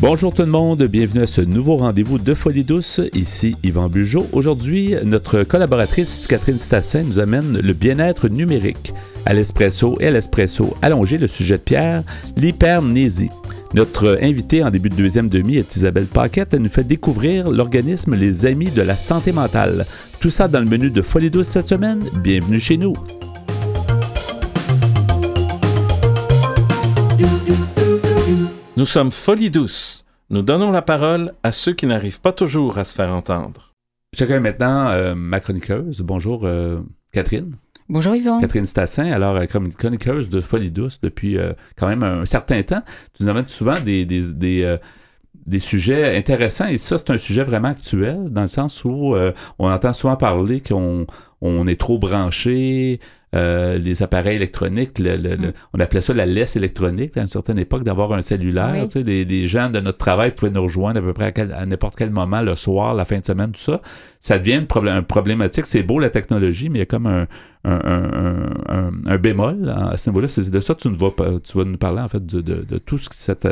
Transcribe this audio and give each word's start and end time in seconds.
Bonjour 0.00 0.32
tout 0.32 0.40
le 0.40 0.48
monde, 0.48 0.82
bienvenue 0.84 1.24
à 1.24 1.26
ce 1.26 1.42
nouveau 1.42 1.76
rendez-vous 1.76 2.18
de 2.18 2.32
Folie 2.32 2.64
douce. 2.64 3.02
Ici 3.12 3.54
Yvan 3.62 3.90
Bugeaud. 3.90 4.26
Aujourd'hui, 4.32 4.94
notre 5.04 5.42
collaboratrice 5.42 6.26
Catherine 6.26 6.56
Stassin 6.56 7.02
nous 7.02 7.18
amène 7.18 7.58
le 7.58 7.72
bien-être 7.74 8.28
numérique. 8.30 8.94
À 9.26 9.34
l'espresso 9.34 9.98
et 10.00 10.06
à 10.06 10.10
l'espresso 10.10 10.74
allongé, 10.80 11.18
le 11.18 11.26
sujet 11.26 11.58
de 11.58 11.62
Pierre, 11.62 12.02
l'hypermnésie. 12.38 13.28
Notre 13.74 14.18
invitée 14.22 14.64
en 14.64 14.70
début 14.70 14.88
de 14.88 14.96
deuxième 14.96 15.28
demi 15.28 15.58
est 15.58 15.76
Isabelle 15.76 16.06
Paquette. 16.06 16.54
Elle 16.54 16.62
nous 16.62 16.70
fait 16.70 16.82
découvrir 16.82 17.50
l'organisme 17.50 18.14
Les 18.14 18.46
Amis 18.46 18.70
de 18.70 18.80
la 18.80 18.96
santé 18.96 19.32
mentale. 19.32 19.84
Tout 20.18 20.30
ça 20.30 20.48
dans 20.48 20.60
le 20.60 20.66
menu 20.66 20.88
de 20.88 21.02
Folie 21.02 21.30
douce 21.30 21.48
cette 21.48 21.68
semaine. 21.68 22.00
Bienvenue 22.22 22.58
chez 22.58 22.78
nous. 22.78 22.94
Nous 28.76 28.86
sommes 28.86 29.10
Folie 29.10 29.50
douce. 29.50 30.04
Nous 30.30 30.42
donnons 30.42 30.70
la 30.70 30.80
parole 30.80 31.34
à 31.42 31.50
ceux 31.50 31.72
qui 31.72 31.86
n'arrivent 31.86 32.20
pas 32.20 32.32
toujours 32.32 32.78
à 32.78 32.84
se 32.84 32.94
faire 32.94 33.12
entendre. 33.12 33.74
J'accueille 34.16 34.40
maintenant 34.40 34.88
euh, 34.90 35.14
ma 35.16 35.40
chroniqueuse. 35.40 36.00
Bonjour 36.02 36.42
euh, 36.44 36.78
Catherine. 37.12 37.56
Bonjour 37.88 38.14
Yvon. 38.14 38.40
Catherine 38.40 38.66
Stassin, 38.66 39.10
alors 39.10 39.34
euh, 39.34 39.46
chroniqueuse 39.46 40.28
de 40.28 40.40
Folie 40.40 40.70
douce 40.70 41.00
depuis 41.00 41.36
quand 41.76 41.88
même 41.88 42.04
un 42.04 42.24
certain 42.26 42.62
temps. 42.62 42.82
Tu 43.12 43.24
nous 43.24 43.28
amènes 43.28 43.48
souvent 43.48 43.78
des, 43.80 44.04
des, 44.04 44.32
des, 44.32 44.76
des 45.34 45.58
sujets 45.58 46.16
intéressants 46.16 46.68
et 46.68 46.78
ça, 46.78 46.96
c'est 46.96 47.10
un 47.10 47.18
sujet 47.18 47.42
vraiment 47.42 47.68
actuel 47.68 48.28
dans 48.30 48.42
le 48.42 48.46
sens 48.46 48.84
où 48.84 49.16
on 49.58 49.68
entend 49.70 49.92
souvent 49.92 50.16
parler 50.16 50.60
qu'on 50.60 51.06
on 51.40 51.66
est 51.66 51.78
trop 51.78 51.98
branché, 51.98 53.00
euh, 53.34 53.78
les 53.78 54.02
appareils 54.02 54.36
électroniques, 54.36 54.98
mm. 54.98 55.52
on 55.72 55.78
appelait 55.78 56.00
ça 56.00 56.12
la 56.12 56.26
laisse 56.26 56.56
électronique 56.56 57.16
à 57.16 57.20
une 57.20 57.28
certaine 57.28 57.58
époque 57.58 57.84
d'avoir 57.84 58.12
un 58.12 58.22
cellulaire. 58.22 58.86
les, 58.96 59.46
gens 59.46 59.70
de 59.70 59.78
notre 59.78 59.98
travail 59.98 60.34
pouvaient 60.34 60.50
nous 60.50 60.62
rejoindre 60.62 60.98
à 60.98 61.02
peu 61.02 61.12
près 61.12 61.32
à, 61.38 61.64
n'importe 61.64 61.94
quel 61.96 62.10
moment, 62.10 62.40
le 62.40 62.56
soir, 62.56 62.94
la 62.94 63.04
fin 63.04 63.20
de 63.20 63.24
semaine, 63.24 63.52
tout 63.52 63.60
ça. 63.60 63.80
Ça 64.18 64.38
devient 64.38 64.56
une 64.56 64.66
problème, 64.66 65.04
problématique. 65.04 65.66
C'est 65.66 65.82
beau 65.84 65.98
la 65.98 66.10
technologie, 66.10 66.68
mais 66.68 66.78
il 66.78 66.80
y 66.80 66.82
a 66.82 66.86
comme 66.86 67.06
un, 67.06 67.26
un, 67.64 69.18
bémol 69.18 69.68
à 69.68 69.96
ce 69.96 70.10
niveau-là. 70.10 70.28
C'est 70.28 70.50
de 70.50 70.60
ça 70.60 70.74
que 70.74 70.80
tu, 70.80 70.88
vas, 70.88 71.10
tu 71.42 71.58
vas 71.58 71.64
nous 71.64 71.78
parler 71.78 72.00
en 72.00 72.08
fait 72.08 72.24
de, 72.24 72.40
de, 72.40 72.78
tout 72.78 72.98
ce, 72.98 73.08
cette, 73.12 73.46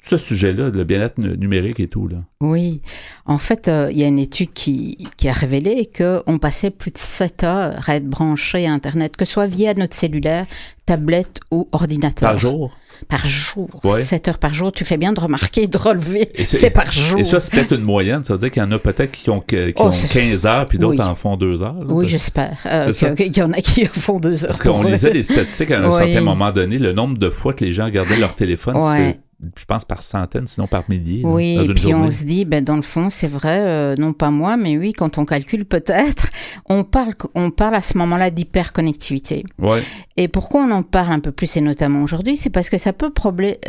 ce 0.00 0.16
sujet-là, 0.16 0.70
le 0.70 0.84
bien-être 0.84 1.18
numérique 1.18 1.80
et 1.80 1.88
tout. 1.88 2.08
Là? 2.08 2.18
Oui. 2.40 2.80
En 3.26 3.38
fait, 3.38 3.68
euh, 3.68 3.88
il 3.90 3.98
y 3.98 4.04
a 4.04 4.06
une 4.06 4.18
étude 4.18 4.52
qui, 4.52 4.96
qui 5.16 5.28
a 5.28 5.32
révélé 5.32 5.90
qu'on 5.96 6.38
passait 6.38 6.70
plus 6.70 6.92
de 6.92 6.98
7 6.98 7.44
heures 7.44 7.88
à 7.88 7.96
être 7.96 8.06
branché 8.06 8.66
à 8.66 8.72
Internet, 8.72 9.16
que 9.16 9.24
ce 9.24 9.32
soit 9.32 9.46
via 9.46 9.74
notre 9.74 9.94
cellulaire, 9.94 10.46
tablette 10.86 11.40
ou 11.50 11.68
ordinateur. 11.72 12.30
Par 12.30 12.38
jour? 12.38 12.70
Par 13.08 13.26
jour. 13.26 13.68
7 13.84 14.28
heures 14.28 14.38
par 14.38 14.52
jour. 14.52 14.72
Tu 14.72 14.84
fais 14.84 14.96
bien 14.96 15.12
de 15.12 15.20
remarquer, 15.20 15.66
de 15.66 15.76
relever. 15.76 16.30
C'est 16.36 16.70
par 16.70 16.90
jour. 16.90 17.18
Et 17.18 17.24
ça, 17.24 17.40
c'est 17.40 17.52
peut-être 17.52 17.74
une 17.74 17.84
moyenne. 17.84 18.24
Ça 18.24 18.34
veut 18.34 18.38
dire 18.38 18.50
qu'il 18.50 18.62
y 18.62 18.64
en 18.64 18.72
a 18.72 18.78
peut-être 18.78 19.10
qui 19.10 19.30
ont, 19.30 19.38
qui 19.38 19.56
ont 19.76 19.90
15 19.90 20.46
heures, 20.46 20.66
puis 20.66 20.78
d'autres 20.78 21.04
en 21.04 21.14
font 21.16 21.36
2 21.36 21.62
heures. 21.62 21.76
oui, 21.88 22.06
j'espère. 22.06 22.56
Euh, 22.66 22.92
qu'il 22.92 23.36
y 23.36 23.42
en 23.42 23.52
a 23.52 23.60
qui 23.60 23.84
en 23.84 23.88
font 23.92 24.20
2 24.20 24.44
heures. 24.44 24.50
Parce 24.50 24.62
qu'on 24.62 24.82
lisait 24.84 25.12
les 25.12 25.24
statistiques 25.24 25.72
à 25.72 25.80
un 25.80 25.92
certain 25.92 26.20
moment 26.22 26.52
donné, 26.52 26.78
le 26.78 26.92
nombre 26.92 27.18
de 27.18 27.30
fois 27.30 27.52
que 27.52 27.64
les 27.64 27.72
gens 27.72 27.84
regardaient 27.86 28.18
leur 28.18 28.34
téléphone, 28.34 28.76
c'était 28.80 29.18
je 29.56 29.64
pense 29.64 29.84
par 29.84 30.02
centaines, 30.02 30.48
sinon 30.48 30.66
par 30.66 30.84
milliers. 30.88 31.22
Oui, 31.24 31.58
et 31.62 31.74
puis 31.74 31.94
on 31.94 32.10
se 32.10 32.24
dit, 32.24 32.44
ben, 32.44 32.62
dans 32.62 32.74
le 32.74 32.82
fond, 32.82 33.08
c'est 33.08 33.28
vrai, 33.28 33.60
euh, 33.68 33.94
non 33.96 34.12
pas 34.12 34.30
moi, 34.30 34.56
mais 34.56 34.76
oui, 34.76 34.92
quand 34.92 35.16
on 35.18 35.24
calcule 35.24 35.64
peut-être, 35.64 36.30
on 36.68 36.82
parle, 36.82 37.14
on 37.34 37.50
parle 37.50 37.76
à 37.76 37.80
ce 37.80 37.96
moment-là 37.98 38.30
d'hyperconnectivité. 38.30 39.44
Ouais. 39.58 39.82
Et 40.16 40.26
pourquoi 40.26 40.62
on 40.62 40.70
en 40.72 40.82
parle 40.82 41.12
un 41.12 41.20
peu 41.20 41.30
plus, 41.30 41.56
et 41.56 41.60
notamment 41.60 42.02
aujourd'hui, 42.02 42.36
c'est 42.36 42.50
parce 42.50 42.68
que 42.68 42.78
ça 42.78 42.92
peut 42.92 43.12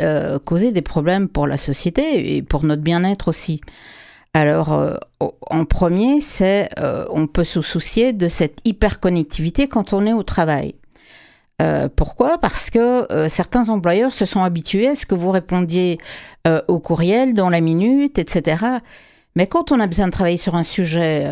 euh, 0.00 0.38
causer 0.40 0.72
des 0.72 0.82
problèmes 0.82 1.28
pour 1.28 1.46
la 1.46 1.56
société 1.56 2.36
et 2.36 2.42
pour 2.42 2.64
notre 2.64 2.82
bien-être 2.82 3.28
aussi. 3.28 3.60
Alors, 4.34 4.72
euh, 4.72 4.94
en 5.50 5.64
premier, 5.64 6.20
c'est 6.20 6.68
on 7.10 7.26
peut 7.26 7.44
se 7.44 7.60
soucier 7.60 8.12
de 8.12 8.28
cette 8.28 8.58
hyperconnectivité 8.64 9.68
quand 9.68 9.92
on 9.92 10.06
est 10.06 10.12
au 10.12 10.22
travail. 10.22 10.74
Euh, 11.60 11.88
pourquoi? 11.94 12.38
Parce 12.38 12.70
que 12.70 13.12
euh, 13.12 13.28
certains 13.28 13.68
employeurs 13.68 14.12
se 14.12 14.24
sont 14.24 14.42
habitués 14.42 14.88
à 14.88 14.94
ce 14.94 15.06
que 15.06 15.14
vous 15.14 15.30
répondiez 15.30 15.98
euh, 16.46 16.60
au 16.68 16.80
courriel 16.80 17.34
dans 17.34 17.50
la 17.50 17.60
minute, 17.60 18.18
etc. 18.18 18.64
Mais 19.36 19.46
quand 19.46 19.70
on 19.70 19.78
a 19.78 19.86
besoin 19.86 20.06
de 20.06 20.12
travailler 20.12 20.36
sur 20.36 20.54
un 20.56 20.62
sujet, 20.62 21.30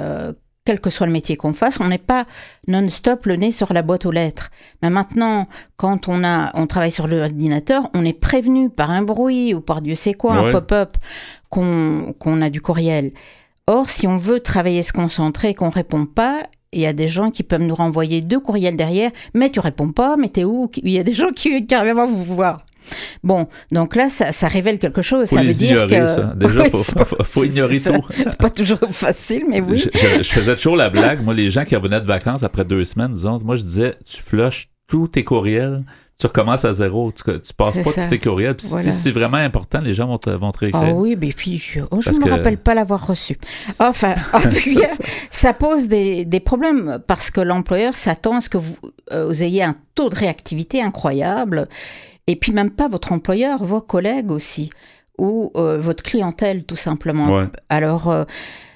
quel 0.64 0.80
que 0.80 0.90
soit 0.90 1.06
le 1.06 1.12
métier 1.12 1.36
qu'on 1.36 1.52
fasse, 1.52 1.80
on 1.80 1.88
n'est 1.88 1.98
pas 1.98 2.24
non-stop 2.68 3.26
le 3.26 3.36
nez 3.36 3.50
sur 3.50 3.72
la 3.72 3.82
boîte 3.82 4.06
aux 4.06 4.12
lettres. 4.12 4.50
Mais 4.82 4.90
maintenant, 4.90 5.48
quand 5.76 6.08
on 6.08 6.22
a, 6.22 6.50
on 6.54 6.66
travaille 6.66 6.92
sur 6.92 7.08
l'ordinateur, 7.08 7.88
on 7.94 8.04
est 8.04 8.12
prévenu 8.12 8.70
par 8.70 8.90
un 8.90 9.02
bruit 9.02 9.52
ou 9.54 9.60
par 9.60 9.82
Dieu 9.82 9.96
sait 9.96 10.14
quoi, 10.14 10.34
un 10.34 10.50
pop-up, 10.52 10.96
qu'on 11.48 12.42
a 12.42 12.50
du 12.50 12.60
courriel. 12.60 13.12
Or, 13.66 13.88
si 13.88 14.06
on 14.06 14.16
veut 14.16 14.40
travailler 14.40 14.82
se 14.82 14.92
concentrer 14.92 15.48
et 15.48 15.54
qu'on 15.54 15.70
répond 15.70 16.06
pas, 16.06 16.42
il 16.72 16.80
y 16.80 16.86
a 16.86 16.92
des 16.92 17.08
gens 17.08 17.30
qui 17.30 17.42
peuvent 17.42 17.62
nous 17.62 17.74
renvoyer 17.74 18.20
deux 18.20 18.40
courriels 18.40 18.76
derrière, 18.76 19.10
mais 19.34 19.50
tu 19.50 19.60
réponds 19.60 19.92
pas, 19.92 20.16
mais 20.16 20.28
t'es 20.28 20.44
où? 20.44 20.70
Il 20.82 20.90
y 20.90 20.98
a 20.98 21.02
des 21.02 21.14
gens 21.14 21.30
qui 21.34 21.66
carrément 21.66 22.06
vous 22.06 22.24
voir. 22.24 22.60
Bon, 23.22 23.48
donc 23.72 23.96
là, 23.96 24.08
ça, 24.08 24.48
révèle 24.48 24.78
quelque 24.78 25.02
chose. 25.02 25.28
ça 25.28 25.42
veut 25.42 25.52
dire 25.52 25.86
que 25.86 26.06
ça. 26.06 26.32
déjà, 26.36 26.66
il 26.72 27.24
faut, 27.24 27.44
ignorer 27.44 27.80
tout. 27.80 28.00
Pas 28.38 28.50
toujours 28.50 28.78
facile, 28.90 29.44
mais 29.48 29.60
oui. 29.60 29.76
Je, 29.76 30.22
faisais 30.22 30.56
toujours 30.56 30.76
la 30.76 30.90
blague. 30.90 31.22
Moi, 31.22 31.34
les 31.34 31.50
gens 31.50 31.64
qui 31.64 31.76
revenaient 31.76 32.00
de 32.00 32.06
vacances 32.06 32.42
après 32.42 32.64
deux 32.64 32.84
semaines, 32.84 33.12
disons, 33.12 33.38
moi, 33.44 33.56
je 33.56 33.62
disais, 33.62 33.94
tu 34.04 34.22
flushes 34.22 34.68
tous 34.86 35.08
tes 35.08 35.24
courriels 35.24 35.84
tu 36.18 36.26
recommences 36.26 36.64
à 36.64 36.72
zéro. 36.72 37.12
Tu, 37.12 37.22
tu 37.22 37.54
passes 37.54 37.76
pas 37.76 37.82
tous 37.82 38.08
tes 38.08 38.18
courriels. 38.18 38.56
Puis 38.56 38.66
si 38.66 38.92
c'est 38.92 39.12
vraiment 39.12 39.36
important, 39.36 39.80
les 39.80 39.94
gens 39.94 40.08
vont 40.08 40.18
te, 40.18 40.30
vont 40.30 40.50
te 40.50 40.58
réécrire. 40.58 40.88
Ah 40.88 40.92
oui, 40.92 41.16
mais 41.18 41.32
puis 41.32 41.58
je 41.58 41.80
oh, 41.90 41.98
ne 41.98 42.24
me 42.24 42.30
rappelle 42.30 42.58
pas 42.58 42.74
l'avoir 42.74 43.06
reçu. 43.06 43.38
Enfin, 43.78 44.14
en 44.32 44.40
tout 44.40 44.80
cas, 44.80 44.90
ça. 45.30 45.52
pose 45.54 45.86
des, 45.86 46.24
des, 46.24 46.40
problèmes 46.40 46.98
parce 47.06 47.30
que 47.30 47.40
l'employeur 47.40 47.94
s'attend 47.94 48.38
à 48.38 48.40
ce 48.40 48.48
que 48.48 48.58
vous, 48.58 48.76
euh, 49.12 49.26
vous, 49.26 49.42
ayez 49.44 49.62
un 49.62 49.76
taux 49.94 50.08
de 50.08 50.16
réactivité 50.16 50.82
incroyable. 50.82 51.68
Et 52.26 52.34
puis 52.34 52.52
même 52.52 52.70
pas 52.70 52.88
votre 52.88 53.12
employeur, 53.12 53.62
vos 53.62 53.80
collègues 53.80 54.32
aussi, 54.32 54.70
ou 55.18 55.52
euh, 55.56 55.78
votre 55.78 56.02
clientèle 56.02 56.64
tout 56.64 56.76
simplement. 56.76 57.46
Alors 57.68 58.10
euh, 58.10 58.24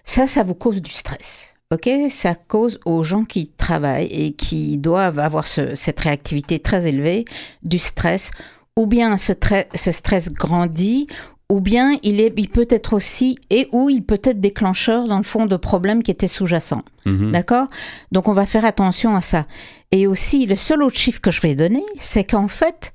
ça, 0.04 0.26
ça 0.26 0.42
vous 0.42 0.54
cause 0.54 0.80
du 0.80 0.90
stress. 0.90 1.51
Ok, 1.72 1.88
ça 2.10 2.34
cause 2.34 2.78
aux 2.84 3.02
gens 3.02 3.24
qui 3.24 3.48
travaillent 3.48 4.08
et 4.08 4.32
qui 4.32 4.76
doivent 4.76 5.18
avoir 5.18 5.46
cette 5.46 6.00
réactivité 6.00 6.58
très 6.58 6.86
élevée 6.86 7.24
du 7.62 7.78
stress, 7.78 8.30
ou 8.76 8.86
bien 8.86 9.16
ce, 9.16 9.32
ce 9.74 9.90
stress 9.90 10.30
grandit, 10.30 11.06
ou 11.48 11.62
bien 11.62 11.98
il, 12.02 12.20
est, 12.20 12.32
il 12.36 12.50
peut 12.50 12.66
être 12.68 12.92
aussi, 12.92 13.38
et 13.48 13.68
ou 13.72 13.88
il 13.88 14.02
peut 14.02 14.20
être 14.22 14.38
déclencheur 14.40 15.06
dans 15.06 15.16
le 15.16 15.24
fond 15.24 15.46
de 15.46 15.56
problèmes 15.56 16.02
qui 16.02 16.10
étaient 16.10 16.28
sous-jacents. 16.28 16.82
Mhm. 17.06 17.32
D'accord? 17.32 17.66
Donc 18.10 18.28
on 18.28 18.32
va 18.34 18.44
faire 18.44 18.66
attention 18.66 19.14
à 19.16 19.22
ça. 19.22 19.46
Et 19.92 20.06
aussi, 20.06 20.44
le 20.44 20.56
seul 20.56 20.82
autre 20.82 20.96
chiffre 20.96 21.22
que 21.22 21.30
je 21.30 21.40
vais 21.40 21.54
donner, 21.54 21.84
c'est 21.98 22.24
qu'en 22.24 22.48
fait, 22.48 22.92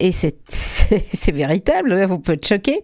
et 0.00 0.12
c'est 0.12 0.36
véritable, 1.32 2.04
vous 2.04 2.18
pouvez 2.18 2.36
être 2.36 2.46
choqué, 2.46 2.78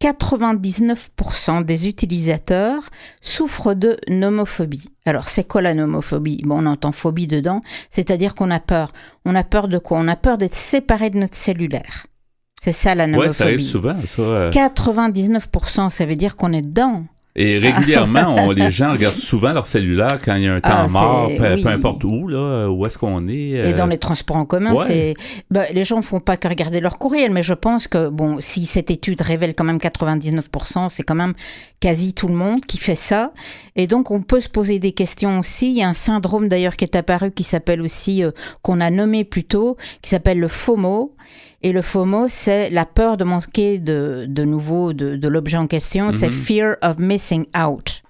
99% 0.00 1.64
des 1.64 1.88
utilisateurs 1.88 2.82
souffrent 3.20 3.74
de 3.74 3.96
nomophobie. 4.08 4.90
Alors, 5.04 5.28
c'est 5.28 5.42
quoi 5.44 5.60
la 5.60 5.74
nomophobie? 5.74 6.42
Bon, 6.44 6.62
on 6.62 6.66
entend 6.66 6.92
phobie 6.92 7.26
dedans, 7.26 7.60
c'est-à-dire 7.90 8.34
qu'on 8.34 8.50
a 8.50 8.60
peur. 8.60 8.92
On 9.24 9.34
a 9.34 9.42
peur 9.42 9.66
de 9.66 9.78
quoi? 9.78 9.98
On 9.98 10.06
a 10.06 10.16
peur 10.16 10.38
d'être 10.38 10.54
séparé 10.54 11.10
de 11.10 11.18
notre 11.18 11.36
cellulaire. 11.36 12.06
C'est 12.62 12.72
ça 12.72 12.94
la 12.94 13.06
nomophobie. 13.06 13.28
Ouais, 13.28 13.34
ça 13.34 13.44
arrive 13.44 13.60
souvent, 13.60 13.96
ça. 14.06 14.50
99%, 14.50 15.90
ça 15.90 16.06
veut 16.06 16.16
dire 16.16 16.36
qu'on 16.36 16.52
est 16.52 16.62
dedans. 16.62 17.04
Et 17.40 17.58
régulièrement, 17.58 18.50
les 18.56 18.72
gens 18.72 18.90
regardent 18.90 19.14
souvent 19.14 19.52
leur 19.52 19.68
cellulaire 19.68 20.20
quand 20.24 20.34
il 20.34 20.42
y 20.42 20.48
a 20.48 20.54
un 20.54 20.60
temps 20.60 20.70
ah, 20.72 20.88
mort, 20.88 21.30
peu, 21.38 21.68
importe 21.68 22.02
où, 22.02 22.26
là, 22.26 22.68
où 22.68 22.84
est-ce 22.84 22.98
qu'on 22.98 23.28
est. 23.28 23.68
Et 23.68 23.72
dans 23.74 23.86
euh, 23.86 23.90
les 23.90 23.98
transports 23.98 24.38
en 24.38 24.44
commun, 24.44 24.74
c'est. 24.84 25.14
Ben, 25.48 25.64
les 25.72 25.84
gens 25.84 25.98
ne 25.98 26.02
font 26.02 26.18
pas 26.18 26.36
que 26.36 26.48
regarder 26.48 26.80
leur 26.80 26.98
courriel, 26.98 27.32
mais 27.32 27.44
je 27.44 27.54
pense 27.54 27.86
que, 27.86 28.08
bon, 28.08 28.38
si 28.40 28.64
cette 28.64 28.90
étude 28.90 29.20
révèle 29.20 29.54
quand 29.54 29.62
même 29.62 29.78
99%, 29.78 30.88
c'est 30.88 31.04
quand 31.04 31.14
même 31.14 31.34
quasi 31.78 32.12
tout 32.12 32.26
le 32.26 32.34
monde 32.34 32.60
qui 32.62 32.76
fait 32.76 32.96
ça. 32.96 33.32
Et 33.76 33.86
donc, 33.86 34.10
on 34.10 34.20
peut 34.20 34.40
se 34.40 34.48
poser 34.48 34.80
des 34.80 34.90
questions 34.90 35.38
aussi. 35.38 35.70
Il 35.70 35.78
y 35.78 35.82
a 35.82 35.88
un 35.88 35.94
syndrome 35.94 36.48
d'ailleurs 36.48 36.74
qui 36.74 36.84
est 36.84 36.96
apparu 36.96 37.30
qui 37.30 37.44
s'appelle 37.44 37.80
aussi, 37.82 38.24
euh, 38.24 38.32
qu'on 38.62 38.80
a 38.80 38.90
nommé 38.90 39.22
plus 39.22 39.44
tôt, 39.44 39.76
qui 40.02 40.10
s'appelle 40.10 40.40
le 40.40 40.48
FOMO. 40.48 41.14
Et 41.62 41.72
le 41.72 41.82
FOMO, 41.82 42.26
c'est 42.28 42.70
la 42.70 42.86
peur 42.86 43.16
de 43.16 43.24
manquer 43.24 43.78
de, 43.78 44.26
de 44.28 44.44
nouveau 44.44 44.92
de, 44.92 45.16
de 45.16 45.28
l'objet 45.28 45.58
en 45.58 45.66
question, 45.66 46.12
c'est 46.12 46.28
mhm. 46.28 46.32
fear 46.32 46.76
of 46.82 46.98
missing 46.98 47.46
out. 47.56 48.02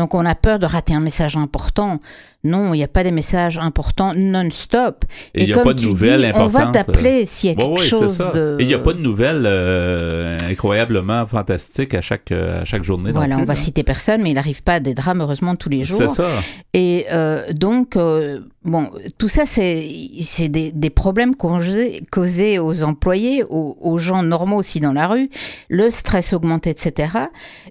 Donc 0.00 0.14
on 0.14 0.24
a 0.24 0.34
peur 0.34 0.58
de 0.58 0.64
rater 0.64 0.94
un 0.94 1.00
message 1.00 1.36
important. 1.36 2.00
Non, 2.42 2.72
il 2.72 2.78
n'y 2.78 2.84
a 2.84 2.88
pas 2.88 3.04
des 3.04 3.10
messages 3.10 3.58
importants 3.58 4.14
non-stop. 4.16 5.04
Et 5.34 5.42
il 5.42 5.46
n'y 5.48 5.52
a 5.52 5.62
pas 5.62 5.74
de 5.74 5.82
nouvelles 5.82 6.22
dis, 6.22 6.38
on 6.38 6.46
va 6.46 6.60
importantes, 6.60 6.72
t'appeler 6.72 7.26
s'il 7.26 7.50
y 7.50 7.52
a 7.52 7.56
Ouais, 7.56 7.64
quelque 7.66 7.72
ouais, 7.72 7.84
c'est 7.84 7.90
chose 7.90 8.16
de... 8.32 8.56
Et 8.58 8.62
il 8.62 8.66
n'y 8.66 8.72
a 8.72 8.78
pas 8.78 8.94
de 8.94 9.00
nouvelles 9.00 9.44
euh, 9.44 10.38
incroyablement 10.48 11.26
fantastiques 11.26 11.92
à 11.92 12.00
chaque, 12.00 12.32
euh, 12.32 12.62
à 12.62 12.64
chaque 12.64 12.82
journée. 12.82 13.12
Voilà, 13.12 13.34
non 13.34 13.34
on 13.34 13.38
plus, 13.40 13.46
va 13.48 13.52
hein. 13.52 13.56
citer 13.56 13.82
personne, 13.82 14.22
mais 14.22 14.30
il 14.30 14.34
n'arrive 14.36 14.62
pas 14.62 14.76
à 14.76 14.80
des 14.80 14.94
drames, 14.94 15.20
heureusement, 15.20 15.54
tous 15.54 15.68
les 15.68 15.84
C'est 15.84 15.98
jours. 15.98 16.08
ça. 16.08 16.28
Et 16.72 17.04
euh, 17.12 17.44
donc, 17.52 17.96
euh, 17.96 18.40
bon, 18.64 18.88
tout 19.18 19.28
ça, 19.28 19.42
c'est 19.44 19.86
c'est 20.22 20.48
des, 20.48 20.72
des 20.72 20.88
problèmes 20.88 21.34
causés, 21.36 22.00
causés 22.10 22.58
aux 22.58 22.84
employés, 22.84 23.44
aux, 23.50 23.76
aux 23.78 23.98
gens 23.98 24.22
normaux 24.22 24.56
aussi 24.56 24.80
dans 24.80 24.94
la 24.94 25.08
rue, 25.08 25.28
le 25.68 25.90
stress 25.90 26.32
augmenté, 26.32 26.70
etc. 26.70 27.18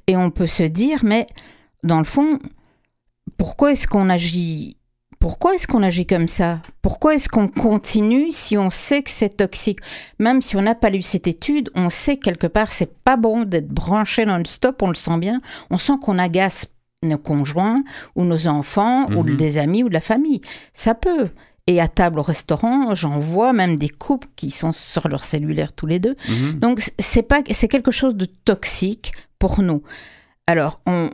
Et 0.05 0.15
on 0.15 0.29
peut 0.29 0.45
se 0.45 0.61
dire, 0.61 0.99
mais 1.01 1.25
dans 1.83 1.99
le 1.99 2.03
fond, 2.05 2.39
pourquoi 3.37 3.71
est-ce 3.71 3.87
qu'on 3.87 4.09
agit 4.09 4.75
pourquoi 5.19 5.53
est-ce 5.53 5.67
qu'on 5.67 5.83
agit 5.83 6.05
comme 6.05 6.29
ça? 6.29 6.61
Pourquoi 6.81 7.13
est-ce 7.15 7.27
qu'on 7.27 7.49
continue 7.49 8.31
si 8.31 8.57
on 8.57 8.69
sait 8.69 9.03
que 9.03 9.09
c'est 9.09 9.35
toxique? 9.35 9.79
Même 10.17 10.41
si 10.41 10.55
on 10.55 10.61
n'a 10.61 10.75
pas 10.75 10.89
lu 10.89 11.01
cette 11.01 11.27
étude, 11.27 11.69
on 11.75 11.89
sait 11.89 12.15
quelque 12.15 12.47
part 12.47 12.71
c'est 12.71 12.93
pas 13.03 13.17
bon 13.17 13.43
d'être 13.43 13.67
branché 13.67 14.23
non-stop, 14.23 14.81
on 14.81 14.87
le 14.87 14.93
sent 14.93 15.17
bien. 15.17 15.41
On 15.71 15.77
sent 15.77 15.97
qu'on 16.01 16.17
agace 16.17 16.67
nos 17.03 17.17
conjoints 17.17 17.83
ou 18.15 18.23
nos 18.23 18.47
enfants 18.47 19.07
ou 19.11 19.23
Mhm. 19.23 19.35
des 19.35 19.57
amis 19.57 19.83
ou 19.83 19.89
de 19.89 19.93
la 19.93 19.99
famille. 19.99 20.39
Ça 20.73 20.95
peut. 20.95 21.27
Et 21.67 21.81
à 21.81 21.89
table 21.89 22.19
au 22.19 22.23
restaurant, 22.23 22.95
j'en 22.95 23.19
vois 23.19 23.51
même 23.51 23.75
des 23.75 23.89
couples 23.89 24.29
qui 24.37 24.51
sont 24.51 24.71
sur 24.71 25.09
leur 25.09 25.25
cellulaire 25.25 25.73
tous 25.73 25.85
les 25.85 25.99
deux. 25.99 26.15
Mhm. 26.29 26.59
Donc 26.59 26.81
c'est 26.97 27.23
pas 27.23 27.41
c'est 27.51 27.67
quelque 27.67 27.91
chose 27.91 28.15
de 28.15 28.23
toxique 28.25 29.11
pour 29.37 29.61
nous. 29.61 29.83
Alors 30.47 30.79
on 30.85 31.09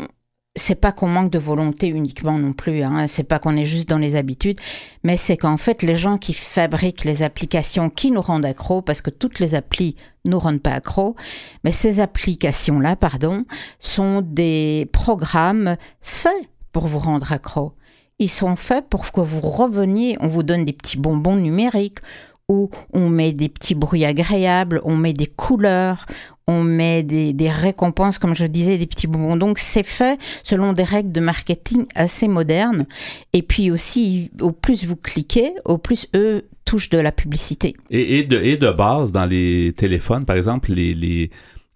c'est 0.56 0.76
pas 0.76 0.92
qu'on 0.92 1.08
manque 1.08 1.32
de 1.32 1.40
volonté 1.40 1.88
uniquement 1.88 2.38
non 2.40 2.54
plus, 2.54 2.82
hein. 2.82 3.08
c'est 3.08 3.24
pas 3.24 3.40
qu'on 3.40 3.58
est 3.58 3.66
juste 3.66 3.90
dans 3.90 3.98
les 3.98 4.16
habitudes, 4.16 4.60
mais 5.04 5.18
c'est 5.18 5.38
qu'en 5.38 5.58
fait 5.58 5.84
les 5.84 5.96
gens 5.96 6.18
qui 6.18 6.34
fabriquent 6.34 7.04
les 7.04 7.24
applications 7.24 7.90
qui 7.90 8.12
nous 8.12 8.22
rendent 8.22 8.46
accros, 8.46 8.82
parce 8.82 9.02
que 9.02 9.10
toutes 9.10 9.40
les 9.40 9.54
applis 9.54 9.96
nous 10.24 10.40
rendent 10.40 10.62
pas 10.62 10.72
accros, 10.72 11.16
mais 11.64 11.72
ces 11.72 12.00
applications-là, 12.00 12.96
pardon, 12.96 13.44
sont 13.80 14.22
des 14.22 14.90
programmes 14.94 15.76
faits 16.02 16.50
pour 16.72 16.88
vous 16.88 17.00
rendre 17.00 17.32
accro. 17.32 17.74
Ils 18.20 18.30
sont 18.30 18.56
faits 18.56 18.88
pour 18.90 19.12
que 19.12 19.22
vous 19.22 19.42
reveniez, 19.42 20.18
on 20.22 20.30
vous 20.30 20.44
donne 20.44 20.64
des 20.64 20.74
petits 20.74 20.98
bonbons 20.98 21.36
numériques, 21.36 22.00
où 22.48 22.70
on 22.94 23.10
met 23.10 23.34
des 23.34 23.50
petits 23.50 23.76
bruits 23.76 24.06
agréables, 24.06 24.82
on 24.84 24.96
met 24.96 25.14
des 25.14 25.26
couleurs, 25.26 26.06
on 26.48 26.64
met 26.64 27.04
des, 27.04 27.50
récompenses, 27.50 28.18
comme 28.18 28.36
je 28.36 28.46
disais, 28.46 28.78
des 28.78 28.86
petits 28.86 29.08
bonbons. 29.08 29.36
Donc 29.36 29.58
c'est 29.58 29.86
fait 29.86 30.20
selon 30.44 30.74
des 30.74 30.84
règles 30.84 31.12
de 31.12 31.20
marketing 31.20 31.86
assez 31.96 32.28
modernes. 32.28 32.86
Et 33.34 33.42
puis 33.42 33.72
aussi, 33.72 34.32
au 34.42 34.52
plus 34.52 34.86
vous 34.86 34.96
cliquez, 34.96 35.54
au 35.66 35.78
plus 35.78 36.08
eux 36.16 36.44
touchent 36.66 36.90
de 36.90 36.98
la 36.98 37.12
publicité. 37.12 37.76
Et, 37.90 38.20
et 38.20 38.24
de, 38.24 38.40
et 38.42 38.58
de 38.58 38.72
base, 38.72 39.12
dans 39.12 39.26
les 39.26 39.74
téléphones, 39.74 40.26
par 40.26 40.36
exemple, 40.36 40.72
les, 40.72 40.94
les, 40.94 41.30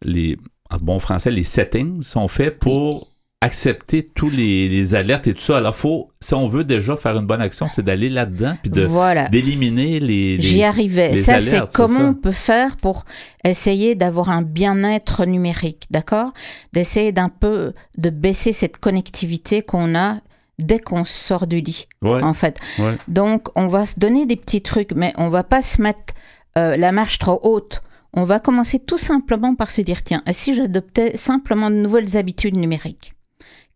les 0.04 0.38
en 0.69 0.77
bon 0.77 1.00
français, 1.00 1.31
les 1.31 1.44
settings 1.44 2.01
sont 2.01 2.27
faits 2.27 2.60
pour 2.60 3.08
accepter 3.41 4.06
tous 4.06 4.30
les, 4.30 4.68
les 4.68 4.95
alertes 4.95 5.27
et 5.27 5.33
tout 5.33 5.41
ça. 5.41 5.57
Alors, 5.57 5.75
faut, 5.75 6.12
si 6.19 6.33
on 6.33 6.50
veut 6.50 6.65
déjà 6.65 6.97
faire 6.97 7.15
une 7.18 7.25
bonne 7.25 7.41
action, 7.41 7.69
c'est 7.69 7.83
d'aller 7.83 8.09
là-dedans 8.09 8.56
puis 8.62 8.69
de 8.69 8.81
voilà. 8.83 9.30
d'éliminer 9.30 10.00
les, 10.01 10.36
les- 10.36 10.41
J'y 10.41 10.63
arrivais. 10.63 11.12
les 11.12 11.15
Ça, 11.21 11.39
c'est 11.39 11.62
comment 11.74 12.00
ça. 12.00 12.06
on 12.06 12.13
peut 12.13 12.33
faire 12.33 12.75
pour 12.77 13.06
essayer 13.45 13.95
d'avoir 13.95 14.30
un 14.30 14.41
bien-être 14.41 15.25
numérique, 15.25 15.83
d'accord? 15.89 16.31
D'essayer 16.74 17.12
d'un 17.13 17.30
peu 17.30 17.74
de 17.97 18.09
baisser 18.09 18.51
cette 18.51 18.77
connectivité 18.77 19.62
qu'on 19.62 19.95
a 19.95 20.18
dès 20.57 20.80
qu'on 20.80 21.06
sort 21.06 21.47
du 21.47 21.62
lit, 21.62 21.88
Ouais, 22.01 22.21
en 22.21 22.33
fait. 22.33 22.59
ouais. 22.80 22.97
Donc, 23.07 23.47
on 23.56 23.68
va 23.68 23.85
se 23.85 23.97
donner 23.97 24.25
des 24.25 24.35
petits 24.35 24.62
trucs, 24.62 24.92
mais 24.94 25.13
on 25.18 25.30
va 25.30 25.44
pas 25.44 25.62
se 25.62 25.81
mettre 25.81 26.13
euh, 26.57 26.75
la 26.75 26.92
marche 26.92 27.18
trop 27.19 27.39
haute. 27.44 27.81
On 28.13 28.25
va 28.25 28.39
commencer 28.42 28.80
tout 28.80 28.97
simplement 28.97 29.56
par 29.56 29.69
se 29.69 29.80
dire, 29.81 30.03
tiens, 30.03 30.21
si 30.31 30.53
j'adoptais 30.53 31.15
simplement 31.15 31.69
de 31.69 31.75
nouvelles 31.75 32.18
habitudes 32.18 32.57
numériques 32.57 33.13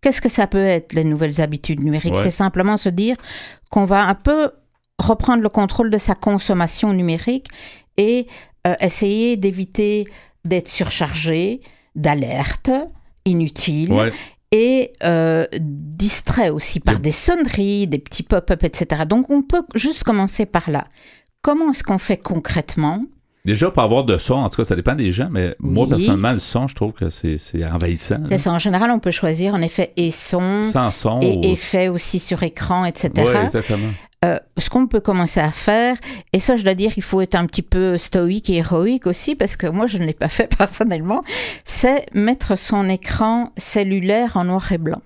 Qu'est-ce 0.03 0.21
que 0.21 0.29
ça 0.29 0.45
peut 0.47 0.57
être, 0.63 0.93
les 0.93 1.03
nouvelles 1.05 1.41
habitudes 1.41 1.81
numériques? 1.83 2.13
Ouais. 2.13 2.21
C'est 2.21 2.29
simplement 2.29 2.77
se 2.77 2.89
dire 2.89 3.15
qu'on 3.71 3.85
va 3.85 4.05
un 4.07 4.15
peu 4.15 4.51
reprendre 4.99 5.41
le 5.41 5.49
contrôle 5.49 5.89
de 5.89 5.97
sa 5.97 6.13
consommation 6.13 6.93
numérique 6.93 7.47
et 7.97 8.27
euh, 8.67 8.73
essayer 8.81 9.37
d'éviter 9.37 10.05
d'être 10.45 10.67
surchargé 10.69 11.61
d'alertes 11.95 12.69
inutiles 13.25 13.93
Ouais. 13.93 14.11
et 14.51 14.91
euh, 15.03 15.45
distrait 15.59 16.49
aussi 16.49 16.79
par 16.79 16.95
Yep. 16.95 17.01
des 17.03 17.11
sonneries, 17.11 17.87
des 17.87 17.99
petits 17.99 18.23
pop-up, 18.23 18.63
etc. 18.63 19.03
Donc 19.07 19.29
on 19.29 19.41
peut 19.41 19.63
juste 19.73 20.03
commencer 20.03 20.45
par 20.45 20.69
là. 20.69 20.85
Comment 21.41 21.71
est-ce 21.71 21.83
qu'on 21.83 21.97
fait 21.97 22.17
concrètement 22.17 22.99
Déjà, 23.45 23.69
pour 23.71 23.83
avoir 23.83 24.05
de 24.05 24.17
son, 24.17 24.35
en 24.35 24.49
tout 24.49 24.57
cas, 24.57 24.63
ça 24.63 24.75
dépend 24.75 24.95
des 24.95 25.11
gens, 25.11 25.27
mais 25.29 25.53
moi, 25.59 25.83
Oui. 25.83 25.89
personnellement, 25.89 26.31
le 26.31 26.39
son, 26.39 26.67
je 26.69 26.75
trouve 26.75 26.93
que 26.93 27.09
c'est 27.09 27.37
c'est 27.37 27.65
envahissant. 27.65 28.19
C'est 28.29 28.37
ça. 28.37 28.51
En 28.51 28.59
général, 28.59 28.89
on 28.91 28.99
peut 28.99 29.11
choisir 29.11 29.53
en 29.53 29.61
effet 29.61 29.91
et 29.97 30.11
son 30.11 30.63
Sans 30.63 30.91
son. 30.91 31.19
et 31.19 31.37
ou- 31.37 31.51
effet 31.51 31.89
aussi 31.89 32.19
sur 32.19 32.41
écran, 32.43 32.85
etc. 32.85 33.11
Ouais, 33.17 33.43
exactement. 33.43 33.87
Euh, 34.23 34.37
ce 34.57 34.69
qu'on 34.69 34.87
peut 34.87 35.01
commencer 35.01 35.41
à 35.41 35.51
faire, 35.51 35.97
et 36.31 36.39
ça 36.39 36.55
je 36.55 36.63
dois 36.63 36.75
dire 36.75 36.93
qu'il 36.93 37.03
faut 37.03 37.19
être 37.19 37.35
un 37.35 37.45
petit 37.45 37.61
peu 37.61 37.97
stoïque 37.97 38.49
et 38.49 38.55
héroïque 38.55 39.05
aussi, 39.05 39.35
parce 39.35 39.57
que 39.57 39.67
moi 39.67 39.85
je 39.87 39.97
ne 39.97 40.05
l'ai 40.05 40.13
pas 40.13 40.29
fait 40.29 40.47
personnellement, 40.57 41.21
c'est 41.65 42.05
mettre 42.13 42.57
son 42.57 42.87
écran 42.87 43.51
cellulaire 43.57 44.37
en 44.37 44.45
noir 44.45 44.71
et 44.71 44.77
blanc. 44.77 45.01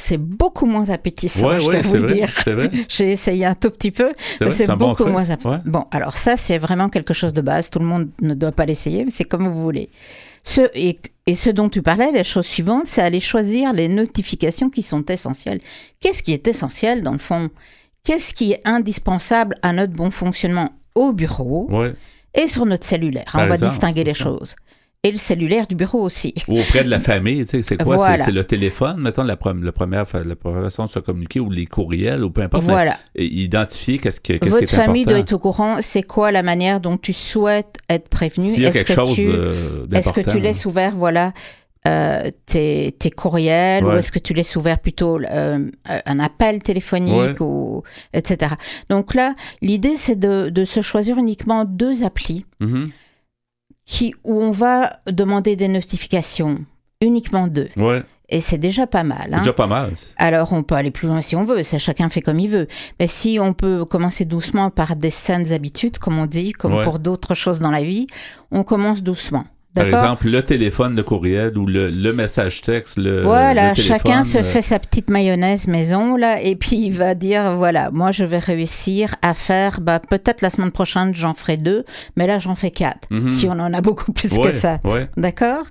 C'est 0.00 0.16
beaucoup 0.18 0.66
moins 0.66 0.88
appétissant, 0.90 1.48
Ouais, 1.48 1.58
je 1.58 1.66
ouais, 1.66 1.82
vous 1.82 1.98
vrai. 1.98 2.14
dire. 2.14 2.28
J'ai 2.88 3.10
essayé 3.10 3.44
un 3.46 3.54
tout 3.54 3.70
petit 3.70 3.90
peu, 3.90 4.12
C'est 4.48 4.68
bon 4.68 4.76
beaucoup 4.76 5.06
moins 5.06 5.28
appétissant. 5.28 5.50
Ouais. 5.56 5.62
Bon, 5.64 5.84
alors 5.90 6.16
ça 6.16 6.36
c'est 6.36 6.56
vraiment 6.58 6.88
quelque 6.88 7.12
chose 7.12 7.34
de 7.34 7.40
base, 7.40 7.68
tout 7.68 7.80
le 7.80 7.84
monde 7.84 8.08
ne 8.22 8.34
doit 8.34 8.52
pas 8.52 8.64
l'essayer, 8.64 9.04
mais 9.04 9.10
c'est 9.10 9.24
comme 9.24 9.48
vous 9.48 9.60
voulez. 9.60 9.90
Ce, 10.44 10.60
et, 10.74 11.00
et 11.26 11.34
ce 11.34 11.50
dont 11.50 11.68
tu 11.68 11.82
parlais, 11.82 12.12
la 12.12 12.22
chose 12.22 12.46
suivante, 12.46 12.84
c'est 12.86 13.02
aller 13.02 13.18
choisir 13.18 13.72
les 13.72 13.88
notifications 13.88 14.70
qui 14.70 14.82
sont 14.82 15.04
essentielles. 15.06 15.58
Qu'est-ce 16.00 16.22
qui 16.22 16.32
est 16.32 16.46
essentiel 16.46 17.02
dans 17.02 17.12
le 17.12 17.18
fond? 17.18 17.50
Qu'est-ce 18.04 18.32
qui 18.34 18.52
est 18.52 18.60
indispensable 18.66 19.56
à 19.62 19.72
notre 19.72 19.92
bon 19.94 20.12
fonctionnement 20.12 20.70
au 20.94 21.12
bureau 21.12 21.68
et 22.34 22.46
sur 22.46 22.66
notre 22.66 22.86
cellulaire? 22.86 23.24
On 23.34 23.38
va 23.38 23.54
exemple, 23.54 23.70
distinguer 23.72 24.04
les 24.04 24.14
ça. 24.14 24.24
choses. 24.24 24.54
Et 25.04 25.12
le 25.12 25.16
cellulaire 25.16 25.68
du 25.68 25.76
bureau 25.76 26.02
aussi. 26.02 26.34
Ou 26.48 26.58
auprès 26.58 26.82
de 26.82 26.90
la 26.90 26.98
famille, 26.98 27.44
tu 27.44 27.50
sais, 27.50 27.62
c'est 27.62 27.76
quoi? 27.76 27.96
C'est- 27.96 28.02
Voilà. 28.02 28.24
C'est 28.24 28.32
le 28.32 28.42
téléphone, 28.42 29.00
mettons, 29.00 29.22
la, 29.22 29.36
pre- 29.36 29.62
la 29.62 29.70
première, 29.70 30.08
fa- 30.08 30.24
la 30.24 30.34
première 30.34 30.64
façon 30.64 30.86
de 30.86 30.88
se 30.90 30.98
communiquer, 30.98 31.38
ou 31.38 31.50
les 31.50 31.66
courriels, 31.66 32.24
ou 32.24 32.30
peu 32.30 32.42
importe. 32.42 32.64
mais 32.66 32.72
Voilà. 32.72 32.96
identifier 33.14 33.98
qu'est-ce 33.98 34.20
que- 34.20 34.32
qu'est-ce 34.34 34.50
Votre 34.50 34.64
qui 34.66 34.74
est 34.74 34.76
famille 34.76 35.02
important. 35.02 35.10
doit 35.12 35.20
être 35.20 35.32
au 35.32 35.38
courant. 35.38 35.76
C'est 35.80 36.02
quoi 36.02 36.32
la 36.32 36.42
manière 36.42 36.80
dont 36.80 36.96
tu 36.96 37.12
souhaites 37.12 37.76
être 37.88 38.08
prévenu? 38.08 38.48
Est-ce 38.60 38.84
que 38.84 39.14
tu 39.14 39.28
euh, 39.30 39.86
Est-ce 39.94 40.12
que 40.12 40.20
tu 40.28 40.40
laisses 40.40 40.66
ouvert, 40.66 40.96
voilà, 40.96 41.32
euh, 41.86 42.30
tes, 42.46 42.90
tes 42.98 43.10
courriels 43.10 43.84
ou 43.84 43.92
est-ce 43.92 44.10
que 44.10 44.18
tu 44.18 44.34
laisses 44.34 44.56
ouvert 44.56 44.80
plutôt 44.80 45.20
euh, 45.20 45.70
un 46.06 46.18
appel 46.18 46.60
téléphonique 46.60 47.12
Ouais. 47.40 47.40
ou 47.40 47.82
etc. 48.12 48.52
Donc 48.90 49.14
là, 49.14 49.32
l'idée 49.62 49.96
c'est 49.96 50.16
de, 50.18 50.48
de 50.48 50.64
se 50.64 50.80
choisir 50.80 51.18
uniquement 51.18 51.64
deux 51.64 52.02
applis 52.02 52.44
Mhm. 52.58 52.88
Qui 53.88 54.14
où 54.22 54.34
on 54.40 54.50
va 54.50 54.90
demander 55.10 55.56
des 55.56 55.66
notifications, 55.68 56.58
uniquement 57.00 57.48
deux, 57.48 57.68
Ouais, 57.76 58.02
et 58.28 58.40
c'est 58.40 58.58
déjà 58.58 58.86
pas 58.86 59.02
mal. 59.02 59.32
hein. 59.32 59.38
déjà 59.38 59.54
pas 59.54 59.66
mal. 59.66 59.94
Alors 60.18 60.52
on 60.52 60.62
peut 60.62 60.74
aller 60.74 60.90
plus 60.90 61.08
loin 61.08 61.22
si 61.22 61.34
on 61.36 61.46
veut, 61.46 61.62
ça 61.62 61.78
chacun 61.78 62.10
fait 62.10 62.20
comme 62.20 62.38
il 62.38 62.50
veut. 62.50 62.66
Mais 63.00 63.06
si 63.06 63.38
on 63.40 63.54
peut 63.54 63.86
commencer 63.86 64.26
doucement 64.26 64.68
par 64.70 64.94
des 64.94 65.08
saines 65.10 65.52
habitudes, 65.52 65.96
comme 65.98 66.18
on 66.18 66.26
dit, 66.26 66.52
comme 66.52 66.74
Ouais. 66.74 66.84
pour 66.84 66.98
d'autres 66.98 67.34
choses 67.34 67.60
dans 67.60 67.70
la 67.70 67.82
vie, 67.82 68.06
on 68.50 68.62
commence 68.62 69.02
doucement. 69.02 69.44
Par 69.78 69.86
exemple, 70.02 70.28
le 70.28 70.42
téléphone, 70.42 70.94
le 70.96 71.02
courriel 71.02 71.56
ou 71.58 71.66
le, 71.66 71.86
le 71.86 72.12
message 72.12 72.62
texte, 72.62 72.96
le. 72.96 73.22
Voilà, 73.22 73.70
le 73.70 73.74
téléphone, 73.76 73.98
chacun 73.98 74.24
se 74.24 74.38
euh, 74.38 74.42
fait 74.42 74.62
sa 74.62 74.78
petite 74.78 75.10
mayonnaise 75.10 75.66
maison 75.66 76.16
là, 76.16 76.40
et 76.42 76.56
puis 76.56 76.76
il 76.76 76.92
va 76.92 77.14
dire 77.14 77.56
voilà, 77.56 77.90
moi 77.90 78.12
je 78.12 78.24
vais 78.24 78.38
réussir 78.38 79.14
à 79.22 79.34
faire, 79.34 79.80
bah 79.80 79.98
peut-être 80.00 80.42
la 80.42 80.50
semaine 80.50 80.70
prochaine 80.70 81.14
j'en 81.14 81.34
ferai 81.34 81.56
deux, 81.56 81.84
mais 82.16 82.26
là 82.26 82.38
j'en 82.38 82.54
fais 82.54 82.70
quatre. 82.70 83.08
Mhm. 83.10 83.30
Si 83.30 83.46
on 83.46 83.52
en 83.52 83.72
a 83.72 83.80
beaucoup 83.80 84.12
plus 84.12 84.32
ouais, 84.34 84.42
que 84.42 84.50
ça, 84.52 84.78
Ouais. 84.84 85.08
d'accord? 85.16 85.64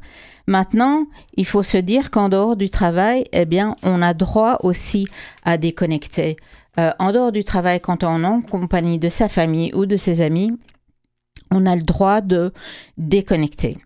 Maintenant, 0.47 1.03
il 1.35 1.45
faut 1.45 1.63
se 1.63 1.77
dire 1.77 2.09
qu'en 2.09 2.29
dehors 2.29 2.55
du 2.55 2.69
travail, 2.69 3.25
eh 3.33 3.43
bien, 3.45 3.75
on 3.83 4.01
a 4.01 4.13
droit 4.13 4.59
aussi 4.63 5.07
à 5.43 5.57
déconnecter. 5.57 6.37
Euh, 6.79 6.91
en 6.99 7.11
dehors 7.11 7.33
du 7.33 7.43
travail, 7.43 7.81
quand 7.81 8.03
on 8.05 8.23
est 8.23 8.25
en 8.25 8.41
compagnie 8.41 8.97
de 8.97 9.09
sa 9.09 9.27
famille 9.27 9.71
ou 9.73 9.85
de 9.85 9.97
ses 9.97 10.21
amis, 10.21 10.57
on 11.51 11.65
a 11.65 11.75
le 11.75 11.81
droit 11.81 12.21
de 12.21 12.53
déconnecter. 12.97 13.77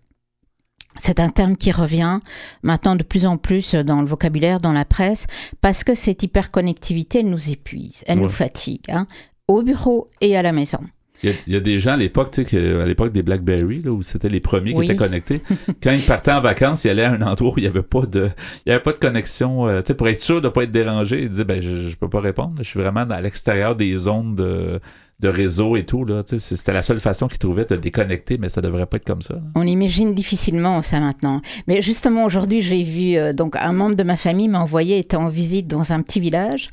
C'est 0.96 1.20
un 1.20 1.28
terme 1.30 1.56
qui 1.56 1.72
revient 1.72 2.18
maintenant 2.62 2.96
de 2.96 3.02
plus 3.02 3.26
en 3.26 3.36
plus 3.36 3.74
dans 3.74 4.00
le 4.00 4.06
vocabulaire, 4.06 4.60
dans 4.60 4.72
la 4.72 4.84
presse, 4.84 5.26
parce 5.60 5.84
que 5.84 5.94
cette 5.94 6.22
hyperconnectivité, 6.22 7.20
elle 7.20 7.30
nous 7.30 7.50
épuise, 7.50 8.04
elle 8.06 8.18
Ouais. 8.18 8.24
nous 8.24 8.28
fatigue, 8.30 8.82
hein, 8.90 9.06
au 9.48 9.62
bureau 9.62 10.08
et 10.20 10.36
à 10.36 10.42
la 10.42 10.52
maison. 10.52 10.78
Il 11.24 11.30
y, 11.30 11.32
a, 11.32 11.36
il 11.46 11.52
y 11.52 11.56
a 11.56 11.60
des 11.60 11.78
gens 11.78 11.92
à 11.92 11.96
l'époque, 11.96 12.32
tu 12.32 12.44
sais, 12.44 12.80
à 12.80 12.84
l'époque 12.84 13.12
des 13.12 13.22
BlackBerry, 13.22 13.80
là, 13.82 13.92
où 13.92 14.02
c'était 14.02 14.28
les 14.28 14.40
premiers 14.40 14.74
Oui. 14.74 14.84
qui 14.86 14.90
étaient 14.92 14.98
connectés. 14.98 15.40
Quand 15.82 15.92
ils 15.92 16.02
partaient 16.04 16.32
en 16.32 16.40
vacances, 16.40 16.84
ils 16.84 16.90
allaient 16.90 17.04
à 17.04 17.12
un 17.12 17.22
endroit 17.22 17.52
où 17.52 17.58
il 17.58 17.62
n'y 17.62 17.68
avait 17.68 17.82
pas 17.82 18.06
de, 18.06 18.28
il 18.66 18.70
y 18.70 18.72
avait 18.72 18.82
pas 18.82 18.90
de 18.92 18.98
connexion, 18.98 19.68
euh, 19.68 19.82
tu 19.82 19.88
sais, 19.88 19.94
pour 19.94 20.08
être 20.08 20.20
sûr 20.20 20.40
de 20.40 20.48
ne 20.48 20.52
pas 20.52 20.64
être 20.64 20.72
dérangé. 20.72 21.22
Ils 21.22 21.28
disaient, 21.28 21.44
ben, 21.44 21.60
je, 21.62 21.88
je 21.88 21.96
peux 21.96 22.08
pas 22.08 22.20
répondre. 22.20 22.54
Je 22.58 22.64
suis 22.64 22.80
vraiment 22.80 23.02
à 23.08 23.20
l'extérieur 23.20 23.76
des 23.76 23.96
zones 23.96 24.34
de, 24.34 24.80
de 25.22 25.28
réseau 25.28 25.76
et 25.76 25.86
tout, 25.86 26.04
là. 26.04 26.22
C'était 26.26 26.72
la 26.72 26.82
seule 26.82 27.00
façon 27.00 27.28
qu'ils 27.28 27.38
trouvaient 27.38 27.64
de 27.64 27.76
déconnecter, 27.76 28.38
mais 28.38 28.48
ça 28.48 28.60
devrait 28.60 28.86
pas 28.86 28.96
être 28.96 29.06
comme 29.06 29.22
ça. 29.22 29.34
là. 29.34 29.40
On 29.54 29.66
imagine 29.66 30.14
difficilement 30.14 30.82
ça 30.82 31.00
maintenant. 31.00 31.40
Mais 31.68 31.80
justement, 31.80 32.24
aujourd'hui, 32.24 32.60
j'ai 32.60 32.82
vu 32.82 33.16
euh, 33.16 33.32
donc 33.32 33.56
un 33.56 33.72
membre 33.72 33.94
de 33.94 34.02
ma 34.02 34.16
famille 34.16 34.48
m'a 34.48 34.60
envoyé, 34.60 34.98
était 34.98 35.16
en 35.16 35.28
visite 35.28 35.68
dans 35.68 35.92
un 35.92 36.02
petit 36.02 36.20
village. 36.20 36.68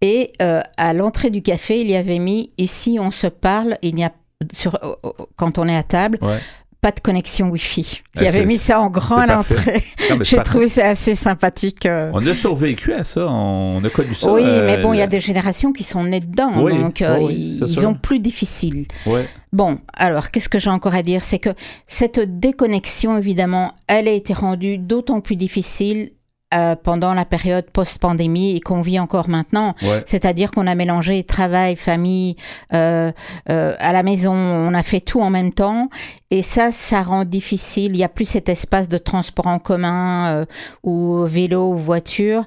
Et 0.00 0.32
euh, 0.40 0.60
à 0.76 0.92
l'entrée 0.92 1.30
du 1.30 1.42
café, 1.42 1.80
il 1.80 1.88
y 1.88 1.96
avait 1.96 2.20
mis 2.20 2.52
Ici, 2.56 2.98
on 3.00 3.10
se 3.10 3.26
parle, 3.26 3.76
il 3.82 3.94
n'y 3.96 4.04
a 4.04 4.12
sur, 4.52 4.78
quand 5.34 5.58
on 5.58 5.66
est 5.68 5.76
à 5.76 5.82
table, 5.82 6.18
Ouais. 6.22 6.38
Pas 6.80 6.92
de 6.92 7.00
connexion 7.00 7.48
Wi-Fi. 7.50 8.02
Il 8.16 8.24
Ah, 8.24 8.28
avait 8.28 8.46
mis 8.46 8.56
ça 8.58 8.80
en 8.80 8.88
grand 8.88 9.16
à 9.18 9.26
l'entrée. 9.26 9.82
J'ai 10.22 10.36
trouvé 10.38 10.68
ça 10.68 10.86
assez 10.86 11.14
sympathique. 11.16 11.86
euh. 11.86 12.10
On 12.14 12.24
a 12.26 12.34
survécu 12.34 12.92
à 12.92 13.02
ça, 13.04 13.26
on 13.26 13.82
a 13.84 13.90
connu 13.90 14.14
ça. 14.14 14.32
oui, 14.32 14.42
euh, 14.44 14.64
mais 14.64 14.80
bon, 14.82 14.92
il 14.92 14.98
y 14.98 15.02
a 15.02 15.06
des 15.08 15.18
générations 15.20 15.72
qui 15.72 15.82
sont 15.82 16.04
nées 16.04 16.20
dedans, 16.20 16.52
Oui, 16.62 16.78
donc 16.78 17.02
euh, 17.02 17.18
oui, 17.20 17.58
ils 17.66 17.86
ont 17.86 17.94
plus 17.94 18.20
difficile. 18.20 18.86
Ouais. 19.06 19.24
Bon, 19.52 19.78
alors, 19.94 20.30
qu'est-ce 20.30 20.48
que 20.48 20.58
j'ai 20.58 20.70
encore 20.70 20.94
à 20.94 21.02
dire? 21.02 21.22
C'est 21.22 21.38
que 21.38 21.50
cette 21.86 22.38
déconnexion, 22.38 23.16
évidemment, 23.18 23.72
elle 23.88 24.06
a 24.06 24.12
été 24.12 24.32
rendue 24.32 24.78
d'autant 24.78 25.20
plus 25.20 25.36
difficile 25.36 26.10
euh, 26.54 26.74
pendant 26.82 27.12
la 27.12 27.26
période 27.26 27.68
post-pandémie 27.70 28.56
et 28.56 28.60
qu'on 28.60 28.80
vit 28.80 28.98
encore 28.98 29.28
maintenant. 29.28 29.74
Ouais. 29.82 30.02
C'est-à-dire 30.06 30.50
qu'on 30.50 30.66
a 30.66 30.74
mélangé 30.74 31.22
travail, 31.22 31.76
famille, 31.76 32.36
euh, 32.72 33.12
euh, 33.50 33.74
à 33.78 33.92
la 33.92 34.02
maison, 34.02 34.32
on 34.32 34.72
a 34.72 34.82
fait 34.82 35.00
tout 35.00 35.20
en 35.20 35.28
même 35.28 35.52
temps. 35.52 35.90
Et 36.30 36.42
ça, 36.42 36.72
ça 36.72 37.02
rend 37.02 37.24
difficile. 37.24 37.92
Il 37.92 37.98
n'y 37.98 38.04
a 38.04 38.08
plus 38.08 38.24
cet 38.24 38.48
espace 38.48 38.88
de 38.88 38.98
transport 38.98 39.46
en 39.46 39.58
commun 39.58 40.26
euh, 40.28 40.44
ou 40.82 41.22
vélo 41.24 41.72
ou 41.72 41.76
voiture 41.76 42.44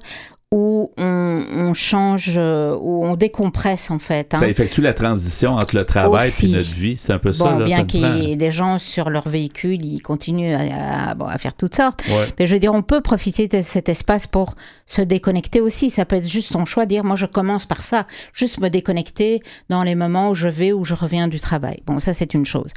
où 0.54 0.92
on, 0.98 1.42
on 1.56 1.72
change, 1.74 2.34
euh, 2.36 2.76
où 2.78 3.04
on 3.04 3.16
décompresse 3.16 3.90
en 3.90 3.98
fait. 3.98 4.34
hein. 4.34 4.38
Ça 4.40 4.48
effectue 4.48 4.82
la 4.82 4.92
transition 4.92 5.52
entre 5.54 5.74
le 5.74 5.84
travail 5.84 6.30
et 6.42 6.48
notre 6.48 6.70
vie. 6.74 6.96
C'est 6.96 7.12
un 7.12 7.18
peu 7.18 7.32
ça. 7.32 7.44
Bon, 7.44 7.58
là, 7.58 7.64
bien 7.64 7.78
ça 7.78 7.84
qu'il 7.84 8.06
y 8.18 8.30
ait 8.32 8.36
des 8.36 8.50
gens 8.50 8.78
sur 8.78 9.08
leur 9.08 9.26
véhicule, 9.28 9.84
ils 9.84 10.02
continuent 10.02 10.54
à, 10.54 11.10
à- 11.10 11.14
bon, 11.14 11.24
à 11.26 11.38
faire 11.38 11.54
toutes 11.54 11.74
sortes. 11.74 12.04
Ouais. 12.06 12.26
Mais 12.38 12.46
je 12.46 12.52
veux 12.52 12.60
dire, 12.60 12.74
on 12.74 12.82
peut 12.82 13.00
profiter 13.00 13.48
de 13.48 13.62
cet 13.62 13.88
espace 13.88 14.26
pour 14.26 14.54
se 14.86 15.00
déconnecter 15.00 15.60
aussi. 15.62 15.88
Ça 15.88 16.04
peut 16.04 16.16
être 16.16 16.28
juste 16.28 16.52
son 16.52 16.66
choix, 16.66 16.84
dire 16.84 17.02
moi 17.02 17.16
je 17.16 17.26
commence 17.26 17.64
par 17.64 17.80
ça, 17.82 18.06
juste 18.34 18.60
me 18.60 18.68
déconnecter 18.68 19.40
dans 19.70 19.82
les 19.82 19.94
moments 19.94 20.28
où 20.30 20.34
je 20.34 20.48
vais 20.48 20.72
ou 20.72 20.84
je 20.84 20.92
reviens 20.94 21.28
du 21.28 21.40
travail. 21.40 21.80
Bon, 21.86 21.98
ça 21.98 22.12
c'est 22.12 22.34
une 22.34 22.44
chose. 22.44 22.72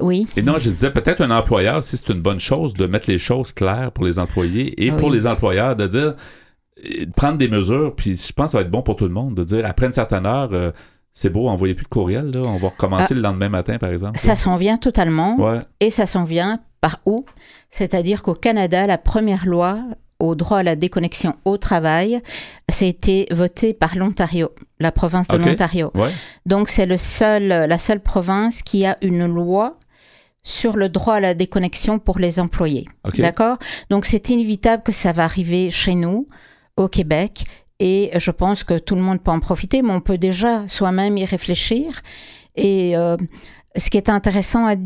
Oui, 0.00 0.26
Et 0.38 0.42
non, 0.42 0.54
je 0.58 0.70
disais 0.70 0.90
peut-être 0.90 1.20
un 1.20 1.30
employeur, 1.30 1.82
si 1.84 1.98
c'est 1.98 2.08
une 2.08 2.22
bonne 2.22 2.40
chose, 2.40 2.72
de 2.72 2.86
mettre 2.86 3.10
les 3.10 3.18
choses 3.18 3.52
claires 3.52 3.92
pour 3.92 4.04
les 4.04 4.18
employés 4.18 4.82
et 4.82 4.90
Ah 4.90 4.94
pour 4.96 5.10
les 5.10 5.26
employeurs, 5.26 5.76
de 5.76 5.86
dire, 5.86 6.14
de 6.76 7.12
prendre 7.12 7.38
des 7.38 7.48
mesures, 7.48 7.94
puis 7.94 8.16
je 8.16 8.32
pense 8.32 8.46
que 8.46 8.50
ça 8.52 8.58
va 8.58 8.62
être 8.62 8.70
bon 8.70 8.82
pour 8.82 8.96
tout 8.96 9.04
le 9.04 9.12
monde, 9.12 9.34
de 9.34 9.44
dire, 9.44 9.66
après 9.66 9.86
une 9.86 9.92
certaine 9.92 10.26
heure, 10.26 10.50
euh, 10.52 10.70
c'est 11.12 11.30
beau, 11.30 11.48
envoyez 11.48 11.74
plus 11.74 11.84
de 11.84 11.88
courriel, 11.88 12.30
là, 12.30 12.40
on 12.44 12.56
va 12.56 12.68
recommencer 12.68 13.14
le 13.14 13.20
lendemain 13.20 13.48
matin, 13.48 13.78
par 13.78 13.90
exemple. 13.90 14.14
Ah. 14.16 14.26
ça 14.26 14.36
s'en 14.36 14.56
vient 14.56 14.78
totalement. 14.78 15.36
Ouais, 15.36 15.58
Et 15.80 15.90
ça 15.90 16.06
s'en 16.06 16.24
vient 16.24 16.60
par 16.80 17.00
où? 17.04 17.24
C'est-à-dire 17.68 18.22
qu'au 18.22 18.34
Canada, 18.34 18.86
la 18.86 18.98
première 18.98 19.46
loi 19.46 19.78
au 20.18 20.34
droit 20.34 20.58
à 20.58 20.62
la 20.62 20.76
déconnexion 20.76 21.34
au 21.44 21.58
travail, 21.58 22.20
ça 22.68 22.84
a 22.84 22.88
été 22.88 23.26
voté 23.30 23.74
par 23.74 23.96
l'Ontario, 23.96 24.50
la 24.78 24.92
province 24.92 25.28
de 25.28 25.36
l'Ontario. 25.36 25.90
ouais, 25.94 26.10
Donc 26.46 26.68
c'est 26.68 26.86
le 26.86 26.96
seul, 26.96 27.48
la 27.48 27.78
seule 27.78 28.00
province 28.00 28.62
qui 28.62 28.86
a 28.86 28.96
une 29.02 29.26
loi 29.26 29.72
sur 30.44 30.76
le 30.76 30.88
droit 30.88 31.14
à 31.14 31.20
la 31.20 31.34
déconnexion 31.34 31.98
pour 31.98 32.18
les 32.18 32.40
employés. 32.40 32.86
D'accord? 33.18 33.58
Donc 33.90 34.04
c'est 34.04 34.28
inévitable 34.30 34.82
que 34.82 34.92
ça 34.92 35.12
va 35.12 35.24
arriver 35.24 35.70
chez 35.70 35.94
nous, 35.94 36.28
au 36.76 36.88
Québec, 36.88 37.44
et 37.78 38.10
je 38.16 38.30
pense 38.30 38.62
que 38.62 38.78
tout 38.78 38.94
le 38.94 39.02
monde 39.02 39.20
peut 39.20 39.32
en 39.32 39.40
profiter, 39.40 39.82
mais 39.82 39.92
on 39.92 40.00
peut 40.00 40.18
déjà 40.18 40.66
soi-même 40.68 41.16
y 41.18 41.24
réfléchir. 41.24 42.00
Et 42.54 42.96
euh, 42.96 43.16
ce 43.76 43.90
qui 43.90 43.96
est 43.96 44.08
intéressant 44.08 44.66
à 44.66 44.76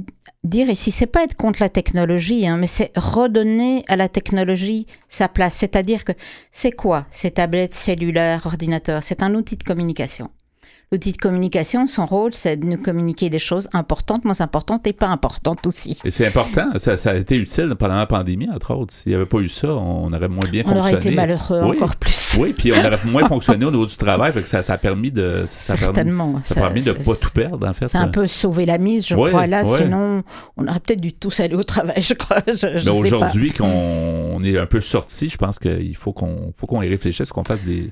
dire 0.45 0.71
ici, 0.71 0.91
c'est 0.93 1.07
pas 1.07 1.25
être 1.25 1.37
contre 1.37 1.61
la 1.61 1.69
technologie, 1.69 2.47
hein, 2.47 2.57
mais 2.57 2.69
c'est 2.69 2.97
redonner 2.97 3.83
à 3.89 3.97
la 3.97 4.09
technologie 4.09 4.87
sa 5.09 5.29
place. 5.29 5.55
C'est-à-dire 5.55 6.05
que 6.05 6.13
c'est 6.51 6.73
quoi 6.73 7.07
ces 7.11 7.33
tablettes 7.33 7.75
cellulaires, 7.75 8.47
ordinateurs? 8.47 9.03
C'est 9.03 9.23
un 9.23 9.35
outil 9.35 9.57
de 9.57 9.65
communication. 9.65 10.31
L'outil 10.93 11.11
de 11.11 11.17
communication, 11.17 11.89
son 11.89 12.07
rôle, 12.07 12.33
c'est 12.33 12.57
de 12.59 12.65
nous 12.65 12.77
communiquer 12.81 13.29
des 13.29 13.41
choses 13.41 13.69
importantes, 13.73 14.25
moins 14.25 14.41
importantes 14.41 14.87
et 14.87 14.93
pas 14.93 15.09
importantes 15.09 15.67
aussi. 15.67 15.99
Et 16.05 16.13
c'est 16.13 16.25
important, 16.29 16.67
ça, 16.77 16.97
ça 16.97 17.11
a 17.11 17.15
été 17.17 17.35
utile 17.35 17.75
pendant 17.77 17.97
la 17.97 18.07
pandémie, 18.07 18.49
entre 18.55 18.73
autres. 18.73 18.95
S'il 18.95 19.11
n'y 19.11 19.17
avait 19.17 19.27
pas 19.27 19.39
eu 19.39 19.49
ça, 19.49 19.75
on 19.75 20.13
aurait 20.13 20.29
moins 20.29 20.49
bien 20.49 20.63
On 20.65 20.69
fonctionné. 20.69 20.81
aurait 20.81 20.95
été 20.95 21.11
malheureux 21.11 21.61
Oui. 21.65 21.77
encore 21.77 21.97
plus. 21.97 22.37
Oui, 22.39 22.55
puis 22.57 22.73
on 22.73 22.79
aurait 22.79 23.01
moins 23.05 23.27
fonctionné 23.29 23.65
au 23.65 23.73
niveau 23.73 23.87
du 23.87 23.97
travail, 23.97 24.33
fait 24.33 24.43
que 24.43 24.49
ça, 24.49 24.63
ça 24.63 24.75
a 24.75 24.79
permis 24.79 25.11
de... 25.11 25.43
Ça 25.45 25.73
a 25.73 25.77
permis, 25.77 25.95
Certainement. 25.97 26.41
ça 26.45 26.61
a 26.61 26.63
permis 26.67 26.81
de 26.81 26.85
Ça- 26.85 26.93
ne 26.93 26.99
pas 27.05 27.15
tout 27.21 27.31
perdre, 27.35 27.69
en 27.69 27.73
fait. 27.73 27.89
C'est 27.89 27.99
un 27.99 28.07
peu 28.07 28.29
sauver 28.29 28.65
la 28.65 28.79
mise, 28.79 29.09
je 29.09 29.17
crois. 29.17 29.49
Là, 29.49 29.65
sinon, 29.65 30.23
on 30.57 30.69
aurait 30.69 30.79
peut-être 30.79 31.01
dû 31.01 31.13
tous 31.13 31.41
aller 31.41 31.57
au 31.57 31.65
travail, 31.65 32.01
je 32.01 32.15
crois. 32.15 32.39
Je, 32.47 32.79
je 32.79 32.85
Mais 32.89 32.93
aujourd'hui 33.13 33.53
qu'on 33.53 33.65
on 33.67 34.45
est 34.45 34.57
un 34.57 34.67
peu 34.67 34.81
sorti, 34.81 35.29
je 35.29 35.37
pense 35.37 35.59
qu'il 35.59 35.97
faut 35.97 36.13
qu'on 36.13 36.53
qu'on 36.67 36.83
y 36.83 36.89
réfléchisse, 36.89 37.31
qu'on 37.31 37.43
fasse 37.43 37.61
des 37.63 37.91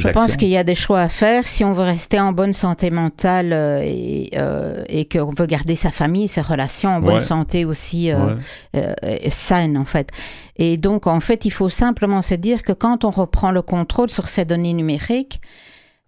Je 0.00 0.08
pense 0.08 0.36
qu'il 0.36 0.48
y 0.48 0.56
a 0.56 0.64
des 0.64 0.74
choix 0.74 1.00
à 1.02 1.08
faire 1.08 1.46
si 1.46 1.64
on 1.64 1.72
veut 1.72 1.84
rester 1.84 2.18
en 2.20 2.32
bonne 2.32 2.52
santé 2.52 2.90
mentale 2.90 3.52
euh, 3.52 3.82
et, 3.84 4.30
euh, 4.36 4.82
et 4.88 5.06
qu'on 5.08 5.32
veut 5.32 5.46
garder 5.46 5.74
sa 5.74 5.90
famille, 5.90 6.26
ses 6.28 6.40
relations 6.40 6.90
en 6.90 7.00
bonne 7.00 7.14
Ouais. 7.14 7.20
santé 7.20 7.64
aussi 7.64 8.10
euh, 8.12 8.16
Ouais. 8.34 8.42
euh, 8.76 8.92
euh, 9.04 9.16
saine 9.30 9.76
en 9.76 9.84
fait. 9.84 10.08
Et 10.56 10.76
donc 10.76 11.06
en 11.06 11.20
fait, 11.20 11.44
il 11.44 11.50
faut 11.50 11.68
simplement 11.68 12.22
se 12.22 12.34
dire 12.34 12.62
que 12.62 12.72
quand 12.72 13.04
on 13.04 13.10
reprend 13.10 13.50
le 13.52 13.62
contrôle 13.62 14.10
sur 14.10 14.26
ces 14.28 14.44
données 14.44 14.72
numériques, 14.72 15.40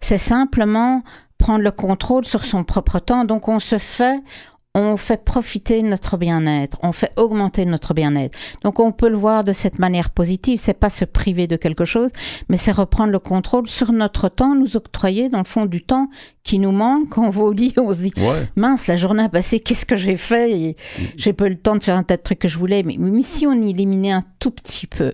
c'est 0.00 0.18
simplement 0.18 1.02
prendre 1.38 1.62
le 1.62 1.70
contrôle 1.72 2.24
sur 2.24 2.44
son 2.44 2.62
propre 2.64 2.98
temps. 3.00 3.24
Donc 3.24 3.48
on 3.48 3.58
se 3.58 3.78
fait 3.78 4.20
on 4.74 4.96
fait 4.96 5.22
profiter 5.22 5.82
notre 5.82 6.16
bien-être, 6.16 6.78
on 6.82 6.92
fait 6.92 7.12
augmenter 7.16 7.66
notre 7.66 7.92
bien-être. 7.92 8.38
Donc 8.64 8.80
on 8.80 8.90
peut 8.90 9.08
le 9.10 9.16
voir 9.18 9.44
de 9.44 9.52
cette 9.52 9.78
manière 9.78 10.10
positive, 10.10 10.58
c'est 10.58 10.72
pas 10.78 10.88
se 10.88 11.04
priver 11.04 11.46
de 11.46 11.56
quelque 11.56 11.84
chose, 11.84 12.10
mais 12.48 12.56
c'est 12.56 12.72
reprendre 12.72 13.12
le 13.12 13.18
contrôle 13.18 13.66
sur 13.66 13.92
notre 13.92 14.28
temps, 14.30 14.54
nous 14.54 14.76
octroyer 14.76 15.28
dans 15.28 15.38
le 15.38 15.44
fond 15.44 15.66
du 15.66 15.82
temps 15.82 16.08
qui 16.42 16.58
nous 16.58 16.72
manque 16.72 17.10
quand 17.10 17.26
on 17.26 17.30
va 17.30 17.42
au 17.42 17.52
lit, 17.52 17.74
on 17.78 17.92
se 17.92 18.00
dit 18.00 18.12
Ouais. 18.16 18.48
mince, 18.56 18.86
la 18.86 18.96
journée 18.96 19.24
a 19.24 19.28
passé, 19.28 19.60
qu'est-ce 19.60 19.84
que 19.84 19.96
j'ai 19.96 20.16
fait? 20.16 20.50
Et 20.52 20.76
J'ai 21.16 21.34
pas 21.34 21.46
eu 21.46 21.50
le 21.50 21.58
temps 21.60 21.76
de 21.76 21.84
faire 21.84 21.96
un 21.96 22.02
tas 22.02 22.16
de 22.16 22.22
trucs 22.22 22.38
que 22.38 22.48
je 22.48 22.56
voulais, 22.58 22.82
mais, 22.82 22.96
mais 22.98 23.22
si 23.22 23.46
on 23.46 23.52
éliminait 23.60 24.12
un 24.12 24.24
tout 24.38 24.50
petit 24.50 24.86
peu 24.86 25.12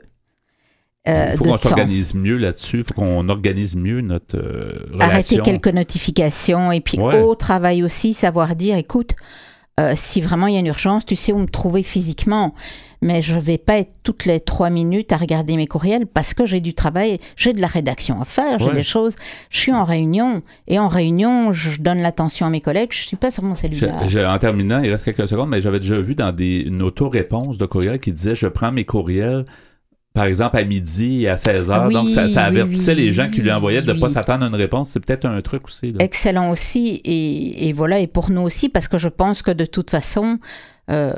euh, 1.09 1.29
Il 1.33 1.39
faut 1.39 1.45
de 1.45 1.49
qu'on 1.51 1.57
temps, 1.57 1.69
s'organise 1.69 2.15
mieux 2.15 2.37
là-dessus, 2.37 2.79
il 2.79 2.85
faut 2.85 2.95
qu'on 2.95 3.29
organise 3.29 3.77
mieux 3.77 4.01
notre 4.01 4.37
euh, 4.37 4.73
arrêter 5.01 5.37
relation. 5.37 5.43
quelques 5.45 5.69
notifications 5.75 6.73
et 6.73 6.81
puis 6.81 6.99
Ouais. 6.99 7.21
au 7.23 7.35
travail 7.35 7.83
aussi, 7.83 8.15
savoir 8.15 8.55
dire, 8.57 8.77
écoute, 8.77 9.15
euh, 9.81 9.93
si 9.95 10.21
vraiment 10.21 10.47
il 10.49 10.55
y 10.55 10.57
a 10.57 10.61
une 10.61 10.67
urgence, 10.67 11.07
tu 11.07 11.17
sais 11.17 11.33
où 11.33 11.39
me 11.39 11.47
trouver 11.47 11.83
physiquement. 11.83 12.55
Mais 13.01 13.23
je 13.23 13.39
vais 13.39 13.59
pas 13.59 13.77
être 13.79 13.93
toutes 14.03 14.25
les 14.25 14.41
trois 14.41 14.71
minutes 14.71 15.13
à 15.13 15.19
regarder 15.19 15.55
mes 15.57 15.69
courriels 15.69 16.05
parce 16.05 16.35
que 16.35 16.45
j'ai 16.47 16.59
du 16.59 16.75
travail, 16.75 17.19
j'ai 17.37 17.53
de 17.53 17.61
la 17.61 17.69
rédaction 17.69 18.21
à 18.21 18.25
faire, 18.25 18.59
j'ai 18.59 18.65
Ouais. 18.67 18.73
des 18.73 18.83
choses. 18.83 19.15
Je 19.51 19.59
suis 19.61 19.73
en 19.73 19.85
réunion 19.85 20.43
et 20.67 20.81
en 20.81 20.89
réunion, 20.89 21.53
je 21.53 21.81
donne 21.81 21.99
l'attention 22.01 22.47
à 22.47 22.51
mes 22.51 22.61
collègues. 22.61 22.89
Je 22.91 23.07
suis 23.07 23.17
pas 23.17 23.31
sur 23.31 23.45
mon 23.45 23.55
Je- 23.55 23.61
cellulaire. 23.61 24.09
je- 24.09 24.19
en 24.19 24.37
terminant, 24.39 24.81
il 24.81 24.91
reste 24.91 25.05
quelques 25.05 25.29
secondes, 25.29 25.49
mais 25.49 25.63
j'avais 25.63 25.79
déjà 25.79 26.01
vu 26.01 26.17
dans 26.17 26.33
des, 26.33 26.57
une 26.67 26.83
auto-réponse 26.83 27.57
de 27.57 27.67
courriel 27.67 28.01
qui 28.01 28.11
disait 28.11 28.35
je 28.35 28.49
prends 28.49 28.73
mes 28.73 28.85
courriels, 28.85 29.45
par 30.15 30.25
exemple, 30.25 30.57
à 30.57 30.65
midi 30.65 31.25
et 31.25 31.29
à 31.29 31.37
16 31.37 31.71
heures. 31.71 31.87
Oui, 31.87 31.95
Donc, 31.95 32.11
ça, 32.11 32.23
avertissait 32.45 32.95
oui, 32.95 33.03
les 33.03 33.13
gens 33.13 33.31
qui 33.31 33.41
lui 33.41 33.53
envoyaient 33.53 33.83
de 33.83 33.93
ne 33.93 34.01
pas 34.01 34.09
s'attendre 34.11 34.45
à 34.45 34.49
une 34.49 34.55
réponse. 34.55 34.91
C'est 34.91 35.01
peut-être 35.01 35.27
un 35.27 35.41
truc 35.43 35.67
aussi. 35.67 35.93
Là. 35.93 35.99
Excellent 36.05 36.51
aussi 36.51 37.01
et, 37.05 37.69
et 37.69 37.73
voilà 37.73 38.01
et 38.01 38.07
pour 38.07 38.31
nous 38.31 38.41
aussi 38.43 38.69
parce 38.69 38.89
que 38.89 38.99
je 38.99 39.09
pense 39.09 39.43
que 39.43 39.51
de 39.51 39.65
toute 39.65 39.91
façon, 39.91 40.39
euh, 40.91 41.13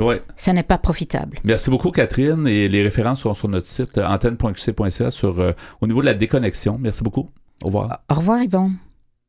Ouais. 0.00 0.20
ça 0.34 0.52
n'est 0.52 0.62
pas 0.62 0.78
profitable. 0.78 1.38
Merci 1.46 1.70
beaucoup, 1.70 1.90
Catherine. 1.90 2.46
Et 2.48 2.68
les 2.68 2.82
références 2.82 3.20
sont 3.20 3.34
sur 3.34 3.48
notre 3.48 3.66
site 3.66 3.98
euh, 3.98 4.06
antenne.qc.ca 4.06 5.10
sur, 5.10 5.38
euh, 5.40 5.52
au 5.80 5.86
niveau 5.86 6.00
de 6.00 6.06
la 6.06 6.14
déconnexion. 6.14 6.78
Merci 6.80 7.04
beaucoup. 7.04 7.30
Au 7.62 7.66
revoir. 7.66 8.00
Au 8.10 8.14
revoir 8.14 8.42
Yvon. 8.42 8.70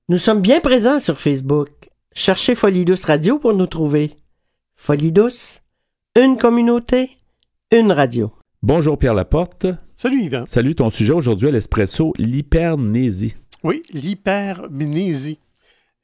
Nous 0.09 0.17
sommes 0.17 0.41
bien 0.41 0.61
présents 0.61 0.99
sur 0.99 1.19
Facebook. 1.19 1.69
Cherchez 2.13 2.55
Folie 2.55 2.85
Douce 2.85 3.05
Radio 3.05 3.37
pour 3.37 3.53
nous 3.53 3.67
trouver. 3.67 4.13
Folie 4.75 5.11
Douce, 5.11 5.61
une 6.19 6.37
communauté, 6.37 7.11
une 7.71 7.91
radio. 7.91 8.31
Bonjour, 8.63 8.95
Pierre 8.95 9.15
Laporte. 9.15 9.65
Salut 9.95 10.21
Yvan. 10.21 10.43
Salut, 10.45 10.75
ton 10.75 10.91
sujet 10.91 11.13
aujourd'hui 11.13 11.47
à 11.47 11.51
l'espresso, 11.51 12.13
l'hypernésie. 12.19 13.33
Oui, 13.63 13.81
l'hypermnésie. 13.91 15.39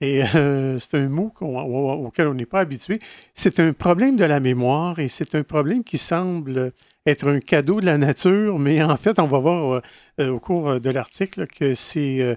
Et 0.02 0.24
euh, 0.34 0.80
c'est 0.80 0.98
un 0.98 1.08
mot 1.08 1.32
auquel 1.40 2.26
on 2.26 2.34
n'est 2.34 2.48
pas 2.48 2.62
habitué. 2.62 2.98
C'est 3.36 3.60
un 3.60 3.74
problème 3.74 4.16
de 4.16 4.26
la 4.26 4.40
mémoire 4.40 4.98
et 4.98 5.08
c'est 5.08 5.36
un 5.36 5.44
problème 5.44 5.84
qui 5.84 6.00
semble 6.00 6.74
être 7.08 7.30
un 7.30 7.40
cadeau 7.40 7.80
de 7.80 7.86
la 7.86 7.98
nature, 7.98 8.60
mais 8.60 8.82
en 8.84 8.98
fait, 8.98 9.20
on 9.20 9.28
va 9.28 9.40
voir 9.40 9.76
euh, 9.76 9.82
euh, 10.20 10.30
au 10.32 10.40
cours 10.40 10.80
de 10.80 10.90
l'article 10.90 11.46
que 11.46 11.76
c'est 11.76 12.22
euh, 12.22 12.36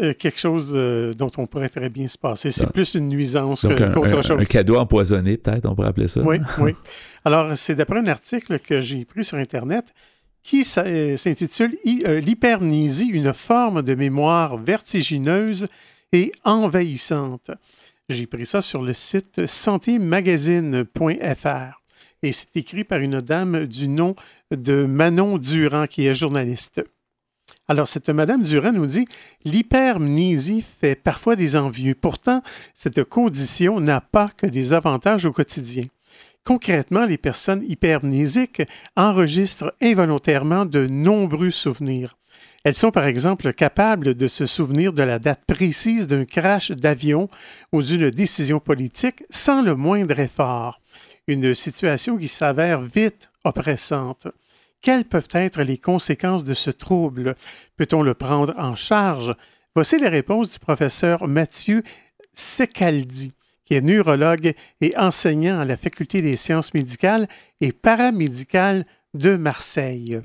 euh, 0.00 0.12
quelque 0.14 0.38
chose 0.38 0.72
euh, 0.74 1.12
dont 1.14 1.30
on 1.38 1.46
pourrait 1.46 1.68
très 1.68 1.88
bien 1.88 2.08
se 2.08 2.18
passer. 2.18 2.50
C'est 2.50 2.64
Ah. 2.64 2.70
plus 2.72 2.94
une 2.94 3.08
nuisance 3.08 3.66
qu'autre 3.94 4.22
chose. 4.22 4.40
un 4.40 4.44
cadeau 4.44 4.76
empoisonné, 4.76 5.36
peut-être, 5.36 5.66
on 5.66 5.74
pourrait 5.74 5.88
appeler 5.88 6.08
ça. 6.08 6.20
Oui, 6.20 6.38
oui. 6.58 6.72
Alors, 7.24 7.56
c'est 7.56 7.74
d'après 7.74 7.98
un 7.98 8.06
article 8.06 8.58
que 8.58 8.80
j'ai 8.80 9.04
pris 9.04 9.24
sur 9.24 9.38
Internet 9.38 9.92
qui 10.42 10.64
euh, 10.78 11.16
s'intitule 11.16 11.76
L'hypermnésie, 11.84 13.08
une 13.08 13.32
forme 13.32 13.82
de 13.82 13.94
mémoire 13.94 14.56
vertigineuse 14.56 15.66
et 16.12 16.32
envahissante. 16.44 17.50
J'ai 18.08 18.26
pris 18.26 18.46
ça 18.46 18.60
sur 18.60 18.82
le 18.82 18.94
site 18.94 19.46
santémagazine.fr 19.46 21.82
et 22.22 22.32
c'est 22.32 22.56
écrit 22.56 22.84
par 22.84 23.00
une 23.00 23.20
dame 23.20 23.66
du 23.66 23.88
nom 23.88 24.14
de 24.50 24.84
Manon 24.84 25.38
Durand 25.38 25.86
qui 25.86 26.06
est 26.06 26.14
journaliste. 26.14 26.82
Alors, 27.68 27.88
cette 27.88 28.10
Madame 28.10 28.42
Durand 28.42 28.72
nous 28.72 28.86
dit 28.86 29.06
L'hypermnésie 29.44 30.62
fait 30.62 30.94
parfois 30.94 31.34
des 31.34 31.56
envieux. 31.56 31.96
Pourtant, 31.96 32.42
cette 32.74 33.02
condition 33.04 33.80
n'a 33.80 34.00
pas 34.00 34.28
que 34.28 34.46
des 34.46 34.72
avantages 34.72 35.24
au 35.24 35.32
quotidien. 35.32 35.84
Concrètement, 36.44 37.06
les 37.06 37.18
personnes 37.18 37.64
hypermnésiques 37.66 38.62
enregistrent 38.94 39.72
involontairement 39.82 40.64
de 40.64 40.86
nombreux 40.86 41.50
souvenirs. 41.50 42.16
Elles 42.62 42.74
sont 42.74 42.92
par 42.92 43.06
exemple 43.06 43.52
capables 43.52 44.14
de 44.14 44.28
se 44.28 44.46
souvenir 44.46 44.92
de 44.92 45.02
la 45.02 45.18
date 45.18 45.42
précise 45.44 46.06
d'un 46.06 46.24
crash 46.24 46.70
d'avion 46.70 47.28
ou 47.72 47.82
d'une 47.82 48.10
décision 48.10 48.60
politique 48.60 49.24
sans 49.28 49.62
le 49.62 49.74
moindre 49.74 50.20
effort, 50.20 50.80
une 51.26 51.52
situation 51.52 52.16
qui 52.16 52.28
s'avère 52.28 52.80
vite 52.80 53.30
oppressante. 53.44 54.28
Quelles 54.86 55.04
peuvent 55.04 55.26
être 55.32 55.62
les 55.62 55.78
conséquences 55.78 56.44
de 56.44 56.54
ce 56.54 56.70
trouble? 56.70 57.34
Peut-on 57.76 58.02
le 58.02 58.14
prendre 58.14 58.54
en 58.56 58.76
charge? 58.76 59.32
Voici 59.74 59.98
les 59.98 60.06
réponses 60.06 60.52
du 60.52 60.58
professeur 60.60 61.26
Mathieu 61.26 61.82
Secaldi, 62.32 63.32
qui 63.64 63.74
est 63.74 63.80
neurologue 63.80 64.54
et 64.80 64.96
enseignant 64.96 65.58
à 65.58 65.64
la 65.64 65.76
Faculté 65.76 66.22
des 66.22 66.36
sciences 66.36 66.72
médicales 66.72 67.26
et 67.60 67.72
paramédicales 67.72 68.86
de 69.12 69.34
Marseille. 69.34 70.20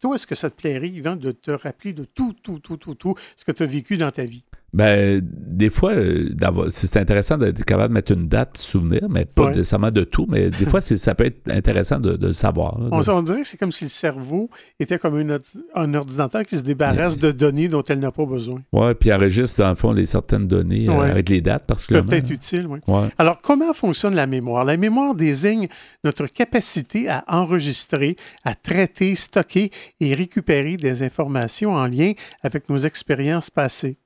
Toi, 0.00 0.14
est-ce 0.14 0.26
que 0.26 0.34
ça 0.34 0.48
te 0.48 0.56
plairait, 0.56 0.88
Yvan, 0.88 1.16
de 1.16 1.30
te 1.30 1.50
rappeler 1.50 1.92
de 1.92 2.04
tout, 2.04 2.32
tout, 2.32 2.60
tout, 2.60 2.78
tout, 2.78 2.94
tout 2.94 3.14
ce 3.36 3.44
que 3.44 3.52
tu 3.52 3.62
as 3.62 3.66
vécu 3.66 3.98
dans 3.98 4.10
ta 4.10 4.24
vie? 4.24 4.44
Ben, 4.72 5.20
des 5.22 5.68
fois, 5.68 5.92
euh, 5.94 6.28
c'est 6.70 6.96
intéressant 6.96 7.36
d'être 7.36 7.64
capable 7.64 7.88
de 7.88 7.94
mettre 7.94 8.12
une 8.12 8.28
date 8.28 8.56
souvenir, 8.56 9.08
mais 9.10 9.24
pas 9.24 9.46
Ouais. 9.46 9.50
nécessairement 9.50 9.90
de 9.90 10.04
tout, 10.04 10.26
mais 10.28 10.50
des 10.50 10.64
fois, 10.66 10.80
ça 10.80 11.14
peut 11.16 11.24
être 11.26 11.50
intéressant 11.50 11.98
de, 11.98 12.12
de 12.16 12.28
le 12.28 12.32
savoir. 12.32 12.78
là, 12.78 12.88
On, 12.92 13.00
de- 13.00 13.10
on 13.10 13.22
dirait 13.22 13.40
que 13.40 13.46
c'est 13.48 13.56
comme 13.56 13.72
si 13.72 13.84
le 13.84 13.90
cerveau 13.90 14.48
était 14.78 14.98
comme 14.98 15.16
un, 15.16 15.28
ordi- 15.38 15.58
un 15.74 15.92
ordinateur 15.94 16.42
qui 16.44 16.56
se 16.56 16.62
débarrasse 16.62 17.18
de 17.18 17.32
données 17.32 17.66
dont 17.66 17.82
elle 17.88 17.98
n'a 17.98 18.12
pas 18.12 18.24
besoin. 18.26 18.62
Ouais, 18.72 18.94
puis 18.94 19.12
enregistre, 19.12 19.60
dans 19.60 19.70
le 19.70 19.74
fond, 19.74 19.92
les 19.92 20.06
certaines 20.06 20.46
données 20.46 20.88
euh, 20.88 21.00
avec 21.00 21.28
les 21.30 21.40
dates, 21.40 21.64
parce 21.66 21.84
que. 21.86 21.94
peuvent 21.94 22.12
être 22.12 22.30
utiles, 22.30 22.66
oui. 22.68 22.78
Ouais. 22.86 23.08
Alors, 23.18 23.38
comment 23.42 23.72
fonctionne 23.72 24.14
la 24.14 24.26
mémoire? 24.28 24.64
La 24.64 24.76
mémoire 24.76 25.14
désigne 25.16 25.66
notre 26.04 26.26
capacité 26.28 27.08
à 27.08 27.24
enregistrer, 27.26 28.14
à 28.44 28.54
traiter, 28.54 29.14
stocker 29.16 29.72
et 30.00 30.14
récupérer 30.14 30.76
des 30.76 31.02
informations 31.02 31.72
en 31.72 31.86
lien 31.88 32.12
avec 32.44 32.68
nos 32.68 32.78
expériences 32.78 33.50
passées. 33.50 33.96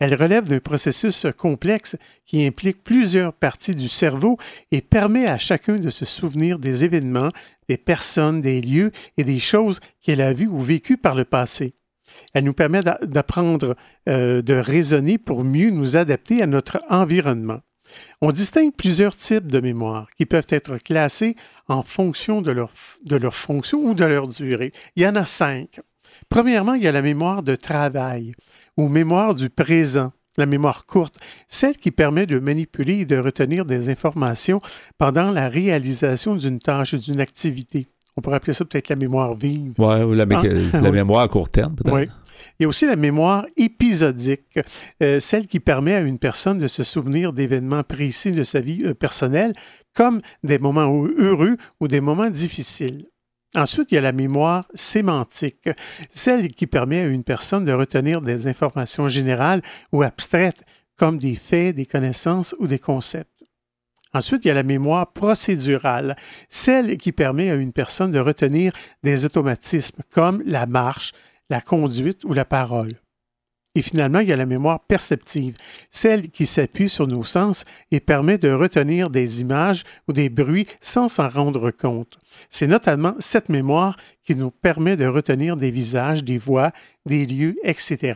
Elle 0.00 0.14
relève 0.14 0.48
d'un 0.48 0.58
processus 0.58 1.26
complexe 1.36 1.96
qui 2.26 2.44
implique 2.46 2.82
plusieurs 2.82 3.32
parties 3.32 3.74
du 3.74 3.88
cerveau 3.88 4.38
et 4.70 4.80
permet 4.80 5.26
à 5.26 5.38
chacun 5.38 5.76
de 5.76 5.90
se 5.90 6.04
souvenir 6.04 6.58
des 6.58 6.84
événements, 6.84 7.30
des 7.68 7.76
personnes, 7.76 8.42
des 8.42 8.60
lieux 8.60 8.90
et 9.16 9.24
des 9.24 9.38
choses 9.38 9.80
qu'elle 10.02 10.20
a 10.20 10.32
vues 10.32 10.48
ou 10.48 10.60
vécues 10.60 10.98
par 10.98 11.14
le 11.14 11.24
passé. 11.24 11.74
Elle 12.34 12.44
nous 12.44 12.52
permet 12.52 12.80
d'a- 12.80 12.98
d'apprendre, 13.02 13.76
euh, 14.08 14.42
de 14.42 14.54
raisonner 14.54 15.18
pour 15.18 15.44
mieux 15.44 15.70
nous 15.70 15.96
adapter 15.96 16.42
à 16.42 16.46
notre 16.46 16.80
environnement. 16.90 17.60
On 18.20 18.32
distingue 18.32 18.72
plusieurs 18.74 19.14
types 19.14 19.50
de 19.50 19.60
mémoire 19.60 20.08
qui 20.16 20.26
peuvent 20.26 20.46
être 20.48 20.78
classés 20.78 21.36
en 21.68 21.82
fonction 21.82 22.42
de 22.42 22.50
leur, 22.50 22.72
de 23.04 23.16
leur 23.16 23.34
fonction 23.34 23.78
ou 23.78 23.94
de 23.94 24.04
leur 24.04 24.26
durée. 24.26 24.72
Il 24.96 25.02
y 25.02 25.06
en 25.06 25.14
a 25.16 25.24
cinq. 25.24 25.80
Premièrement, 26.28 26.74
il 26.74 26.82
y 26.82 26.88
a 26.88 26.92
la 26.92 27.02
mémoire 27.02 27.42
de 27.42 27.54
travail 27.54 28.34
ou 28.76 28.88
mémoire 28.88 29.34
du 29.34 29.50
présent, 29.50 30.12
la 30.36 30.46
mémoire 30.46 30.86
courte, 30.86 31.16
celle 31.48 31.76
qui 31.76 31.90
permet 31.90 32.26
de 32.26 32.38
manipuler 32.38 33.00
et 33.00 33.04
de 33.04 33.16
retenir 33.16 33.64
des 33.64 33.88
informations 33.88 34.60
pendant 34.98 35.30
la 35.30 35.48
réalisation 35.48 36.34
d'une 36.36 36.58
tâche 36.58 36.94
ou 36.94 36.98
d'une 36.98 37.20
activité. 37.20 37.86
On 38.16 38.20
pourrait 38.20 38.36
appeler 38.36 38.52
ça 38.54 38.64
peut-être 38.64 38.88
la 38.88 38.96
mémoire 38.96 39.34
vive. 39.34 39.74
Ouais, 39.78 40.02
ou 40.02 40.12
la, 40.14 40.24
Ah, 40.32 40.42
la 40.72 40.80
oui. 40.82 40.90
mémoire 40.92 41.22
à 41.22 41.28
court 41.28 41.48
terme, 41.48 41.74
peut-être. 41.74 41.94
Oui. 41.94 42.08
Il 42.58 42.64
y 42.64 42.66
a 42.66 42.68
aussi 42.68 42.84
la 42.86 42.96
mémoire 42.96 43.46
épisodique, 43.56 44.58
euh, 45.02 45.20
celle 45.20 45.46
qui 45.46 45.60
permet 45.60 45.94
à 45.94 46.00
une 46.00 46.18
personne 46.18 46.58
de 46.58 46.66
se 46.66 46.82
souvenir 46.84 47.32
d'événements 47.32 47.82
précis 47.84 48.32
de 48.32 48.42
sa 48.44 48.60
vie 48.60 48.82
euh, 48.84 48.94
personnelle, 48.94 49.54
comme 49.94 50.20
des 50.42 50.58
moments 50.58 51.04
heu- 51.04 51.14
heureux 51.18 51.56
ou 51.80 51.86
des 51.88 52.00
moments 52.00 52.30
difficiles. 52.30 53.06
Ensuite, 53.56 53.92
il 53.92 53.94
y 53.94 53.98
a 53.98 54.00
la 54.00 54.12
mémoire 54.12 54.66
sémantique, 54.74 55.68
celle 56.10 56.48
qui 56.48 56.66
permet 56.66 57.00
à 57.00 57.06
une 57.06 57.22
personne 57.22 57.64
de 57.64 57.72
retenir 57.72 58.20
des 58.20 58.48
informations 58.48 59.08
générales 59.08 59.62
ou 59.92 60.02
abstraites, 60.02 60.64
comme 60.96 61.18
des 61.18 61.36
faits, 61.36 61.76
des 61.76 61.86
connaissances 61.86 62.54
ou 62.58 62.66
des 62.66 62.80
concepts. 62.80 63.30
Ensuite, 64.12 64.44
il 64.44 64.48
y 64.48 64.50
a 64.50 64.54
la 64.54 64.62
mémoire 64.62 65.12
procédurale, 65.12 66.16
celle 66.48 66.96
qui 66.96 67.12
permet 67.12 67.50
à 67.50 67.54
une 67.54 67.72
personne 67.72 68.12
de 68.12 68.20
retenir 68.20 68.72
des 69.02 69.24
automatismes 69.24 70.02
comme 70.10 70.42
la 70.46 70.66
marche, 70.66 71.12
la 71.50 71.60
conduite 71.60 72.24
ou 72.24 72.32
la 72.32 72.44
parole. 72.44 72.92
Et 73.76 73.82
finalement, 73.82 74.20
il 74.20 74.28
y 74.28 74.32
a 74.32 74.36
la 74.36 74.46
mémoire 74.46 74.80
perceptive, 74.80 75.54
celle 75.90 76.30
qui 76.30 76.46
s'appuie 76.46 76.88
sur 76.88 77.06
nos 77.08 77.24
sens 77.24 77.64
et 77.90 77.98
permet 78.00 78.38
de 78.38 78.50
retenir 78.52 79.10
des 79.10 79.40
images 79.40 79.82
ou 80.08 80.12
des 80.12 80.28
bruits 80.28 80.66
sans 80.80 81.08
s'en 81.08 81.28
rendre 81.28 81.70
compte. 81.72 82.18
C'est 82.48 82.68
notamment 82.68 83.14
cette 83.18 83.48
mémoire 83.48 83.96
qui 84.24 84.36
nous 84.36 84.50
permet 84.52 84.96
de 84.96 85.06
retenir 85.06 85.56
des 85.56 85.70
visages, 85.72 86.22
des 86.22 86.38
voix, 86.38 86.70
des 87.04 87.26
lieux, 87.26 87.56
etc. 87.64 88.14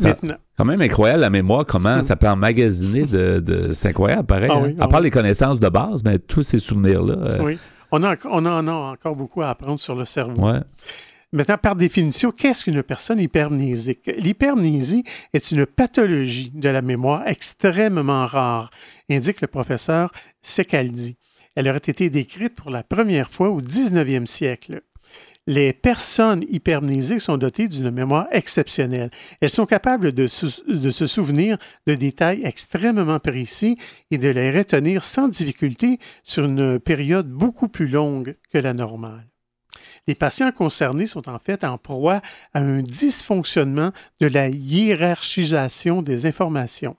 Maintenant, 0.00 0.34
Quand 0.56 0.64
même 0.64 0.80
incroyable 0.80 1.20
la 1.20 1.30
mémoire, 1.30 1.64
comment 1.66 2.02
ça 2.02 2.16
peut 2.16 2.28
emmagasiner 2.28 3.04
de. 3.04 3.38
de- 3.40 3.72
c'est 3.72 3.88
incroyable, 3.90 4.26
pareil. 4.26 4.50
Ah 4.52 4.56
hein. 4.56 4.62
oui, 4.64 4.74
à 4.80 4.84
ah 4.84 4.88
part 4.88 5.00
oui. 5.00 5.04
les 5.06 5.10
connaissances 5.10 5.60
de 5.60 5.68
base, 5.68 6.02
mais 6.04 6.18
tous 6.18 6.42
ces 6.42 6.58
souvenirs-là. 6.58 7.14
euh, 7.14 7.42
oui, 7.44 7.58
on, 7.92 8.02
a, 8.02 8.16
on 8.24 8.44
en 8.46 8.66
a 8.66 8.72
encore 8.72 9.14
beaucoup 9.14 9.42
à 9.42 9.50
apprendre 9.50 9.78
sur 9.78 9.94
le 9.94 10.04
cerveau. 10.04 10.40
ouais. 10.50 10.60
Maintenant, 11.34 11.58
par 11.58 11.74
définition, 11.74 12.30
qu'est-ce 12.30 12.62
qu'une 12.62 12.84
personne 12.84 13.18
hypermnésique? 13.18 14.08
L'hypermnésie 14.18 15.02
est 15.32 15.50
une 15.50 15.66
pathologie 15.66 16.52
de 16.54 16.68
la 16.68 16.80
mémoire 16.80 17.26
extrêmement 17.26 18.24
rare, 18.24 18.70
indique 19.10 19.40
le 19.40 19.48
professeur 19.48 20.12
Secaldi. 20.42 21.16
Elle 21.56 21.66
aurait 21.66 21.78
été 21.78 22.08
décrite 22.08 22.54
pour 22.54 22.70
la 22.70 22.84
première 22.84 23.28
fois 23.28 23.50
au 23.50 23.60
19e 23.60 24.26
siècle. 24.26 24.82
Les 25.48 25.72
personnes 25.72 26.44
hypermnésiques 26.48 27.20
sont 27.20 27.36
dotées 27.36 27.66
d'une 27.66 27.90
mémoire 27.90 28.28
exceptionnelle. 28.30 29.10
Elles 29.40 29.50
sont 29.50 29.66
capables 29.66 30.12
de, 30.12 30.28
se 30.28 31.06
souvenir 31.06 31.58
de 31.88 31.96
détails 31.96 32.42
extrêmement 32.44 33.18
précis 33.18 33.76
et 34.12 34.18
de 34.18 34.28
les 34.28 34.56
retenir 34.56 35.02
sans 35.02 35.26
difficulté 35.26 35.98
sur 36.22 36.44
une 36.44 36.78
période 36.78 37.28
beaucoup 37.28 37.66
plus 37.66 37.88
longue 37.88 38.36
que 38.52 38.58
la 38.58 38.72
normale. 38.72 39.33
Les 40.06 40.14
patients 40.14 40.52
concernés 40.52 41.06
sont 41.06 41.28
en 41.28 41.38
fait 41.38 41.64
en 41.64 41.78
proie 41.78 42.20
à 42.52 42.60
un 42.60 42.82
dysfonctionnement 42.82 43.92
de 44.20 44.26
la 44.26 44.48
hiérarchisation 44.48 46.02
des 46.02 46.26
informations. 46.26 46.96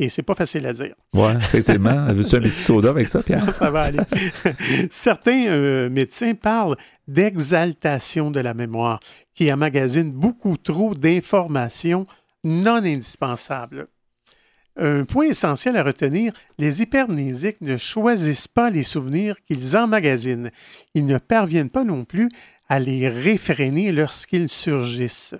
Et 0.00 0.08
c'est 0.08 0.22
pas 0.22 0.34
facile 0.34 0.66
à 0.66 0.72
dire. 0.72 0.94
Ouais, 1.14 1.34
effectivement. 1.36 2.06
Veux-tu 2.12 2.34
un 2.34 2.40
petit 2.40 2.50
soda 2.50 2.90
avec 2.90 3.08
ça, 3.08 3.22
Pierre? 3.22 3.52
Ça 3.52 3.70
va 3.70 3.82
aller. 3.82 4.00
Certains 4.90 5.46
euh, 5.46 5.88
médecins 5.88 6.34
parlent 6.34 6.76
d'exaltation 7.06 8.30
de 8.30 8.40
la 8.40 8.54
mémoire, 8.54 8.98
qui 9.34 9.52
emmagasine 9.52 10.10
beaucoup 10.10 10.56
trop 10.56 10.94
d'informations 10.94 12.06
non 12.42 12.84
indispensables. 12.84 13.86
Un 14.76 15.04
point 15.04 15.26
essentiel 15.26 15.76
à 15.76 15.82
retenir, 15.82 16.32
les 16.58 16.82
hypermnésiques 16.82 17.60
ne 17.60 17.76
choisissent 17.76 18.48
pas 18.48 18.70
les 18.70 18.82
souvenirs 18.82 19.36
qu'ils 19.46 19.76
emmagasinent. 19.76 20.50
Ils 20.94 21.06
ne 21.06 21.18
parviennent 21.18 21.70
pas 21.70 21.84
non 21.84 22.04
plus 22.04 22.28
à 22.68 22.80
les 22.80 23.08
réfréner 23.08 23.92
lorsqu'ils 23.92 24.48
surgissent. 24.48 25.36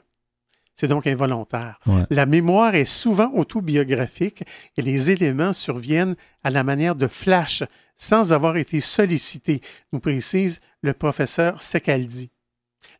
C'est 0.76 0.88
donc 0.88 1.06
involontaire. 1.06 1.78
Ouais. 1.86 2.04
La 2.10 2.26
mémoire 2.26 2.74
est 2.74 2.84
souvent 2.84 3.32
autobiographique 3.34 4.42
et 4.76 4.82
les 4.82 5.10
éléments 5.10 5.52
surviennent 5.52 6.16
à 6.42 6.50
la 6.50 6.64
manière 6.64 6.96
de 6.96 7.06
flash 7.06 7.62
sans 7.96 8.32
avoir 8.32 8.56
été 8.56 8.80
sollicités, 8.80 9.60
nous 9.92 10.00
précise 10.00 10.60
le 10.82 10.92
professeur 10.92 11.62
Secaldi. 11.62 12.30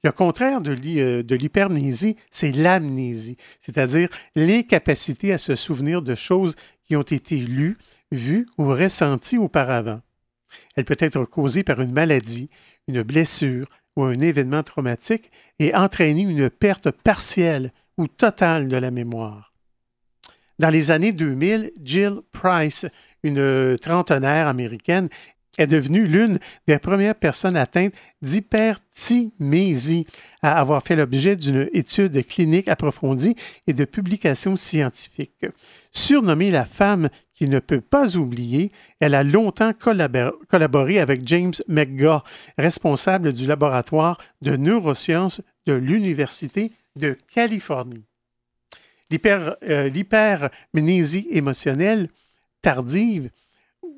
Le 0.03 0.12
contraire 0.12 0.61
euh, 0.66 1.23
de 1.23 1.35
l'hypermnésie, 1.35 2.16
c'est 2.31 2.53
l'amnésie, 2.53 3.37
c'est-à-dire 3.61 4.09
l'incapacité 4.37 5.33
à 5.33 5.38
se 5.38 5.55
souvenir 5.55 6.03
de 6.03 6.14
choses 6.14 6.55
qui 6.85 6.97
ont 6.97 7.03
été 7.03 7.37
lues, 7.38 7.79
vues 8.12 8.47
ou 8.59 8.68
ressenties 8.68 9.38
auparavant. 9.38 10.01
Elle 10.77 10.85
peut 10.85 10.97
être 10.99 11.25
causée 11.25 11.64
par 11.64 11.81
une 11.81 11.92
maladie, 11.92 12.51
une 12.87 13.03
blessure 13.03 13.66
ou 13.97 14.05
un 14.05 14.18
événement 14.20 14.62
traumatique 14.62 15.31
et 15.59 15.75
entraîner 15.75 16.23
une 16.23 16.51
perte 16.51 16.90
partielle 16.90 17.73
ou 17.97 18.09
totale 18.09 18.68
de 18.68 18.77
la 18.77 18.90
mémoire. 18.90 19.53
Dans 20.59 20.70
les 20.70 20.90
années 20.90 21.12
2000, 21.12 21.73
Jill 21.83 22.20
Price, 22.31 22.87
une 23.25 23.77
trentenaire 23.79 24.47
américaine, 24.47 25.09
est 25.59 25.67
devenue 25.67 26.07
l'une 26.07 26.38
des 26.67 26.79
premières 26.79 27.14
personnes 27.14 27.57
atteintes 27.57 27.95
d'hyperthymésie 28.23 30.07
à 30.43 30.59
avoir 30.59 30.83
fait 30.83 30.97
l'objet 30.97 31.37
d'une 31.37 31.69
étude 31.73 32.25
clinique 32.27 32.69
approfondie 32.69 33.37
et 33.67 33.73
de 33.73 33.85
publications 33.85 34.57
scientifiques. 34.57 35.47
Surnommée 35.90 36.51
la 36.51 36.64
femme 36.64 37.09
qui 37.35 37.49
ne 37.49 37.59
peut 37.59 37.81
pas 37.81 38.17
oublier, 38.17 38.71
elle 39.01 39.14
a 39.14 39.23
longtemps 39.23 39.73
collaboré 39.73 41.01
avec 41.01 41.27
James 41.27 41.55
McGaugh, 41.69 42.23
responsable 42.59 43.33
du 43.33 43.47
laboratoire 43.47 44.19
de 44.43 44.57
neurosciences 44.57 45.40
de 45.67 45.73
l'Université 45.73 46.73
de 46.97 47.17
Californie. 47.35 48.05
Euh, 49.12 49.88
l'hypermnésie 49.88 51.27
émotionnelle 51.31 52.09
tardive 52.62 53.31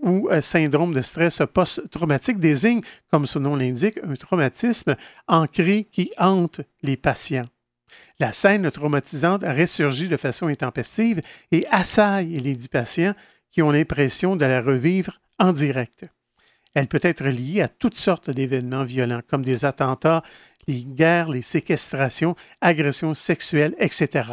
ou 0.02 0.28
un 0.30 0.40
syndrome 0.40 0.92
de 0.92 1.02
stress 1.02 1.42
post-traumatique 1.52 2.38
désigne, 2.38 2.80
comme 3.10 3.26
son 3.26 3.40
nom 3.40 3.56
l'indique, 3.56 3.98
un 4.02 4.14
traumatisme 4.14 4.96
ancré 5.26 5.88
qui 5.90 6.10
hante 6.18 6.60
les 6.82 6.96
patients. 6.96 7.46
La 8.18 8.32
scène 8.32 8.70
traumatisante 8.70 9.42
ressurgit 9.42 10.08
de 10.08 10.16
façon 10.16 10.46
intempestive 10.46 11.20
et 11.52 11.66
assaille 11.70 12.40
les 12.40 12.54
dix 12.54 12.68
patients 12.68 13.14
qui 13.50 13.62
ont 13.62 13.70
l'impression 13.70 14.36
de 14.36 14.44
la 14.44 14.60
revivre 14.60 15.20
en 15.38 15.52
direct. 15.52 16.06
Elle 16.74 16.88
peut 16.88 17.00
être 17.02 17.26
liée 17.26 17.62
à 17.62 17.68
toutes 17.68 17.96
sortes 17.96 18.30
d'événements 18.30 18.84
violents, 18.84 19.22
comme 19.26 19.42
des 19.42 19.64
attentats, 19.64 20.22
les 20.68 20.84
guerres, 20.84 21.30
les 21.30 21.42
séquestrations, 21.42 22.36
agressions 22.60 23.14
sexuelles, 23.14 23.74
etc. 23.78 24.24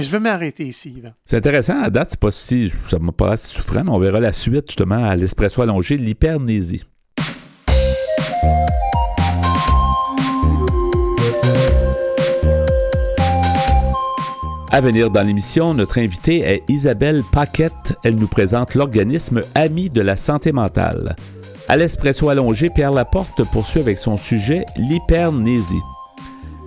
Je 0.00 0.10
veux 0.10 0.18
m'arrêter 0.18 0.64
ici. 0.64 1.02
C'est 1.24 1.36
intéressant, 1.36 1.80
à 1.80 1.90
date, 1.90 2.10
c'est 2.10 2.20
pas 2.20 2.30
si, 2.30 2.72
ça 2.88 2.98
m'a 2.98 3.12
pas 3.12 3.36
si 3.36 3.54
souffrant, 3.54 3.84
mais 3.84 3.90
on 3.90 3.98
verra 3.98 4.20
la 4.20 4.32
suite 4.32 4.68
justement 4.68 5.04
à 5.04 5.14
l'espresso 5.14 5.62
allongé, 5.62 5.96
l'hypernésie. 5.96 6.82
À 14.72 14.80
venir 14.80 15.08
dans 15.10 15.22
l'émission, 15.22 15.72
notre 15.72 15.98
invitée 15.98 16.40
est 16.40 16.64
Isabelle 16.68 17.22
Paquette. 17.30 17.96
Elle 18.02 18.16
nous 18.16 18.26
présente 18.26 18.74
l'organisme 18.74 19.42
Ami 19.54 19.88
de 19.88 20.00
la 20.00 20.16
santé 20.16 20.50
mentale. 20.50 21.14
À 21.68 21.76
l'espresso 21.76 22.28
allongé, 22.28 22.70
Pierre 22.70 22.90
Laporte 22.90 23.44
poursuit 23.52 23.78
avec 23.78 23.98
son 23.98 24.16
sujet 24.16 24.64
l'hypernésie. 24.76 25.80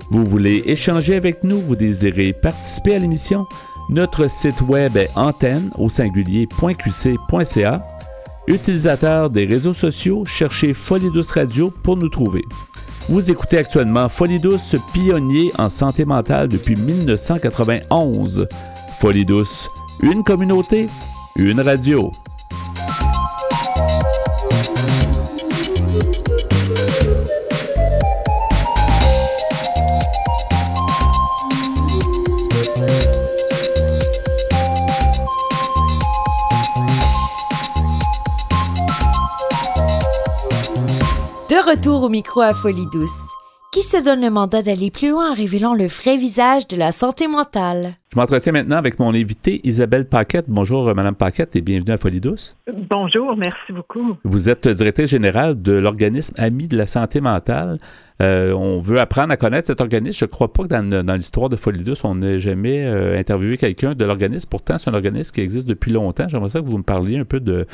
Vous 0.09 0.25
voulez 0.25 0.63
échanger 0.65 1.15
avec 1.15 1.43
nous, 1.43 1.59
vous 1.59 1.75
désirez 1.75 2.33
participer 2.33 2.95
à 2.95 2.99
l'émission? 2.99 3.45
Notre 3.89 4.29
site 4.29 4.61
web 4.61 4.95
est 4.97 5.09
antenne 5.15 5.69
au 5.77 5.89
singulier.qc.ca. 5.89 7.81
Utilisateur 8.47 9.29
des 9.29 9.45
réseaux 9.45 9.73
sociaux, 9.73 10.23
cherchez 10.25 10.73
Folie 10.73 11.11
Radio 11.33 11.71
pour 11.83 11.97
nous 11.97 12.09
trouver. 12.09 12.45
Vous 13.09 13.31
écoutez 13.31 13.57
actuellement 13.57 14.07
Folie 14.09 14.39
Douce, 14.39 14.75
pionnier 14.93 15.51
en 15.57 15.69
santé 15.69 16.05
mentale 16.05 16.47
depuis 16.47 16.75
1991. 16.75 18.47
Folie 18.99 19.25
une 20.01 20.23
communauté, 20.23 20.87
une 21.37 21.61
radio. 21.61 22.11
Retour 41.67 42.03
au 42.03 42.09
micro 42.09 42.39
à 42.39 42.53
Folie 42.53 42.87
Douce. 42.93 43.35
Qui 43.73 43.83
se 43.83 44.01
donne 44.01 44.21
le 44.21 44.29
mandat 44.29 44.61
d'aller 44.61 44.89
plus 44.89 45.09
loin 45.09 45.31
en 45.31 45.33
révélant 45.33 45.73
le 45.73 45.85
vrai 45.85 46.15
visage 46.15 46.65
de 46.69 46.77
la 46.77 46.93
santé 46.93 47.27
mentale? 47.27 47.95
Je 48.13 48.17
m'entretiens 48.17 48.53
maintenant 48.53 48.77
avec 48.77 48.99
mon 48.99 49.13
invité 49.13 49.59
Isabelle 49.65 50.07
Paquette. 50.07 50.45
Bonjour, 50.47 50.95
Madame 50.95 51.15
Paquette, 51.15 51.57
et 51.57 51.61
bienvenue 51.61 51.91
à 51.91 51.97
Folie 51.97 52.21
Douce. 52.21 52.55
Bonjour, 52.89 53.35
merci 53.35 53.73
beaucoup. 53.73 54.15
Vous 54.23 54.49
êtes 54.49 54.65
directrice 54.65 55.09
générale 55.09 55.61
de 55.61 55.73
l'organisme 55.73 56.33
Amis 56.37 56.69
de 56.69 56.77
la 56.77 56.87
santé 56.87 57.19
mentale. 57.19 57.79
Euh, 58.21 58.53
on 58.53 58.79
veut 58.79 58.99
apprendre 58.99 59.33
à 59.33 59.37
connaître 59.37 59.67
cet 59.67 59.81
organisme. 59.81 60.17
Je 60.17 60.25
ne 60.25 60.29
crois 60.29 60.51
pas 60.51 60.63
que 60.63 60.69
dans, 60.69 61.13
l'histoire 61.13 61.49
de 61.49 61.57
Folie 61.57 61.83
Douce, 61.83 62.03
on 62.05 62.15
n'ait 62.15 62.39
jamais 62.39 62.85
euh, 62.85 63.19
interviewé 63.19 63.57
quelqu'un 63.57 63.93
de 63.93 64.05
l'organisme. 64.05 64.47
Pourtant, 64.49 64.77
c'est 64.77 64.89
un 64.89 64.93
organisme 64.93 65.33
qui 65.33 65.41
existe 65.41 65.67
depuis 65.67 65.91
longtemps. 65.91 66.29
J'aimerais 66.29 66.49
ça 66.49 66.61
que 66.61 66.65
vous 66.65 66.77
me 66.77 66.83
parliez 66.83 67.17
un 67.17 67.25
peu 67.25 67.41
de, 67.41 67.67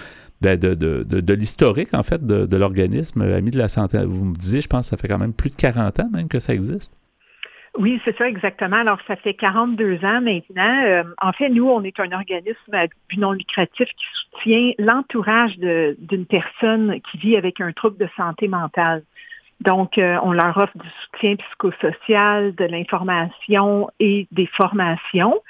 de, 0.43 0.73
de, 1.03 1.33
l'historique, 1.33 1.93
en 1.93 2.03
fait, 2.03 2.25
de, 2.25 2.57
l'organisme 2.57 3.21
Amis 3.21 3.51
de 3.51 3.57
la 3.57 3.67
santé. 3.67 3.99
Vous 4.05 4.25
me 4.25 4.35
disiez, 4.35 4.61
je 4.61 4.67
pense, 4.67 4.89
que 4.89 4.95
ça 4.95 4.97
fait 4.97 5.07
quand 5.07 5.17
même 5.17 5.33
plus 5.33 5.49
de 5.49 5.55
40 5.55 5.99
ans 5.99 6.09
même 6.13 6.27
que 6.27 6.39
ça 6.39 6.53
existe. 6.53 6.93
Oui, 7.75 7.99
c'est 8.05 8.15
ça 8.17 8.29
exactement. 8.29 8.77
Alors, 8.77 8.99
ça 9.07 9.15
fait 9.15 9.33
42 9.33 10.05
ans 10.05 10.21
maintenant. 10.21 10.83
Euh, 10.85 11.03
en 11.19 11.31
fait, 11.31 11.49
nous, 11.49 11.67
on 11.67 11.81
est 11.83 11.99
un 11.99 12.11
organisme 12.11 12.77
non 13.17 13.31
lucratif 13.31 13.87
qui 13.87 14.05
soutient 14.13 14.71
l'entourage 14.77 15.57
d'une 15.57 16.25
personne 16.27 17.01
qui 17.01 17.17
vit 17.17 17.35
avec 17.35 17.59
un 17.61 17.71
trouble 17.71 17.97
de 17.97 18.07
santé 18.15 18.47
mentale. 18.47 19.01
Donc, 19.61 19.97
euh, 19.97 20.17
on 20.21 20.33
leur 20.33 20.55
offre 20.57 20.77
du 20.77 20.87
soutien 21.03 21.35
psychosocial, 21.35 22.53
de 22.53 22.65
l'information 22.65 23.89
et 23.99 24.27
des 24.31 24.45
formations. 24.45 25.41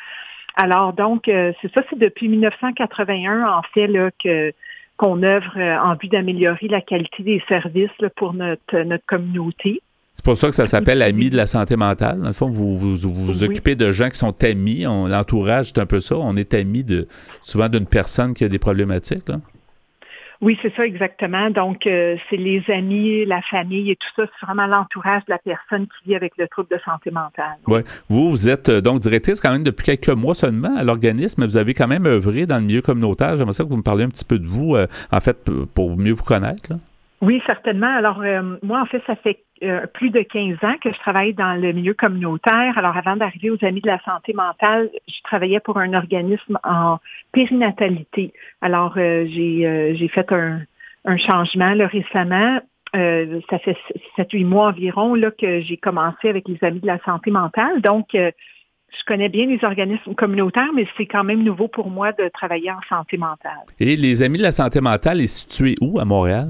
Alors, 0.56 0.94
donc, 0.94 1.28
euh, 1.28 1.52
c'est 1.62 1.74
ça, 1.74 1.82
c'est 1.90 1.98
depuis 1.98 2.30
1981, 2.30 3.48
en 3.48 3.64
fait, 3.74 3.88
là, 3.88 4.12
que 4.24 4.54
qu'on 4.98 5.24
œuvre 5.24 5.58
euh, 5.58 5.78
en 5.78 5.96
vue 5.96 6.08
d'améliorer 6.08 6.68
la 6.68 6.82
qualité 6.82 7.24
des 7.24 7.42
services 7.48 7.90
pour 8.16 8.34
notre, 8.34 8.78
notre 8.84 9.06
communauté. 9.06 9.82
C'est 10.14 10.24
pour 10.24 10.38
ça 10.38 10.50
que 10.50 10.56
ça 10.56 10.68
s'appelle 10.68 11.02
Amis 11.02 11.32
de 11.32 11.38
la 11.38 11.48
santé 11.48 11.76
mentale. 11.76 12.20
Dans 12.20 12.28
le 12.28 12.34
fond, 12.34 12.48
vous 12.48 12.78
vous, 12.78 12.96
vous, 12.96 13.44
occupez 13.44 13.76
de 13.76 13.92
gens 13.92 14.10
qui 14.10 14.18
sont 14.18 14.44
amis. 14.44 14.84
L'entourage, 14.84 15.70
c'est 15.70 15.80
un 15.80 15.88
peu 15.88 16.00
ça. 16.00 16.16
On 16.18 16.36
est 16.36 16.54
amis 16.54 16.84
de 16.84 17.08
souvent 17.42 17.68
d'une 17.68 17.88
personne 17.88 18.36
qui 18.36 18.44
a 18.44 18.48
des 18.48 18.60
problématiques. 18.60 19.28
Là. 19.28 19.40
Oui, 20.44 20.60
c'est 20.62 20.76
ça 20.76 20.86
exactement. 20.86 21.50
Donc, 21.52 21.88
euh, 21.88 22.18
c'est 22.30 22.36
les 22.36 22.62
amis, 22.68 23.24
la 23.24 23.42
famille 23.44 23.92
et 23.92 23.96
tout 23.96 24.10
ça. 24.14 24.24
C'est 24.26 24.46
vraiment 24.46 24.68
l'entourage 24.68 25.24
de 25.26 25.32
la 25.32 25.38
personne 25.38 25.88
qui 25.88 26.10
vit 26.10 26.16
avec 26.18 26.34
le 26.38 26.50
trouble 26.50 26.68
de 26.70 26.78
santé 26.84 27.12
mentale. 27.12 27.56
Oui. 27.66 27.80
Vous, 28.10 28.30
vous 28.30 28.50
êtes 28.50 28.68
euh, 28.68 28.82
donc 28.82 29.00
directrice 29.00 29.40
quand 29.40 29.54
même 29.54 29.64
depuis 29.64 29.86
quelques 29.86 30.10
mois 30.10 30.34
seulement 30.34 30.76
à 30.76 30.84
l'organisme, 30.84 31.40
mais 31.40 31.48
vous 31.48 31.56
avez 31.56 31.74
quand 31.74 31.88
même 31.88 32.06
œuvré 32.06 32.46
dans 32.46 32.58
le 32.58 32.64
milieu 32.64 32.82
communautaire. 32.82 33.38
J'aimerais 33.38 33.54
ça 33.54 33.64
que 33.64 33.70
vous 33.70 33.78
me 33.78 33.84
parliez 33.84 34.04
un 34.04 34.10
petit 34.10 34.26
peu 34.26 34.38
de 34.38 34.46
vous, 34.46 34.76
euh, 34.76 34.86
en 35.14 35.22
fait, 35.22 35.50
pour 35.74 35.96
mieux 35.96 36.12
vous 36.12 36.26
connaître. 36.26 36.72
Là. 36.72 36.76
Oui, 37.22 37.42
certainement. 37.46 37.96
Alors, 37.96 38.22
moi, 38.64 38.82
en 38.82 38.86
fait, 38.86 39.02
ça 39.08 39.16
fait 39.16 39.40
euh, 39.64 39.86
plus 39.88 40.10
de 40.10 40.22
15 40.22 40.58
ans 40.64 40.76
que 40.82 40.92
je 40.92 41.00
travaille 41.00 41.34
dans 41.34 41.54
le 41.54 41.72
milieu 41.72 41.94
communautaire. 41.94 42.78
Alors, 42.78 42.96
avant 42.98 43.16
d'arriver 43.16 43.50
aux 43.50 43.64
Amis 43.64 43.82
de 43.82 43.88
la 43.88 44.00
santé 44.04 44.34
mentale, 44.34 44.90
je 45.08 45.22
travaillais 45.24 45.60
pour 45.60 45.78
un 45.78 45.94
organisme 45.94 46.60
en 46.64 47.00
périnatalité. 47.32 48.34
Alors, 48.62 48.94
euh, 48.98 49.26
j'ai 49.28 50.08
fait 50.10 50.32
un, 50.32 51.18
changement 51.18 51.74
là, 51.74 51.88
récemment. 51.88 52.60
ça 52.94 53.60
fait 53.60 53.78
7-8 54.18 54.46
mois 54.46 54.68
environ 54.70 55.16
là, 55.16 55.32
que 55.32 55.62
j'ai 55.62 55.78
commencé 55.78 56.30
avec 56.30 56.48
les 56.48 56.58
Amis 56.62 56.80
de 56.80 56.88
la 56.88 57.00
santé 57.00 57.32
mentale. 57.32 57.82
Donc, 57.82 58.10
je 58.14 59.04
connais 59.06 59.30
bien 59.30 59.48
les 59.48 59.64
organismes 59.64 60.14
communautaires, 60.16 60.72
mais 60.76 60.88
c'est 60.98 61.08
quand 61.08 61.24
même 61.24 61.44
nouveau 61.44 61.68
pour 61.68 61.90
moi 61.90 62.12
de 62.12 62.30
travailler 62.30 62.72
en 62.72 62.82
santé 62.88 63.18
mentale. 63.18 63.64
Et 63.80 63.96
les 63.96 64.24
Amis 64.24 64.38
de 64.38 64.44
la 64.44 64.52
santé 64.52 64.82
mentale 64.82 65.22
est 65.22 65.28
situé 65.28 65.76
où 65.82 66.00
à 66.00 66.06
Montréal? 66.06 66.50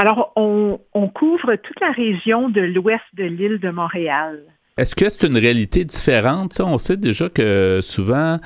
Alors, 0.00 0.32
on, 0.34 0.78
couvre 1.08 1.56
toute 1.56 1.78
la 1.78 1.92
région 1.92 2.48
de 2.48 2.62
l'ouest 2.62 3.04
de 3.12 3.24
l'île 3.24 3.58
de 3.58 3.68
Montréal. 3.68 4.40
Est-ce 4.78 4.94
que 4.94 5.06
c'est 5.06 5.26
une 5.26 5.36
réalité 5.36 5.84
différente? 5.84 6.58
on 6.58 6.78
sait 6.78 6.96
déjà 6.96 7.28
que 7.28 7.80
souvent, 7.82 8.38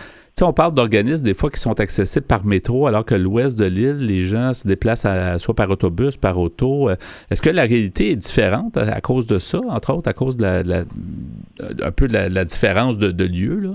on 0.43 0.53
parle 0.53 0.75
d'organismes 0.75 1.25
des 1.25 1.35
fois 1.35 1.51
qui 1.51 1.61
sont 1.61 1.79
accessibles 1.79 2.27
par 2.27 2.45
métro, 2.45 2.88
alors 2.88 3.05
que 3.05 3.14
l'ouest 3.14 3.57
de 3.57 3.67
l'île, 3.67 3.99
les 3.99 4.25
gens 4.25 4.53
se 4.53 4.67
déplacent 4.67 5.07
soit 5.38 5.55
par 5.55 5.71
autobus, 5.71 6.17
par 6.17 6.38
auto. 6.38 6.90
Est-ce 7.31 7.40
que 7.40 7.51
la 7.51 7.62
réalité 7.62 8.11
est 8.11 8.17
différente 8.17 8.77
à, 8.77 9.01
cause 9.01 9.29
de 9.29 9.38
ça, 9.38 9.61
entre 9.69 9.95
autres, 9.95 10.11
à 10.11 10.12
cause 10.12 10.37
de 10.37 10.43
la, 10.43 10.81
un 11.85 11.93
peu 11.93 12.09
de 12.09 12.14
la, 12.14 12.45
différence 12.45 12.99
de, 12.99 13.12
de 13.12 13.25
lieu? 13.25 13.61
Là? 13.61 13.71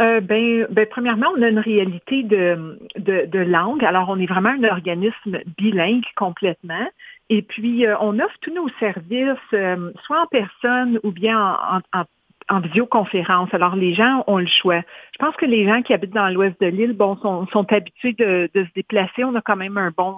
Euh, 0.00 0.20
ben, 0.20 0.66
ben, 0.70 0.86
premièrement, 0.90 1.28
on 1.36 1.42
a 1.42 1.48
une 1.48 1.58
réalité 1.58 2.22
de, 2.24 2.78
de, 2.96 3.38
langue. 3.38 3.84
Alors, 3.84 4.08
on 4.08 4.18
est 4.18 4.26
vraiment 4.26 4.50
un 4.50 4.64
organisme 4.64 5.38
bilingue 5.56 6.04
complètement. 6.16 6.88
Et 7.30 7.42
puis, 7.42 7.86
euh, 7.86 7.96
on 8.00 8.18
offre 8.18 8.34
tous 8.40 8.52
nos 8.52 8.68
services, 8.80 9.38
euh, 9.52 9.92
soit 10.04 10.22
en 10.22 10.26
personne 10.26 10.98
ou 11.04 11.12
bien 11.12 11.58
en, 11.92 12.04
en, 12.50 12.60
visioconférence. 12.60 13.54
Alors, 13.54 13.76
les 13.76 13.94
gens 13.94 14.24
ont 14.26 14.38
le 14.38 14.46
choix. 14.46 14.80
Je 15.12 15.18
pense 15.18 15.36
que 15.36 15.46
les 15.46 15.66
gens 15.66 15.82
qui 15.82 15.94
habitent 15.94 16.14
dans 16.14 16.28
l'ouest 16.28 16.60
de 16.60 16.66
l'île, 16.66 16.92
bon, 16.92 17.16
sont, 17.18 17.46
sont 17.48 17.72
habitués 17.72 18.14
de, 18.14 18.50
de 18.52 18.64
se 18.64 18.70
déplacer. 18.74 19.22
On 19.24 19.34
a 19.36 19.42
quand 19.42 19.56
même 19.56 19.78
un 19.78 19.92
bon 19.96 20.16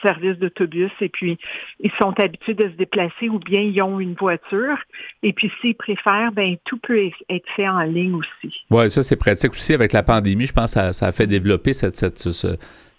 service 0.00 0.38
d'autobus 0.38 0.90
et 1.00 1.08
puis 1.08 1.38
ils 1.80 1.90
sont 1.98 2.18
habitués 2.18 2.54
de 2.54 2.68
se 2.68 2.74
déplacer 2.74 3.28
ou 3.28 3.38
bien 3.38 3.60
ils 3.60 3.80
ont 3.82 4.00
une 4.00 4.14
voiture. 4.14 4.78
Et 5.22 5.32
puis 5.32 5.50
s'ils 5.60 5.74
préfèrent, 5.74 6.32
ben 6.32 6.56
tout 6.64 6.78
peut 6.78 7.10
être 7.28 7.48
fait 7.56 7.68
en 7.68 7.82
ligne 7.82 8.14
aussi. 8.14 8.64
Oui, 8.70 8.90
ça 8.90 9.02
c'est 9.02 9.16
pratique 9.16 9.52
aussi 9.52 9.74
avec 9.74 9.92
la 9.92 10.02
pandémie. 10.02 10.46
Je 10.46 10.52
pense 10.52 10.74
que 10.74 10.92
ça, 10.92 11.06
a 11.06 11.12
fait 11.12 11.26
développer 11.26 11.72
cette, 11.72 11.96
cette, 11.96 12.18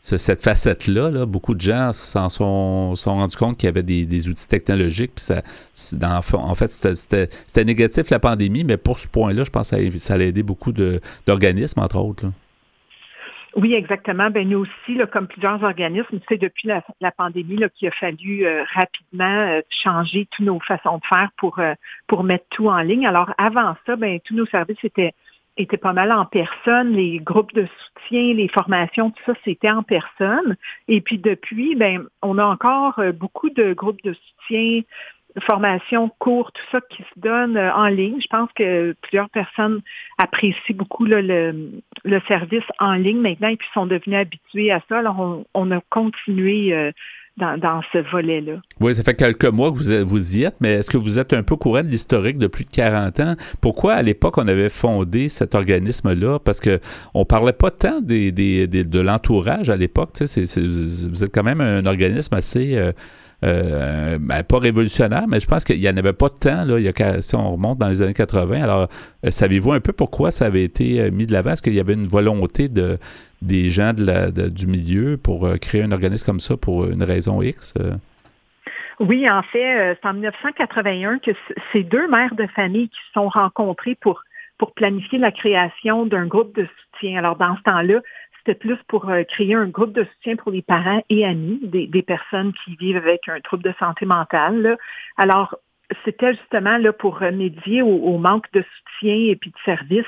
cette 0.04 0.41
facette-là. 0.41 1.10
Là. 1.10 1.26
Beaucoup 1.26 1.56
de 1.56 1.62
gens 1.62 1.93
s'en 1.93 2.30
sont, 2.30 2.96
sont 2.96 3.15
rendus 3.15 3.38
compte 3.38 3.58
qu'il 3.58 3.67
y 3.67 3.69
avait 3.69 3.84
des, 3.84 4.28
outils 4.28 4.48
technologiques. 4.48 5.13
Puis 5.15 5.26
ça, 5.26 5.41
en 6.34 6.56
fait, 6.56 6.96
c'était 6.96 7.65
négatif 7.65 8.10
la 8.10 8.19
pandémie, 8.19 8.63
mais 8.63 8.78
pour 8.78 9.00
ce 9.00 9.08
point-là, 9.08 9.43
je 9.46 9.50
pense 9.50 9.72
que 9.72 9.91
ça, 9.91 9.98
ça 10.00 10.13
a 10.15 10.19
aidé 10.19 10.43
beaucoup 10.43 10.74
d'organismes, 10.74 11.80
entre 11.80 11.98
autres. 11.98 12.26
Oui, 13.56 13.76
exactement. 13.76 14.32
Ben 14.32 14.50
nous 14.50 14.60
aussi, 14.60 14.96
là, 14.96 15.06
comme 15.06 15.28
plusieurs 15.28 15.63
organismes, 15.63 16.20
c'est 16.28 16.39
depuis 16.39 16.68
la, 16.68 17.12
pandémie 17.12 17.60
qu'il 17.76 17.88
a 17.88 17.92
fallu 17.92 18.46
euh, 18.46 18.63
rapidement 18.74 19.26
euh, 19.26 19.62
changer 19.70 20.28
toutes 20.32 20.46
nos 20.46 20.60
façons 20.60 20.98
de 20.98 21.06
faire 21.06 21.30
pour 21.38 21.60
euh, 21.60 21.74
pour 22.08 22.24
mettre 22.24 22.46
tout 22.50 22.70
en 22.70 22.80
ligne. 22.80 23.06
Alors 23.06 23.32
avant 23.38 23.76
ça, 23.86 23.96
ben 23.96 24.20
tous 24.22 24.34
nos 24.34 24.48
services 24.48 24.84
étaient 24.84 25.13
étaient 25.56 25.78
pas 25.78 25.94
mal 25.94 26.12
en 26.12 26.26
personne, 26.26 26.94
les 26.94 27.20
groupes 27.20 27.54
de 27.54 27.68
soutien, 27.68 28.34
les 28.34 28.48
formations, 28.48 29.12
tout 29.12 29.24
ça, 29.24 29.34
c'était 29.46 29.70
en 29.70 29.84
personne. 29.84 30.56
Et 30.88 31.00
puis 31.00 31.20
depuis, 31.20 31.76
ben, 31.76 32.08
on 32.24 32.39
a 32.39 32.44
encore 32.46 33.00
beaucoup 33.13 33.52
de 33.52 33.74
groupes 33.74 34.02
de 34.04 34.13
soutien, 34.13 34.82
formation, 35.41 36.10
cours, 36.19 36.52
tout 36.52 36.63
ça 36.72 36.80
qui 36.89 37.04
se 37.04 37.19
donne 37.19 37.58
euh, 37.58 37.74
en 37.74 37.88
ligne. 37.88 38.19
Je 38.22 38.28
pense 38.28 38.50
que 38.54 38.96
plusieurs 39.02 39.30
personnes 39.30 39.82
apprécient 40.22 40.76
beaucoup 40.76 41.06
le, 41.06 41.22
le, 42.04 42.22
service 42.28 42.63
en 42.80 42.93
ligne 42.93 43.19
maintenant 43.19 43.48
et 43.48 43.58
puis 43.58 43.67
sont 43.74 43.86
devenus 43.86 44.19
habitués 44.19 44.72
à 44.72 44.82
ça. 44.89 45.00
Alors, 45.00 45.43
on, 45.54 45.72
a 45.72 45.82
continué 45.89 46.74
euh, 46.74 46.91
dans, 47.38 47.82
ce 47.91 47.98
volet-là. 48.12 48.62
Oui, 48.80 48.93
ça 48.93 49.04
fait 49.04 49.15
quelques 49.15 49.46
mois 49.46 49.72
que 49.72 49.78
vous, 49.78 50.08
vous 50.08 50.38
y 50.38 50.43
êtes, 50.43 50.56
mais 50.60 50.74
est-ce 50.74 50.89
que 50.89 50.98
vous 50.98 51.19
êtes 51.19 51.34
un 51.34 51.43
peu 51.43 51.56
courant 51.56 51.82
de 51.82 51.88
l'historique 51.88 52.38
de 52.38 52.48
plus 52.48 52.63
de 52.63 52.69
40 52.69 53.19
ans? 53.22 53.36
Pourquoi, 53.60 53.93
à 53.93 54.02
l'époque, 54.02 54.38
on 54.38 54.48
avait 54.48 54.69
fondé 54.69 55.30
cet 55.30 55.56
organisme-là? 55.56 56.39
Parce 56.39 56.60
que 56.60 56.80
on 57.13 57.26
parlait 57.26 57.54
pas 57.54 57.72
tant 57.72 58.02
des, 58.02 58.32
des, 58.32 58.67
de 58.67 59.00
l'entourage 59.00 59.69
à 59.69 59.76
l'époque. 59.76 60.12
Vous 60.19 61.24
êtes 61.24 61.34
quand 61.34 61.43
même 61.43 61.62
un 61.62 61.86
organisme 61.86 62.36
assez... 62.36 62.76
Euh, 62.76 62.91
euh, 63.43 64.19
ben, 64.22 64.41
pas 64.43 64.58
révolutionnaire, 64.58 65.26
mais 65.28 65.41
je 65.41 65.48
pense 65.48 65.65
qu'il 65.65 65.78
n'y 65.78 65.89
en 65.89 65.98
avait 65.98 66.13
pas 66.13 66.30
temps, 66.30 66.63
là, 66.63 66.80
il 66.80 66.86
y 66.86 66.88
a, 66.88 67.22
si 67.22 67.36
on 67.36 67.52
remonte 67.52 67.78
dans 67.78 67.89
les 67.89 68.02
années 68.02 68.13
80. 68.13 68.63
Alors, 68.63 68.88
euh, 69.26 69.32
savez-vous 69.32 69.74
un 69.74 69.82
peu 69.82 69.91
pourquoi 69.91 70.32
ça 70.32 70.46
avait 70.46 70.63
été 70.63 71.12
mis 71.12 71.28
de 71.28 71.34
l'avant? 71.34 71.52
Est-ce 71.52 71.62
qu'il 71.62 71.74
y 71.74 71.80
avait 71.82 71.96
une 71.96 72.08
volonté 72.08 72.69
de, 72.69 72.98
des 73.43 73.69
gens 73.69 73.93
du 73.93 74.67
milieu 74.67 75.17
pour 75.17 75.47
créer 75.60 75.84
un 75.84 75.91
organisme 75.91 76.25
comme 76.25 76.39
ça 76.39 76.58
pour 76.58 76.86
une 76.86 77.03
raison 77.03 77.41
X? 77.41 77.73
Oui, 78.99 79.29
en 79.29 79.41
fait, 79.41 79.97
c'est 80.01 80.08
en 80.08 80.13
1981 80.13 81.19
que 81.19 81.32
ces 81.71 81.84
deux 81.84 82.08
mères 82.08 82.36
de 82.36 82.47
famille 82.47 82.89
qui 82.89 82.99
se 83.08 83.13
sont 83.13 83.27
rencontrées 83.27 83.95
pour, 83.95 84.21
pour 84.58 84.73
planifier 84.73 85.19
la 85.19 85.32
création 85.32 86.06
d'un 86.06 86.25
groupe 86.25 86.56
de 86.56 86.67
soutien. 86.93 87.17
Alors, 87.17 87.36
dans 87.36 87.58
ce 87.58 87.62
temps-là, 87.63 87.99
c'était 88.45 88.58
plus 88.58 88.77
pour 88.88 89.10
euh, 89.10 89.23
créer 89.23 89.56
un 89.56 89.67
groupe 89.67 89.93
de 89.93 90.03
soutien 90.03 90.36
pour 90.36 90.51
les 90.51 90.62
parents 90.62 91.01
et 91.10 91.25
amis 91.25 91.60
des, 91.63 92.01
personnes 92.01 92.53
qui 92.63 92.75
vivent 92.75 92.97
avec 92.97 93.27
un 93.29 93.39
trouble 93.39 93.63
de 93.63 93.73
santé 93.79 94.06
mentale. 94.06 94.77
Alors, 95.17 95.56
c'était 96.03 96.34
justement 96.34 96.77
là 96.77 96.91
pour 96.91 97.19
remédier 97.19 97.82
au, 97.82 98.17
manque 98.17 98.51
de 98.51 98.63
soutien 98.63 99.15
et 99.15 99.36
puis 99.36 99.51
de 99.51 99.56
services 99.63 100.06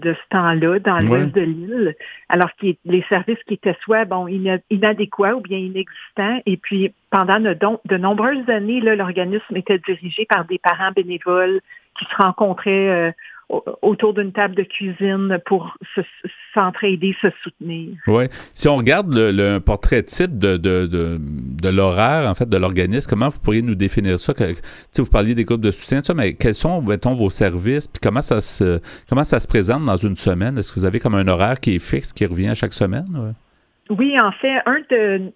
de 0.00 0.12
ce 0.12 0.28
temps-là 0.30 0.78
dans 0.80 0.98
l'ouest 0.98 1.34
de 1.34 1.40
l'île, 1.40 1.96
alors 2.28 2.50
que 2.60 2.66
les 2.84 3.02
services 3.08 3.42
qui 3.46 3.54
étaient 3.54 3.76
soit 3.80 4.04
bon 4.04 4.26
inadéquats 4.70 5.36
ou 5.36 5.40
bien 5.40 5.58
inexistants. 5.58 6.40
Et 6.44 6.56
puis 6.56 6.92
pendant 7.10 7.40
de, 7.40 7.56
de 7.86 7.96
nombreuses 7.96 8.48
années, 8.48 8.80
l'organisme 8.80 9.56
était 9.56 9.78
dirigé 9.78 10.26
par 10.26 10.44
des 10.44 10.58
parents 10.58 10.92
bénévoles 10.92 11.60
qui 11.98 12.04
se 12.04 12.22
rencontraient 12.22 12.90
euh, 12.90 13.12
autour 13.48 14.14
d'une 14.14 14.32
table 14.32 14.56
de 14.56 14.62
cuisine 14.62 15.38
pour 15.46 15.76
s'entraider, 16.52 17.14
se, 17.22 17.28
soutenir. 17.42 17.96
Oui. 18.08 18.24
Si 18.54 18.68
on 18.68 18.76
regarde 18.76 19.12
le, 19.14 19.58
portrait 19.58 20.02
type 20.02 20.36
de, 20.38 21.68
l'horaire, 21.68 22.28
en 22.28 22.34
fait, 22.34 22.48
de 22.48 22.56
l'organisme, 22.56 23.08
comment 23.08 23.28
vous 23.28 23.38
pourriez 23.38 23.62
nous 23.62 23.74
définir 23.74 24.18
ça? 24.18 24.34
Que, 24.34 24.54
vous 24.98 25.06
parliez 25.06 25.34
des 25.34 25.44
groupes 25.44 25.60
de 25.60 25.70
soutien, 25.70 26.02
ça, 26.02 26.14
mais 26.14 26.34
quels 26.34 26.54
sont, 26.54 26.82
mettons, 26.82 27.14
vos 27.14 27.30
services? 27.30 27.86
Puis 27.86 28.00
comment 28.02 28.22
ça 28.22 28.40
se 28.40 28.80
comment 29.08 29.24
ça 29.24 29.38
se 29.38 29.46
présente 29.46 29.84
dans 29.84 29.96
une 29.96 30.16
semaine? 30.16 30.58
Est-ce 30.58 30.72
que 30.72 30.80
vous 30.80 30.86
avez 30.86 30.98
comme 30.98 31.14
un 31.14 31.28
horaire 31.28 31.60
qui 31.60 31.76
est 31.76 31.78
fixe, 31.78 32.12
qui 32.12 32.26
revient 32.26 32.52
chaque 32.56 32.72
semaine? 32.72 33.34
Oui, 33.88 34.18
en 34.18 34.32
fait, 34.32 34.60
un, 34.66 34.80
de, 34.90 35.32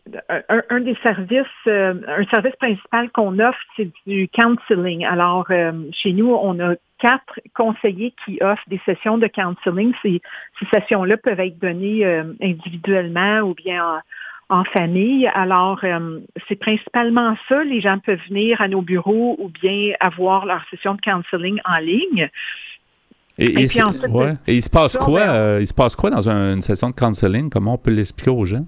un, 0.70 0.80
des 0.80 0.96
services, 1.02 1.46
euh, 1.68 1.94
un 2.08 2.24
service 2.24 2.56
principal 2.56 3.08
qu'on 3.10 3.38
offre, 3.38 3.60
c'est 3.76 3.88
du 4.06 4.28
counseling. 4.28 5.04
Alors, 5.04 5.46
euh, 5.50 5.72
chez 5.92 6.12
nous, 6.12 6.34
on 6.34 6.58
a 6.58 6.74
quatre 6.98 7.40
conseillers 7.54 8.12
qui 8.24 8.38
offrent 8.40 8.68
des 8.68 8.80
sessions 8.84 9.18
de 9.18 9.28
counseling. 9.28 9.92
Ces, 10.02 10.20
sessions-là 10.70 11.16
peuvent 11.16 11.38
être 11.38 11.58
données 11.60 12.04
euh, 12.04 12.24
individuellement 12.42 13.40
ou 13.40 13.54
bien 13.54 14.02
en, 14.48 14.64
famille. 14.64 15.28
Alors, 15.32 15.84
c'est 16.48 16.58
principalement 16.58 17.36
ça. 17.48 17.62
Les 17.62 17.80
gens 17.80 18.00
peuvent 18.00 18.18
venir 18.28 18.60
à 18.60 18.66
nos 18.66 18.82
bureaux 18.82 19.36
ou 19.38 19.48
bien 19.48 19.92
avoir 20.00 20.44
leur 20.44 20.64
session 20.70 20.94
de 20.94 21.00
counseling 21.00 21.60
en 21.64 21.78
ligne. 21.78 22.28
Et, 23.40 23.62
il 23.62 23.68
se 24.62 24.70
passe 24.70 24.96
quoi? 24.96 25.20
Euh, 25.20 25.58
il 25.60 25.66
se 25.66 25.74
passe 25.74 25.96
quoi 25.96 26.10
dans 26.10 26.28
une 26.28 26.62
session 26.62 26.90
de 26.90 26.94
counseling? 26.94 27.50
Comment 27.50 27.74
on 27.74 27.78
peut 27.78 27.90
l'expliquer 27.90 28.30
aux 28.30 28.44
gens? 28.44 28.66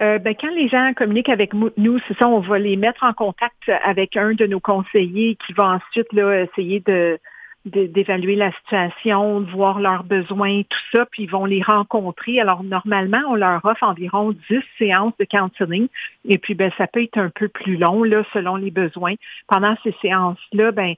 Euh, 0.00 0.18
ben, 0.18 0.34
quand 0.38 0.52
les 0.54 0.68
gens 0.68 0.92
communiquent 0.96 1.28
avec 1.28 1.52
nous, 1.54 1.98
c'est 2.08 2.16
ça, 2.18 2.26
on 2.26 2.40
va 2.40 2.58
les 2.58 2.76
mettre 2.76 3.04
en 3.04 3.12
contact 3.12 3.70
avec 3.84 4.16
un 4.16 4.32
de 4.32 4.46
nos 4.46 4.60
conseillers 4.60 5.36
qui 5.46 5.52
va 5.52 5.76
ensuite 5.76 6.12
là, 6.12 6.42
essayer 6.42 6.80
de, 6.80 7.18
d'évaluer 7.64 8.36
la 8.36 8.52
situation, 8.52 9.40
de 9.40 9.50
voir 9.50 9.80
leurs 9.80 10.04
besoins, 10.04 10.62
tout 10.62 10.78
ça, 10.92 11.06
puis 11.06 11.22
ils 11.22 11.30
vont 11.30 11.46
les 11.46 11.62
rencontrer. 11.62 12.38
Alors, 12.40 12.62
normalement, 12.62 13.22
on 13.28 13.34
leur 13.36 13.64
offre 13.64 13.84
environ 13.84 14.32
10 14.50 14.60
séances 14.78 15.14
de 15.18 15.24
counseling, 15.24 15.88
et 16.26 16.38
puis 16.38 16.54
ben, 16.54 16.70
ça 16.76 16.86
peut 16.86 17.02
être 17.02 17.16
un 17.16 17.30
peu 17.30 17.48
plus 17.48 17.76
long, 17.76 18.02
là, 18.02 18.22
selon 18.32 18.56
les 18.56 18.70
besoins. 18.70 19.14
Pendant 19.48 19.76
ces 19.82 19.94
séances-là, 20.02 20.72
ben, 20.72 20.94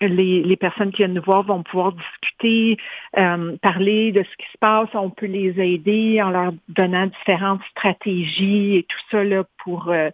les, 0.00 0.56
personnes 0.56 0.90
qui 0.90 0.98
viennent 0.98 1.14
nous 1.14 1.22
voir 1.22 1.42
vont 1.42 1.62
pouvoir 1.62 1.92
discuter, 1.92 2.76
euh, 3.16 3.56
parler 3.62 4.12
de 4.12 4.22
ce 4.22 4.36
qui 4.36 4.50
se 4.52 4.58
passe. 4.58 4.88
On 4.94 5.10
peut 5.10 5.26
les 5.26 5.54
aider 5.60 6.20
en 6.22 6.30
leur 6.30 6.52
donnant 6.68 7.06
différentes 7.06 7.62
stratégies 7.70 8.76
et 8.76 8.82
tout 8.84 8.98
ça 9.10 9.24
là, 9.24 9.44
pour, 9.64 9.90
euh, 9.90 10.10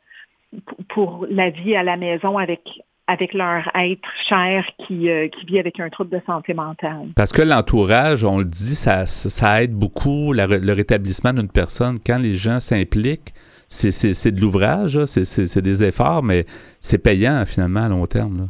pour 0.88 1.26
la 1.30 1.50
vie 1.50 1.74
à 1.76 1.82
la 1.82 1.96
maison 1.96 2.38
avec 2.38 2.60
avec 3.08 3.34
leur 3.34 3.68
être 3.74 4.08
cher 4.28 4.64
qui, 4.78 5.10
euh, 5.10 5.28
qui 5.28 5.44
vit 5.44 5.58
avec 5.58 5.80
un 5.80 5.90
trouble 5.90 6.10
de 6.10 6.22
santé 6.24 6.54
mentale. 6.54 7.08
Parce 7.16 7.32
que 7.32 7.42
l'entourage, 7.42 8.24
on 8.24 8.38
le 8.38 8.44
dit, 8.44 8.76
ça, 8.76 9.06
ça 9.06 9.62
aide 9.62 9.74
beaucoup 9.74 10.32
le 10.32 10.72
rétablissement 10.72 11.32
d'une 11.32 11.50
personne. 11.50 11.98
Quand 12.06 12.18
les 12.18 12.34
gens 12.34 12.60
s'impliquent, 12.60 13.34
c'est 13.68 14.30
de 14.30 14.40
l'ouvrage, 14.40 15.04
c'est 15.04 15.60
des 15.60 15.84
efforts, 15.84 16.22
mais 16.22 16.46
c'est 16.80 16.98
payant 16.98 17.44
finalement 17.44 17.84
à 17.84 17.88
long 17.88 18.06
terme. 18.06 18.48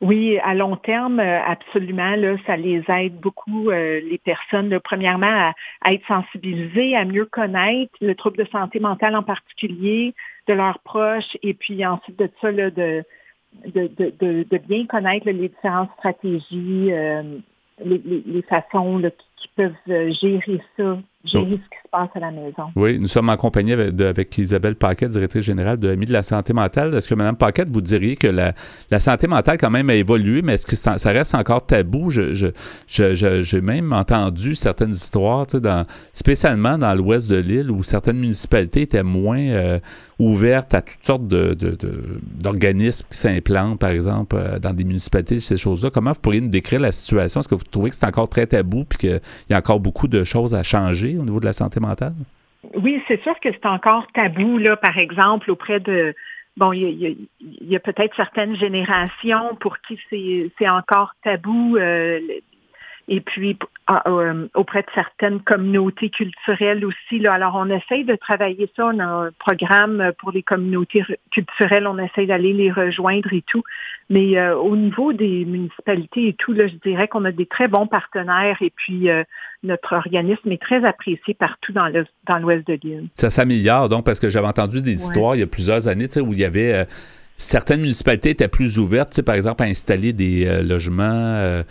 Oui, 0.00 0.38
à 0.38 0.54
long 0.54 0.76
terme, 0.76 1.20
euh, 1.20 1.40
absolument, 1.42 2.16
là, 2.16 2.36
ça 2.46 2.56
les 2.56 2.82
aide 2.88 3.16
beaucoup, 3.20 3.70
euh, 3.70 4.00
les 4.00 4.18
personnes, 4.18 4.78
premièrement, 4.80 5.52
à, 5.82 5.92
être 5.92 6.06
sensibilisées, 6.06 6.96
à 6.96 7.04
mieux 7.04 7.26
connaître 7.26 7.92
le 8.00 8.14
trouble 8.14 8.38
de 8.38 8.48
santé 8.50 8.80
mentale 8.80 9.16
en 9.16 9.22
particulier, 9.22 10.14
de 10.48 10.54
leurs 10.54 10.80
proches, 10.80 11.36
et 11.42 11.54
puis 11.54 11.86
ensuite 11.86 12.18
de 12.18 12.28
ça, 12.40 12.50
là, 12.50 12.70
de, 12.70 13.04
de, 13.66 13.86
de, 13.86 14.44
de, 14.50 14.58
bien 14.58 14.86
connaître 14.86 15.26
les 15.26 15.48
différentes 15.48 15.90
stratégies, 15.98 16.92
euh, 16.92 17.22
les, 17.84 18.02
les, 18.26 18.42
façons 18.42 19.00
qui, 19.36 19.48
peuvent 19.56 19.72
gérer 19.86 20.60
ça 20.76 20.98
gérer 21.24 21.52
ce 21.52 21.56
qui 21.56 21.82
se 21.82 21.88
passe 21.90 22.10
à 22.14 22.20
la 22.20 22.30
maison. 22.30 22.64
Oui, 22.76 22.98
nous 22.98 23.06
sommes 23.06 23.28
en 23.30 23.36
compagnie 23.36 23.72
avec, 23.72 24.36
Isabelle 24.38 24.76
Paquette, 24.76 25.10
directrice 25.10 25.44
générale 25.44 25.78
de 25.78 25.88
l'AMI 25.88 26.06
de 26.06 26.12
la 26.12 26.22
santé 26.22 26.52
mentale. 26.52 26.94
Est-ce 26.94 27.08
que, 27.08 27.14
Mme 27.14 27.36
Paquette, 27.36 27.68
vous 27.70 27.80
diriez 27.80 28.16
que 28.16 28.26
la, 28.26 28.54
santé 29.00 29.26
mentale, 29.26 29.56
quand 29.58 29.70
même, 29.70 29.90
a 29.90 29.94
évolué, 29.94 30.42
mais 30.42 30.54
est-ce 30.54 30.66
que 30.66 30.76
ça, 30.76 30.96
reste 31.10 31.34
encore 31.34 31.64
tabou? 31.64 32.10
J'ai 32.10 32.34
je, 32.34 32.52
je, 33.14 33.56
même 33.58 33.92
entendu 33.92 34.54
certaines 34.54 34.90
histoires, 34.90 35.46
dans, 35.46 35.86
spécialement 36.12 36.78
dans 36.78 36.94
l'ouest 36.94 37.28
de 37.28 37.36
l'île, 37.36 37.70
où 37.70 37.82
certaines 37.82 38.18
municipalités 38.18 38.82
étaient 38.82 39.02
moins 39.02 39.38
euh, 39.38 39.78
ouvertes 40.18 40.74
à 40.74 40.82
toutes 40.82 41.04
sortes 41.04 41.26
d'organismes 41.26 43.06
qui 43.10 43.16
s'implantent, 43.16 43.80
par 43.80 43.90
exemple, 43.90 44.36
euh, 44.36 44.58
dans 44.58 44.72
des 44.72 44.84
municipalités, 44.84 45.40
ces 45.40 45.56
choses-là. 45.56 45.90
Comment 45.92 46.12
vous 46.12 46.20
pourriez 46.20 46.40
nous 46.40 46.48
décrire 46.48 46.80
la 46.80 46.92
situation? 46.92 47.40
Est-ce 47.40 47.48
que 47.48 47.54
vous 47.54 47.64
trouvez 47.64 47.90
que 47.90 47.96
c'est 47.96 48.06
encore 48.06 48.28
très 48.28 48.46
tabou 48.46 48.82
et 48.82 48.96
qu'il 48.96 49.20
y 49.50 49.54
a 49.54 49.58
encore 49.58 49.80
beaucoup 49.80 50.08
de 50.08 50.24
choses 50.24 50.54
à 50.54 50.62
changer? 50.62 51.16
au 51.18 51.24
niveau 51.24 51.40
de 51.40 51.44
la 51.44 51.52
santé 51.52 51.80
mentale? 51.80 52.14
Oui, 52.74 53.02
c'est 53.08 53.22
sûr 53.22 53.38
que 53.40 53.50
c'est 53.52 53.66
encore 53.66 54.06
tabou, 54.12 54.58
là, 54.58 54.76
par 54.76 54.98
exemple, 54.98 55.50
auprès 55.50 55.80
de. 55.80 56.14
Bon, 56.56 56.72
il 56.72 57.16
y 57.40 57.76
a, 57.76 57.80
peut-être 57.80 58.14
certaines 58.14 58.54
générations 58.54 59.56
pour 59.56 59.78
qui 59.80 59.98
c'est 60.08 60.68
encore 60.68 61.12
tabou. 61.24 61.76
Euh, 61.76 62.20
et 63.08 63.20
puis, 63.20 63.58
euh, 63.90 64.48
auprès 64.54 64.80
de 64.80 64.86
certaines 64.94 65.40
communautés 65.40 66.08
culturelles 66.08 66.86
aussi. 66.86 67.18
Là. 67.18 67.34
Alors, 67.34 67.54
on 67.54 67.68
essaye 67.68 68.04
de 68.04 68.16
travailler 68.16 68.70
ça. 68.74 68.86
On 68.86 68.98
a 68.98 69.04
un 69.04 69.30
programme 69.38 70.12
pour 70.18 70.32
les 70.32 70.42
communautés 70.42 71.04
culturelles. 71.30 71.86
On 71.86 71.98
essaye 71.98 72.26
d'aller 72.26 72.54
les 72.54 72.72
rejoindre 72.72 73.30
et 73.34 73.42
tout. 73.42 73.62
Mais 74.08 74.38
euh, 74.38 74.56
au 74.56 74.74
niveau 74.74 75.12
des 75.12 75.44
municipalités 75.44 76.28
et 76.28 76.32
tout, 76.32 76.54
là, 76.54 76.66
je 76.66 76.76
dirais 76.76 77.08
qu'on 77.08 77.26
a 77.26 77.32
des 77.32 77.44
très 77.44 77.68
bons 77.68 77.86
partenaires 77.86 78.56
et 78.62 78.72
puis 78.74 79.10
euh, 79.10 79.22
notre 79.62 79.92
organisme 79.92 80.50
est 80.50 80.62
très 80.62 80.82
apprécié 80.86 81.34
partout 81.34 81.72
dans 81.72 81.88
l'ouest 81.88 82.08
dans 82.26 82.38
de 82.40 82.78
l'île. 82.82 83.08
Ça 83.14 83.28
s'améliore 83.28 83.90
donc 83.90 84.06
parce 84.06 84.18
que 84.18 84.30
j'avais 84.30 84.46
entendu 84.46 84.80
des 84.80 84.94
histoires 84.94 85.36
il 85.36 85.40
y 85.40 85.42
a 85.42 85.46
plusieurs 85.46 85.88
années 85.88 86.08
où 86.22 86.32
il 86.32 86.38
y 86.38 86.44
avait 86.44 86.86
certaines 87.36 87.80
municipalités 87.80 88.30
étaient 88.30 88.48
plus 88.48 88.78
ouvertes, 88.78 89.20
par 89.22 89.34
exemple 89.34 89.62
à 89.62 89.66
installer 89.66 90.12
des 90.12 90.62
logements 90.62 91.62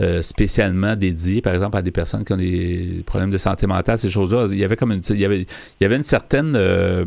euh, 0.00 0.22
spécialement 0.22 0.96
dédié, 0.96 1.42
par 1.42 1.52
exemple, 1.52 1.76
à 1.76 1.82
des 1.82 1.90
personnes 1.90 2.24
qui 2.24 2.32
ont 2.32 2.38
des 2.38 3.02
problèmes 3.04 3.30
de 3.30 3.36
santé 3.36 3.66
mentale, 3.66 3.98
ces 3.98 4.08
choses-là. 4.08 4.46
Il 4.50 4.58
y 4.58 4.64
avait 4.64 4.76
comme 4.76 4.90
une, 4.90 5.02
il 5.10 5.18
y 5.18 5.24
avait, 5.24 5.46
une 5.80 6.02
certaine 6.02 6.54
euh, 6.56 7.04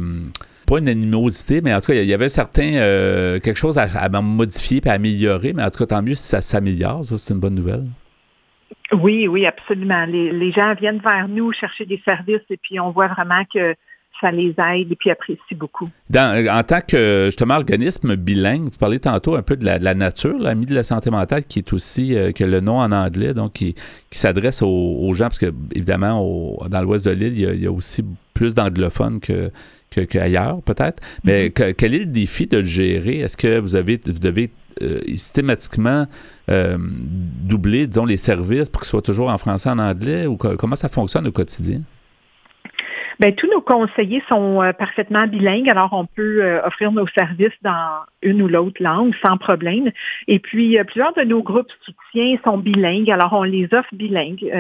pas 0.68 0.78
une 0.78 0.88
animosité, 0.88 1.62
mais 1.62 1.74
en 1.74 1.80
tout 1.80 1.88
cas, 1.88 1.96
il 1.96 2.06
y 2.06 2.14
avait 2.14 2.26
un 2.26 2.30
certain 2.30 2.76
euh, 2.76 3.40
quelque 3.40 3.58
chose 3.58 3.80
à, 3.80 4.10
modifier 4.22 4.82
et 4.86 4.90
à 4.90 4.94
améliorer, 4.94 5.54
mais 5.54 5.64
en 5.64 5.72
tout 5.72 5.80
cas, 5.80 5.96
tant 5.96 6.02
mieux 6.04 6.16
si 6.16 6.24
ça 6.24 6.42
s'améliore, 6.42 7.04
ça 7.04 7.18
c'est 7.18 7.34
une 7.34 7.40
bonne 7.40 7.56
nouvelle. 7.56 7.86
Oui, 8.92 9.28
oui, 9.28 9.48
absolument. 9.48 10.06
Les, 10.06 10.52
gens 10.52 10.76
viennent 10.76 11.00
vers 11.00 11.28
nous 11.28 11.52
chercher 11.54 11.86
des 11.86 12.02
services 12.06 12.46
et 12.52 12.58
puis 12.58 12.80
on 12.80 12.92
voit 12.92 13.08
vraiment 13.08 13.44
que 13.52 13.76
ça 14.26 14.32
les 14.32 14.50
aide 14.58 14.92
et 14.92 14.96
puis 14.96 15.12
apprécie 15.12 15.56
beaucoup. 15.56 15.90
en 16.16 16.64
tant 16.64 16.80
que, 16.86 17.26
justement, 17.26 17.56
organisme 17.56 18.16
bilingue, 18.16 18.64
vous 18.64 18.80
parlez 18.80 19.00
tantôt 19.00 19.36
un 19.36 19.44
peu 19.44 19.56
de 19.56 19.66
la, 19.66 19.94
nature, 19.94 20.38
l'ami 20.40 20.66
de 20.66 20.74
la 20.74 20.84
santé 20.84 21.12
mentale, 21.12 21.46
qui 21.46 21.60
est 21.60 21.74
aussi, 21.74 22.16
euh, 22.16 22.32
que 22.32 22.44
le 22.44 22.60
nom 22.60 22.80
en 22.80 22.92
anglais, 22.92 23.34
donc 23.34 23.54
qui, 23.54 23.76
s'adresse 24.12 24.62
aux, 24.62 25.14
gens, 25.14 25.26
parce 25.26 25.40
que, 25.40 25.54
évidemment, 25.74 26.58
dans 26.70 26.82
l'ouest 26.82 27.06
de 27.06 27.12
l'île, 27.12 27.38
il, 27.38 27.64
y 27.64 27.68
a 27.68 27.72
aussi 27.72 28.04
plus 28.34 28.56
d'anglophones 28.56 29.20
que 29.20 29.52
qu'ailleurs, 30.04 30.62
peut-être. 30.62 31.02
Mais 31.24 31.48
mm-hmm. 31.48 31.74
quel 31.76 31.94
est 31.94 32.00
le 32.00 32.06
défi 32.06 32.48
de 32.48 32.58
le 32.58 32.64
gérer? 32.64 33.20
Est-ce 33.20 33.38
que 33.38 33.60
vous, 33.60 33.78
avez, 33.78 34.02
vous 34.06 34.20
devez 34.20 34.52
euh, 34.82 35.00
systématiquement 35.08 36.06
euh, 36.50 36.78
doubler, 36.78 37.88
disons, 37.88 38.04
les 38.04 38.18
services 38.18 38.68
pour 38.68 38.82
qu'ils 38.82 38.90
soient 38.90 39.02
toujours 39.02 39.30
en 39.30 39.38
français, 39.38 39.70
en 39.70 39.80
anglais? 39.80 40.26
Ou 40.26 40.36
comment 40.36 40.76
ça 40.76 40.90
fonctionne 40.90 41.28
au 41.28 41.32
quotidien? 41.32 41.82
Bien, 43.20 43.32
tous 43.32 43.48
nos 43.48 43.62
conseillers 43.62 44.24
sont 44.28 44.62
euh, 44.62 44.74
parfaitement 44.74 45.26
bilingues, 45.26 45.70
alors 45.70 45.94
on 45.94 46.06
peut 46.06 46.44
euh, 46.44 46.62
offrir 46.66 46.92
nos 46.92 47.08
services 47.08 47.58
dans 47.62 48.02
une 48.22 48.42
ou 48.42 48.50
l'autre 48.50 48.84
langue 48.84 49.14
sans 49.26 49.38
problème. 49.38 49.92
Et 50.28 50.40
puis, 50.40 50.78
euh, 50.78 50.84
plusieurs 50.84 51.14
de 51.14 51.22
nos 51.22 51.42
groupes 51.42 51.72
soutien 51.82 52.38
sont 52.44 52.58
bilingues, 52.58 53.10
alors 53.10 53.32
on 53.32 53.44
les 53.44 53.74
offre 53.74 53.94
bilingues. 53.94 54.52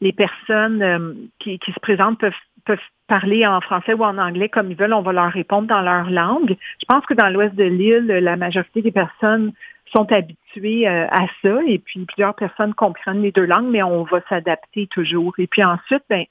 les 0.00 0.12
personnes 0.12 1.28
qui, 1.38 1.58
se 1.64 1.80
présentent 1.80 2.18
peuvent, 2.18 2.32
peuvent 2.64 2.78
parler 3.06 3.46
en 3.46 3.60
français 3.60 3.94
ou 3.94 4.02
en 4.02 4.18
anglais 4.18 4.48
comme 4.48 4.70
ils 4.70 4.76
veulent, 4.76 4.94
on 4.94 5.02
va 5.02 5.12
leur 5.12 5.30
répondre 5.30 5.68
dans 5.68 5.82
leur 5.82 6.10
langue. 6.10 6.56
Je 6.80 6.86
pense 6.88 7.06
que 7.06 7.14
dans 7.14 7.28
l'ouest 7.28 7.54
de 7.54 7.64
l'île, 7.64 8.06
la 8.06 8.36
majorité 8.36 8.82
des 8.82 8.90
personnes 8.90 9.52
sont 9.94 10.10
habituées 10.10 10.86
à 10.86 11.26
ça 11.42 11.60
et 11.66 11.78
puis 11.78 12.00
plusieurs 12.06 12.34
personnes 12.34 12.74
comprennent 12.74 13.22
les 13.22 13.32
deux 13.32 13.44
langues, 13.44 13.70
mais 13.70 13.82
on 13.82 14.04
va 14.04 14.20
s'adapter 14.28 14.86
toujours. 14.88 15.34
Et 15.38 15.46
puis 15.46 15.62
ensuite, 15.62 16.02
ben, 16.08 16.24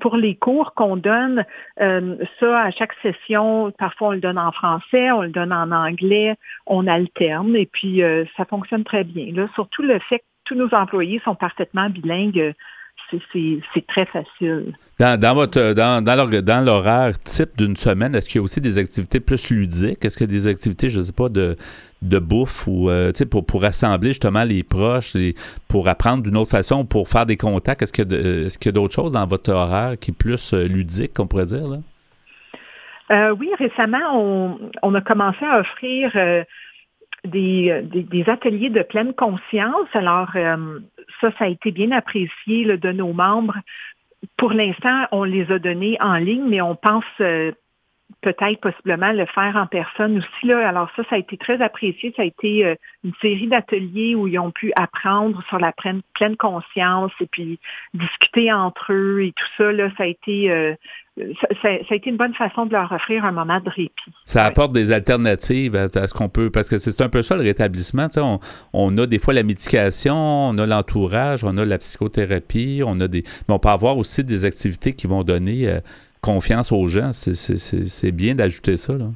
pour 0.00 0.16
les 0.16 0.34
cours 0.34 0.74
qu'on 0.74 0.96
donne, 0.96 1.44
euh, 1.80 2.16
ça, 2.40 2.60
à 2.60 2.70
chaque 2.70 2.94
session, 3.02 3.72
parfois 3.78 4.08
on 4.08 4.12
le 4.12 4.20
donne 4.20 4.38
en 4.38 4.52
français, 4.52 5.10
on 5.12 5.22
le 5.22 5.30
donne 5.30 5.52
en 5.52 5.70
anglais, 5.70 6.36
on 6.66 6.86
alterne 6.86 7.56
et 7.56 7.66
puis 7.66 8.02
euh, 8.02 8.24
ça 8.36 8.44
fonctionne 8.44 8.84
très 8.84 9.04
bien. 9.04 9.32
Là, 9.34 9.48
surtout 9.54 9.82
le 9.82 9.98
fait 9.98 10.18
que 10.18 10.24
tous 10.44 10.54
nos 10.54 10.72
employés 10.74 11.20
sont 11.24 11.34
parfaitement 11.34 11.88
bilingues, 11.88 12.54
c'est 13.32 13.86
très 13.86 14.06
facile. 14.06 14.74
Dans, 14.98 15.18
dans, 15.18 15.34
votre, 15.34 15.72
dans, 15.72 16.02
dans 16.02 16.64
l'horaire 16.64 17.18
type 17.20 17.56
d'une 17.56 17.76
semaine, 17.76 18.14
est-ce 18.14 18.28
qu'il 18.28 18.38
y 18.38 18.38
a 18.40 18.42
aussi 18.42 18.60
des 18.60 18.78
activités 18.78 19.20
plus 19.20 19.50
ludiques? 19.50 20.04
Est-ce 20.04 20.16
qu'il 20.16 20.26
y 20.26 20.30
a 20.30 20.32
des 20.32 20.46
activités, 20.46 20.88
je 20.88 20.98
ne 20.98 21.02
sais 21.02 21.12
pas, 21.12 21.28
de, 21.28 21.56
de 22.02 22.18
bouffe 22.18 22.66
ou 22.66 22.88
euh, 22.88 23.12
pour, 23.30 23.44
pour 23.44 23.62
rassembler 23.62 24.10
justement 24.10 24.44
les 24.44 24.62
proches, 24.62 25.16
pour 25.68 25.88
apprendre 25.88 26.22
d'une 26.22 26.36
autre 26.36 26.50
façon, 26.50 26.84
pour 26.84 27.08
faire 27.08 27.26
des 27.26 27.36
contacts? 27.36 27.82
Est-ce 27.82 27.92
qu'il 27.92 28.10
y 28.10 28.68
a, 28.68 28.68
a 28.68 28.72
d'autres 28.72 28.94
choses 28.94 29.12
dans 29.12 29.26
votre 29.26 29.52
horaire 29.52 29.98
qui 29.98 30.12
est 30.12 30.14
plus 30.16 30.54
euh, 30.54 30.66
ludique, 30.66 31.14
qu'on 31.14 31.26
pourrait 31.26 31.46
dire? 31.46 31.66
Là? 31.68 31.78
Euh, 33.10 33.34
oui, 33.38 33.50
récemment, 33.58 33.98
on, 34.14 34.58
on, 34.82 34.94
a 34.94 35.00
commencé 35.00 35.44
à 35.44 35.60
offrir 35.60 36.12
des, 37.24 37.82
des, 37.82 38.28
ateliers 38.28 38.70
de 38.70 38.82
pleine 38.82 39.14
conscience. 39.14 39.88
Alors, 39.92 40.30
ça, 41.20 41.30
ça 41.38 41.44
a 41.44 41.48
été 41.48 41.70
bien 41.70 41.92
apprécié 41.92 42.76
de 42.76 42.92
nos 42.92 43.12
membres. 43.12 43.58
Pour 44.36 44.52
l'instant, 44.52 45.06
on 45.10 45.24
les 45.24 45.50
a 45.50 45.58
donnés 45.58 45.96
en 46.00 46.14
ligne, 46.14 46.44
mais 46.48 46.60
on 46.60 46.76
pense 46.76 47.04
euh, 47.20 47.52
peut-être 48.22 48.60
possiblement 48.60 49.12
le 49.12 49.26
faire 49.26 49.56
en 49.56 49.66
personne 49.66 50.18
aussi. 50.18 50.46
Là. 50.46 50.66
Alors 50.66 50.88
ça, 50.96 51.02
ça 51.10 51.16
a 51.16 51.18
été 51.18 51.36
très 51.36 51.60
apprécié. 51.60 52.12
Ça 52.16 52.22
a 52.22 52.24
été 52.24 52.64
euh, 52.64 52.74
une 53.04 53.12
série 53.20 53.48
d'ateliers 53.48 54.14
où 54.14 54.26
ils 54.26 54.38
ont 54.38 54.50
pu 54.50 54.72
apprendre 54.76 55.42
sur 55.48 55.58
la 55.58 55.72
pleine, 55.72 56.00
pleine, 56.14 56.36
conscience 56.36 57.12
et 57.20 57.26
puis 57.26 57.58
discuter 57.92 58.52
entre 58.52 58.92
eux 58.92 59.24
et 59.24 59.32
tout 59.32 59.48
ça. 59.58 59.72
Là, 59.72 59.90
ça 59.98 60.04
a 60.04 60.06
été 60.06 60.50
euh, 60.50 60.74
ça, 61.60 61.68
a 61.68 61.94
été 61.94 62.08
une 62.08 62.16
bonne 62.16 62.32
façon 62.32 62.64
de 62.64 62.72
leur 62.72 62.90
offrir 62.90 63.24
un 63.26 63.32
moment 63.32 63.60
de 63.60 63.68
répit. 63.68 64.12
Ça 64.24 64.46
apporte 64.46 64.72
des 64.72 64.92
alternatives 64.92 65.76
à, 65.76 65.88
ce 66.06 66.14
qu'on 66.14 66.30
peut, 66.30 66.50
parce 66.50 66.70
que 66.70 66.78
c'est 66.78 67.00
un 67.02 67.10
peu 67.10 67.20
ça 67.20 67.36
le 67.36 67.42
rétablissement. 67.42 68.06
On, 68.16 68.38
on, 68.72 68.96
a 68.96 69.06
des 69.06 69.18
fois 69.18 69.34
la 69.34 69.42
médication, 69.42 70.14
on 70.16 70.56
a 70.56 70.64
l'entourage, 70.64 71.44
on 71.44 71.58
a 71.58 71.66
la 71.66 71.76
psychothérapie, 71.76 72.82
on 72.86 72.98
a 73.00 73.08
des, 73.08 73.24
mais 73.46 73.54
on 73.54 73.58
peut 73.58 73.68
avoir 73.68 73.98
aussi 73.98 74.24
des 74.24 74.46
activités 74.46 74.94
qui 74.94 75.06
vont 75.06 75.22
donner 75.22 75.68
euh, 75.68 75.80
confiance 76.22 76.72
aux 76.72 76.86
gens. 76.86 77.12
C'est 77.12 78.12
bien 78.12 78.34
d'ajouter 78.34 78.76
ça. 78.76 78.94
Là. 78.94 79.06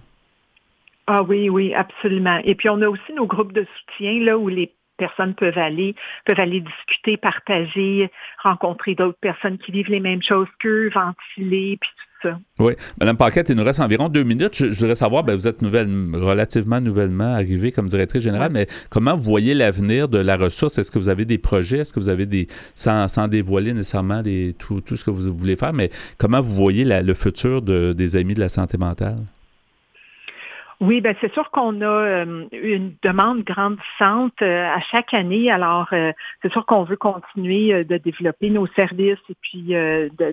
Ah 1.06 1.22
oui, 1.22 1.48
oui, 1.48 1.72
absolument. 1.72 2.38
Et 2.44 2.54
puis 2.54 2.68
on 2.68 2.82
a 2.82 2.88
aussi 2.88 3.12
nos 3.14 3.26
groupes 3.26 3.52
de 3.52 3.66
soutien 3.78 4.20
là 4.24 4.36
où 4.36 4.48
les 4.48 4.72
personnes 4.98 5.34
peuvent 5.34 5.58
aller, 5.58 5.94
peuvent 6.24 6.40
aller 6.40 6.60
discuter, 6.60 7.16
partager, 7.16 8.10
rencontrer 8.42 8.94
d'autres 8.94 9.18
personnes 9.20 9.58
qui 9.58 9.72
vivent 9.72 9.90
les 9.90 10.00
mêmes 10.00 10.22
choses 10.22 10.48
qu'eux, 10.58 10.90
ventiler, 10.90 11.78
puis. 11.80 11.90
Oui. 12.58 12.72
Madame 13.00 13.16
Paquette, 13.16 13.48
il 13.50 13.56
nous 13.56 13.64
reste 13.64 13.80
environ 13.80 14.08
deux 14.08 14.22
minutes. 14.22 14.54
Je, 14.54 14.78
voudrais 14.78 14.94
savoir, 14.94 15.24
ben, 15.24 15.34
vous 15.34 15.46
êtes 15.46 15.62
nouvelle, 15.62 15.88
relativement 16.14 16.80
nouvellement 16.80 17.34
arrivée 17.34 17.72
comme 17.72 17.86
directrice 17.86 18.22
générale, 18.22 18.50
mais 18.52 18.66
comment 18.90 19.16
vous 19.16 19.22
voyez 19.22 19.54
l'avenir 19.54 20.08
de 20.08 20.18
la 20.18 20.36
ressource? 20.36 20.78
Est-ce 20.78 20.90
que 20.90 20.98
vous 20.98 21.08
avez 21.08 21.24
des 21.24 21.38
projets? 21.38 21.78
Est-ce 21.78 21.92
que 21.92 22.00
vous 22.00 22.08
avez 22.08 22.26
des, 22.26 22.48
sans, 22.74 23.08
sans 23.08 23.28
dévoiler 23.28 23.72
nécessairement 23.72 24.22
tout, 24.58 24.80
tout, 24.80 24.96
ce 24.96 25.04
que 25.04 25.10
vous 25.10 25.34
voulez 25.36 25.56
faire, 25.56 25.72
mais 25.72 25.90
comment 26.18 26.40
vous 26.40 26.54
voyez 26.54 26.84
le 26.84 27.14
futur 27.14 27.62
de, 27.62 27.92
des 27.92 28.16
amis 28.16 28.34
de 28.34 28.40
la 28.40 28.48
santé 28.48 28.78
mentale? 28.78 29.16
Oui, 30.78 31.00
ben 31.00 31.16
c'est 31.22 31.32
sûr 31.32 31.50
qu'on 31.52 31.80
a 31.80 31.86
euh, 31.86 32.44
une 32.52 32.94
demande 33.02 33.44
grandissante 33.44 34.42
euh, 34.42 34.66
à 34.66 34.80
chaque 34.80 35.14
année. 35.14 35.50
Alors, 35.50 35.88
euh, 35.94 36.12
c'est 36.42 36.52
sûr 36.52 36.66
qu'on 36.66 36.84
veut 36.84 36.98
continuer 36.98 37.82
de 37.84 37.96
développer 37.96 38.50
nos 38.50 38.66
services 38.68 39.18
et 39.30 39.36
puis 39.40 39.74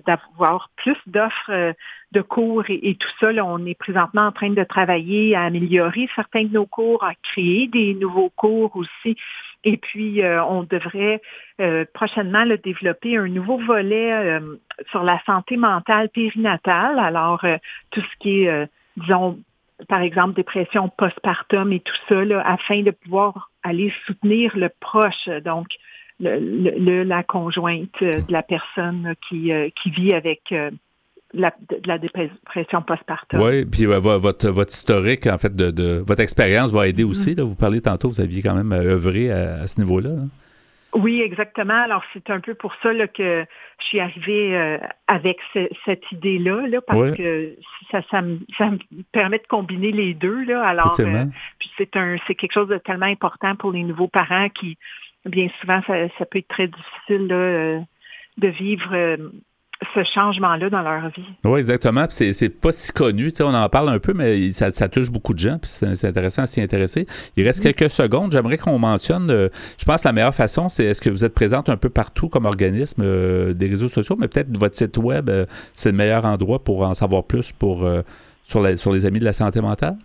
d'avoir 0.06 0.68
plus 0.76 0.98
d'offres 1.06 1.74
de 2.12 2.20
cours 2.20 2.64
et, 2.68 2.94
tout 2.96 3.08
ça. 3.20 3.30
on 3.42 3.64
est 3.64 3.74
présentement 3.74 4.26
en 4.26 4.32
train 4.32 4.50
de 4.50 4.64
travailler 4.64 5.34
à 5.34 5.44
améliorer 5.44 6.10
certains 6.14 6.44
de 6.44 6.52
nos 6.52 6.66
cours, 6.66 7.02
à 7.04 7.14
créer 7.22 7.66
des 7.68 7.94
nouveaux 7.94 8.30
cours 8.36 8.76
aussi. 8.76 9.16
Et 9.64 9.78
puis, 9.78 10.20
on 10.24 10.64
devrait 10.64 11.22
prochainement 11.94 12.44
développer 12.62 13.16
un 13.16 13.28
nouveau 13.28 13.56
volet 13.58 14.38
sur 14.90 15.02
la 15.04 15.18
santé 15.24 15.56
mentale 15.56 16.10
périnatale. 16.10 16.98
Alors, 16.98 17.44
tout 17.90 18.02
ce 18.02 18.16
qui 18.18 18.44
est, 18.44 18.68
disons, 18.98 19.38
par 19.88 20.02
exemple, 20.02 20.34
dépression 20.34 20.88
postpartum 20.88 21.72
et 21.72 21.80
tout 21.80 21.94
ça, 22.08 22.20
afin 22.44 22.82
de 22.82 22.90
pouvoir 22.90 23.50
aller 23.62 23.92
soutenir 24.06 24.56
le 24.56 24.68
proche, 24.80 25.28
donc 25.44 25.66
le, 26.20 27.02
la 27.02 27.22
conjointe 27.22 28.00
de 28.00 28.32
la 28.32 28.42
personne 28.42 29.14
qui, 29.28 29.52
euh, 29.52 29.68
qui 29.82 29.90
vit 29.90 30.12
avec 30.12 30.40
euh, 30.52 30.70
la, 31.32 31.52
la 31.86 31.98
dépression 31.98 32.82
postpartum. 32.82 33.40
Oui, 33.40 33.64
puis 33.64 33.84
votre, 33.86 34.48
votre 34.48 34.72
historique, 34.72 35.26
en 35.26 35.38
fait, 35.38 35.54
de, 35.54 35.98
votre 35.98 36.20
expérience 36.20 36.70
va 36.70 36.86
aider 36.86 37.04
aussi. 37.04 37.32
Mm-hmm. 37.32 37.42
vous 37.42 37.56
parlez 37.56 37.80
tantôt, 37.80 38.08
vous 38.08 38.20
aviez 38.20 38.42
quand 38.42 38.54
même 38.54 38.72
euh, 38.72 38.94
œuvré 38.94 39.30
à, 39.30 39.66
ce 39.66 39.80
niveau-là. 39.80 40.10
Hein? 40.10 40.28
Oui, 40.94 41.22
exactement. 41.22 41.82
Alors, 41.82 42.04
c'est 42.12 42.30
un 42.30 42.38
peu 42.38 42.54
pour 42.54 42.72
ça 42.76 42.90
que 43.08 43.44
je 43.80 43.84
suis 43.84 43.98
arrivée 43.98 44.56
euh, 44.56 44.78
avec 45.08 45.38
cette 45.84 46.04
idée-là, 46.12 46.68
là, 46.68 46.80
parce 46.86 47.16
que 47.16 47.56
ça, 47.90 48.00
ça, 48.10 48.22
me, 48.22 48.38
ça 48.56 48.70
me 48.70 48.78
permet 49.10 49.38
de 49.38 49.46
combiner 49.48 49.90
les 49.90 50.14
deux. 50.14 50.44
Là. 50.44 50.64
Alors, 50.64 50.94
euh, 51.00 51.24
puis 51.58 51.70
c'est 51.76 51.96
un 51.96 52.16
c'est 52.26 52.36
quelque 52.36 52.52
chose 52.52 52.68
de 52.68 52.78
tellement 52.78 53.06
important 53.06 53.56
pour 53.56 53.72
les 53.72 53.82
nouveaux 53.82 54.06
parents 54.06 54.48
qui, 54.50 54.78
bien 55.26 55.48
souvent, 55.60 55.80
ça, 55.86 56.08
ça 56.16 56.26
peut 56.26 56.38
être 56.38 56.48
très 56.48 56.68
difficile 56.68 57.26
là, 57.26 57.34
euh, 57.34 57.80
de 58.38 58.48
vivre 58.48 59.16
ce 59.94 60.04
changement-là 60.04 60.70
dans 60.70 60.82
leur 60.82 61.08
vie. 61.08 61.24
Oui, 61.44 61.58
exactement. 61.58 62.06
Puis 62.06 62.32
c'est 62.32 62.48
pas 62.48 62.72
si 62.72 62.92
connu. 62.92 63.30
Tu 63.30 63.36
sais, 63.36 63.44
on 63.44 63.54
en 63.54 63.68
parle 63.68 63.88
un 63.88 63.98
peu, 63.98 64.12
mais 64.14 64.50
ça, 64.52 64.70
ça 64.70 64.88
touche 64.88 65.10
beaucoup 65.10 65.34
de 65.34 65.38
gens. 65.38 65.58
Puis 65.58 65.68
c'est 65.68 66.06
intéressant 66.06 66.42
à 66.42 66.46
s'y 66.46 66.60
intéresser. 66.60 67.06
Il 67.36 67.46
reste 67.46 67.62
quelques 67.62 67.90
secondes. 67.90 68.32
J'aimerais 68.32 68.58
qu'on 68.58 68.78
mentionne, 68.78 69.30
euh, 69.30 69.48
je 69.78 69.84
pense 69.84 70.02
que 70.02 70.08
la 70.08 70.12
meilleure 70.12 70.34
façon, 70.34 70.68
c'est 70.68 70.84
est-ce 70.84 71.00
que 71.00 71.10
vous 71.10 71.24
êtes 71.24 71.34
présente 71.34 71.68
un 71.68 71.76
peu 71.76 71.90
partout 71.90 72.28
comme 72.28 72.46
organisme 72.46 73.02
euh, 73.04 73.52
des 73.52 73.68
réseaux 73.68 73.88
sociaux, 73.88 74.16
mais 74.18 74.28
peut-être 74.28 74.56
votre 74.56 74.76
site 74.76 74.96
web, 74.96 75.28
euh, 75.28 75.46
c'est 75.74 75.90
le 75.90 75.96
meilleur 75.96 76.24
endroit 76.24 76.62
pour 76.62 76.82
en 76.82 76.94
savoir 76.94 77.24
plus 77.24 77.52
pour, 77.52 77.88
sur, 78.42 78.60
la, 78.60 78.76
sur 78.76 78.92
les 78.92 79.06
amis 79.06 79.18
de 79.18 79.24
la 79.24 79.32
santé 79.32 79.60
mentale? 79.60 79.96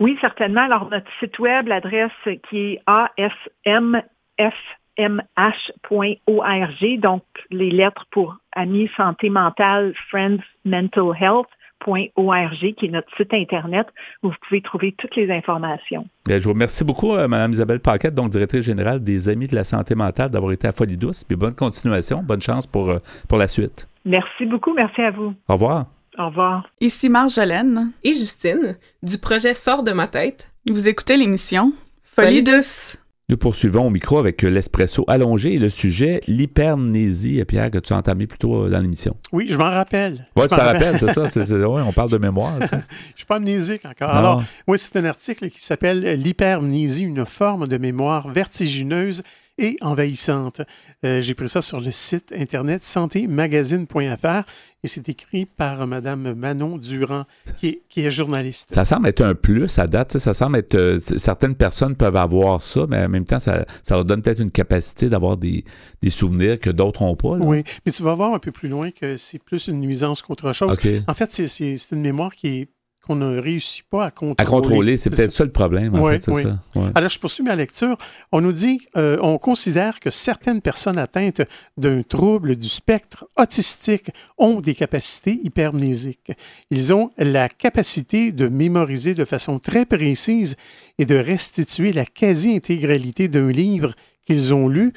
Oui, 0.00 0.16
certainement. 0.20 0.62
Alors, 0.62 0.88
notre 0.90 1.10
site 1.20 1.38
web, 1.38 1.66
l'adresse 1.68 2.10
qui 2.48 2.58
est 2.58 2.82
asmf 2.86 4.54
mh.org, 4.98 7.00
donc 7.00 7.22
les 7.50 7.70
lettres 7.70 8.06
pour 8.10 8.36
Amis 8.52 8.90
Santé 8.96 9.30
Mentale, 9.30 9.94
Friends 10.10 10.38
Mental 10.64 11.12
Health.org, 11.20 12.74
qui 12.76 12.86
est 12.86 12.90
notre 12.90 13.14
site 13.16 13.32
Internet 13.32 13.86
où 14.22 14.28
vous 14.28 14.36
pouvez 14.46 14.62
trouver 14.62 14.94
toutes 14.96 15.16
les 15.16 15.30
informations. 15.30 16.06
je 16.28 16.38
vous 16.38 16.52
remercie 16.52 16.84
beaucoup, 16.84 17.14
euh, 17.14 17.28
Mme 17.28 17.52
Isabelle 17.52 17.80
Paquette, 17.80 18.14
donc 18.14 18.30
directrice 18.30 18.64
générale 18.64 19.02
des 19.02 19.28
Amis 19.28 19.48
de 19.48 19.56
la 19.56 19.64
Santé 19.64 19.94
Mentale, 19.94 20.30
d'avoir 20.30 20.52
été 20.52 20.68
à 20.68 20.72
Folie 20.72 20.96
Douce. 20.96 21.24
Puis 21.24 21.36
bonne 21.36 21.54
continuation, 21.54 22.22
bonne 22.22 22.40
chance 22.40 22.66
pour, 22.66 22.90
euh, 22.90 22.98
pour 23.28 23.38
la 23.38 23.48
suite. 23.48 23.88
Merci 24.04 24.46
beaucoup, 24.46 24.74
merci 24.74 25.00
à 25.00 25.10
vous. 25.10 25.34
Au 25.48 25.54
revoir. 25.54 25.86
Au 26.18 26.26
revoir. 26.26 26.68
Ici 26.80 27.08
Marjolaine 27.08 27.90
et 28.04 28.14
Justine 28.14 28.76
du 29.02 29.18
projet 29.18 29.52
Sort 29.52 29.82
de 29.82 29.92
ma 29.92 30.06
tête. 30.06 30.52
Vous 30.66 30.88
écoutez 30.88 31.16
l'émission 31.16 31.72
Folie 32.04 32.42
douce. 32.42 32.96
Nous 33.30 33.38
poursuivons 33.38 33.86
au 33.86 33.90
micro 33.90 34.18
avec 34.18 34.42
l'espresso 34.42 35.02
allongé 35.08 35.54
et 35.54 35.58
le 35.58 35.70
sujet 35.70 36.20
l'hypermnésie, 36.26 37.42
Pierre, 37.46 37.70
que 37.70 37.78
tu 37.78 37.94
as 37.94 37.96
entamé 37.96 38.26
plus 38.26 38.36
tôt 38.36 38.64
euh, 38.64 38.68
dans 38.68 38.78
l'émission. 38.80 39.16
Oui, 39.32 39.46
je 39.48 39.56
m'en 39.56 39.70
rappelle. 39.70 40.28
Oui, 40.36 40.42
tu 40.42 40.50
t'en 40.50 40.56
rappelles, 40.56 40.98
c'est 40.98 41.10
ça. 41.10 41.24
on 41.66 41.92
parle 41.92 42.10
de 42.10 42.18
mémoire. 42.18 42.58
Je 42.60 42.66
je 42.66 43.16
suis 43.16 43.24
pas 43.26 43.36
amnésique 43.36 43.86
encore. 43.86 44.10
Alors, 44.10 44.44
oui, 44.68 44.76
c'est 44.78 44.98
un 44.98 45.06
article 45.06 45.48
qui 45.48 45.62
s'appelle 45.62 46.20
L'hypermnésie, 46.20 47.04
une 47.04 47.24
forme 47.24 47.66
de 47.66 47.78
mémoire 47.78 48.28
vertigineuse 48.28 49.22
et 49.58 49.76
envahissante. 49.80 50.60
Euh, 51.04 51.20
j'ai 51.20 51.34
pris 51.34 51.48
ça 51.48 51.62
sur 51.62 51.80
le 51.80 51.90
site 51.90 52.32
internet 52.36 52.82
santémagazine.fr 52.82 54.42
et 54.82 54.86
c'est 54.86 55.08
écrit 55.08 55.46
par 55.46 55.86
Mme 55.86 56.34
Manon 56.34 56.76
Durand, 56.76 57.24
qui 57.56 57.80
est, 57.96 58.10
journaliste. 58.10 58.74
Ça 58.74 58.84
semble 58.84 59.08
être 59.08 59.22
un 59.22 59.34
plus 59.34 59.78
à 59.78 59.86
date. 59.86 60.18
Ça 60.18 60.34
semble 60.34 60.58
être. 60.58 60.74
Euh, 60.74 60.98
certaines 60.98 61.54
personnes 61.54 61.96
peuvent 61.96 62.16
avoir 62.16 62.60
ça, 62.60 62.86
mais 62.88 63.02
en 63.04 63.08
même 63.08 63.24
temps, 63.24 63.38
ça, 63.38 63.64
leur 63.88 64.04
donne 64.04 64.20
peut-être 64.20 64.40
une 64.40 64.50
capacité 64.50 65.08
d'avoir 65.08 65.38
des, 65.38 65.64
souvenirs 66.10 66.60
que 66.60 66.68
d'autres 66.68 67.02
n'ont 67.02 67.16
pas. 67.16 67.36
Oui, 67.36 67.64
mais 67.86 67.92
tu 67.92 68.02
vas 68.02 68.12
voir 68.12 68.34
un 68.34 68.38
peu 68.38 68.52
plus 68.52 68.68
loin 68.68 68.90
que 68.90 69.16
c'est 69.16 69.42
plus 69.42 69.68
une 69.68 69.80
nuisance 69.80 70.20
qu'autre 70.20 70.52
chose. 70.52 70.78
En 71.08 71.14
fait, 71.14 71.30
c'est 71.30 71.92
une 71.92 72.02
mémoire 72.02 72.34
qui 72.34 72.48
est 72.48 72.68
qu'on 73.06 73.16
ne 73.16 73.38
réussit 73.38 73.84
pas 73.84 74.06
à 74.06 74.10
contrôler. 74.10 74.34
À 74.38 74.44
contrôler, 74.44 74.96
c'est 74.96 75.10
peut-être 75.10 75.34
ça. 75.34 75.44
le 75.44 75.50
problème. 75.50 75.94
En 75.94 76.08
fait, 76.08 76.24
Ça. 76.24 76.60
Alors, 76.94 77.10
je 77.10 77.18
poursuis 77.18 77.42
ma 77.42 77.54
lecture. 77.54 77.98
On 78.32 78.40
nous 78.40 78.52
dit, 78.52 78.80
euh, 78.96 79.18
on 79.20 79.38
considère 79.38 80.00
que 80.00 80.10
certaines 80.10 80.60
personnes 80.60 80.98
atteintes 80.98 81.42
d'un 81.76 82.02
trouble 82.02 82.56
du 82.56 82.68
spectre 82.68 83.26
autistique 83.38 84.10
ont 84.38 84.60
des 84.60 84.74
capacités 84.74 85.38
hypermnésiques. 85.42 86.32
Ils 86.70 86.94
ont 86.94 87.10
la 87.18 87.48
capacité 87.48 88.32
de 88.32 88.48
mémoriser 88.48 89.14
de 89.14 89.24
façon 89.24 89.58
très 89.58 89.84
précise 89.84 90.56
et 90.98 91.04
de 91.04 91.16
restituer 91.16 91.92
la 91.92 92.06
quasi-intégralité 92.06 93.28
d'un 93.28 93.50
livre 93.50 93.92
qu'ils 94.26 94.54
ont 94.54 94.68
lu 94.68 94.92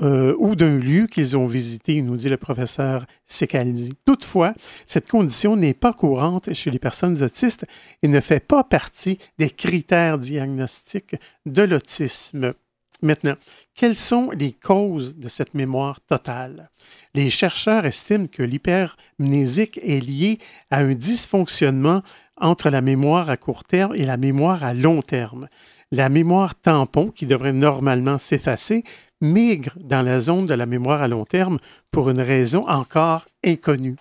euh, 0.00 0.34
ou 0.38 0.56
d'un 0.56 0.78
lieu 0.78 1.06
qu'ils 1.06 1.36
ont 1.36 1.46
visité, 1.46 2.00
nous 2.02 2.16
dit 2.16 2.28
le 2.28 2.36
professeur 2.36 3.04
Secaldi. 3.26 3.92
Toutefois, 4.04 4.54
cette 4.86 5.08
condition 5.08 5.54
n'est 5.54 5.74
pas 5.74 5.92
courante 5.92 6.52
chez 6.54 6.70
les 6.70 6.78
personnes 6.78 7.22
autistes 7.22 7.66
et 8.02 8.08
ne 8.08 8.20
fait 8.20 8.40
pas 8.40 8.64
partie 8.64 9.18
des 9.38 9.50
critères 9.50 10.18
diagnostiques 10.18 11.16
de 11.46 11.62
l'autisme. 11.62 12.54
Maintenant, 13.02 13.34
quelles 13.74 13.96
sont 13.96 14.30
les 14.30 14.52
causes 14.52 15.16
de 15.16 15.28
cette 15.28 15.54
mémoire 15.54 16.00
totale? 16.00 16.70
Les 17.14 17.30
chercheurs 17.30 17.84
estiment 17.84 18.26
que 18.26 18.44
l'hypermnésique 18.44 19.78
est 19.82 20.00
lié 20.00 20.38
à 20.70 20.78
un 20.78 20.94
dysfonctionnement 20.94 22.02
entre 22.36 22.70
la 22.70 22.80
mémoire 22.80 23.28
à 23.28 23.36
court 23.36 23.64
terme 23.64 23.94
et 23.94 24.04
la 24.04 24.16
mémoire 24.16 24.62
à 24.62 24.72
long 24.72 25.02
terme. 25.02 25.48
La 25.90 26.08
mémoire 26.08 26.54
tampon, 26.54 27.10
qui 27.10 27.26
devrait 27.26 27.52
normalement 27.52 28.18
s'effacer, 28.18 28.84
migre 29.22 29.72
dans 29.80 30.02
la 30.02 30.20
zone 30.20 30.46
de 30.46 30.54
la 30.54 30.66
mémoire 30.66 31.00
à 31.00 31.08
long 31.08 31.24
terme 31.24 31.58
pour 31.90 32.10
une 32.10 32.20
raison 32.20 32.68
encore 32.68 33.24
inconnue. 33.44 33.96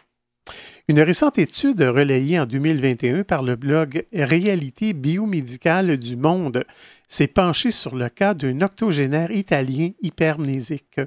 Une 0.88 1.00
récente 1.00 1.38
étude 1.38 1.82
relayée 1.82 2.40
en 2.40 2.46
2021 2.46 3.24
par 3.24 3.44
le 3.44 3.56
blog 3.56 4.04
Réalité 4.12 4.92
biomédicale 4.92 5.98
du 5.98 6.18
monde 6.18 6.66
s'est 7.08 7.28
penchée 7.28 7.72
sur 7.72 7.96
le 7.96 8.10
cas 8.10 8.34
d'un 8.34 8.62
octogénaire 8.62 9.32
italien 9.32 9.92
hypermnésique. 10.02 11.00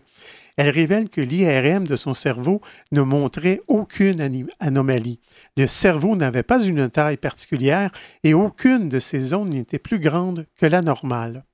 Elle 0.57 0.71
révèle 0.71 1.09
que 1.09 1.21
l'IRM 1.21 1.87
de 1.87 1.97
son 1.97 2.15
cerveau 2.15 2.61
ne 2.93 3.03
montrait 3.03 3.61
aucune 3.67 4.49
anomalie. 4.61 5.19
Le 5.57 5.67
cerveau 5.67 6.15
n'avait 6.15 6.45
pas 6.45 6.63
une 6.63 6.89
taille 6.89 7.17
particulière 7.17 7.91
et 8.23 8.33
aucune 8.33 8.89
de 8.89 9.01
ses 9.01 9.21
zones 9.21 9.51
n'était 9.51 9.79
plus 9.79 9.99
grande 9.99 10.47
que 10.57 10.67
la 10.67 10.81
normale. 10.81 11.45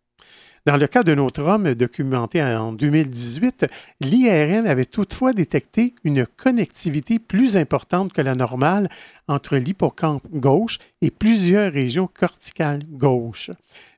Dans 0.67 0.77
le 0.77 0.87
cas 0.87 1.03
d'un 1.03 1.17
autre 1.17 1.43
homme 1.43 1.75
documenté 1.75 2.43
en 2.43 2.73
2018, 2.73 3.67
l'IRM 4.01 4.67
avait 4.67 4.85
toutefois 4.85 5.33
détecté 5.33 5.95
une 6.05 6.27
connectivité 6.27 7.19
plus 7.19 7.57
importante 7.57 8.13
que 8.13 8.21
la 8.21 8.35
normale 8.35 8.91
entre 9.27 9.57
l'hippocampe 9.57 10.27
gauche 10.31 10.77
et 11.01 11.11
plusieurs 11.11 11.73
régions 11.73 12.07
corticales 12.07 12.83
gauches. 12.91 13.51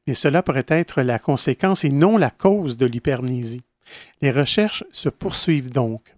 Mais 0.07 0.15
cela 0.15 0.45
pourrait 0.45 0.65
être 0.69 1.03
la 1.03 1.19
conséquence 1.19 1.85
et 1.85 1.91
non 1.91 2.17
la 2.17 2.31
cause 2.31 2.77
de 2.77 2.87
l'hypermnésie. 2.87 3.63
Les 4.21 4.31
recherches 4.31 4.85
se 4.93 5.09
poursuivent 5.09 5.73
donc. 5.73 6.15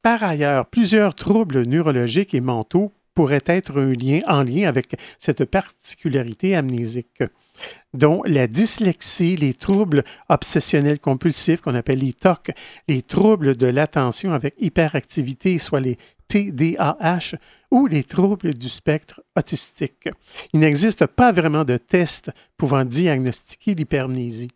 Par 0.00 0.22
ailleurs, 0.22 0.64
plusieurs 0.64 1.14
troubles 1.14 1.62
neurologiques 1.64 2.32
et 2.32 2.40
mentaux 2.40 2.92
pourraient 3.14 3.42
être 3.44 3.78
en 4.28 4.42
lien 4.42 4.66
avec 4.66 4.94
cette 5.18 5.44
particularité 5.44 6.56
amnésique 6.56 7.22
dont 7.94 8.22
la 8.24 8.46
dyslexie, 8.46 9.36
les 9.36 9.54
troubles 9.54 10.04
obsessionnels 10.28 10.98
compulsifs 10.98 11.60
qu'on 11.60 11.74
appelle 11.74 12.00
les 12.00 12.12
TOC, 12.12 12.50
les 12.88 13.02
troubles 13.02 13.56
de 13.56 13.66
l'attention 13.66 14.32
avec 14.32 14.54
hyperactivité, 14.58 15.58
soit 15.58 15.80
les 15.80 15.98
TDAH, 16.28 17.36
ou 17.70 17.86
les 17.86 18.04
troubles 18.04 18.54
du 18.54 18.68
spectre 18.68 19.22
autistique. 19.36 20.08
Il 20.52 20.60
n'existe 20.60 21.06
pas 21.06 21.32
vraiment 21.32 21.64
de 21.64 21.76
test 21.76 22.30
pouvant 22.56 22.84
diagnostiquer 22.84 23.74
l'hypermnésie. 23.74 24.50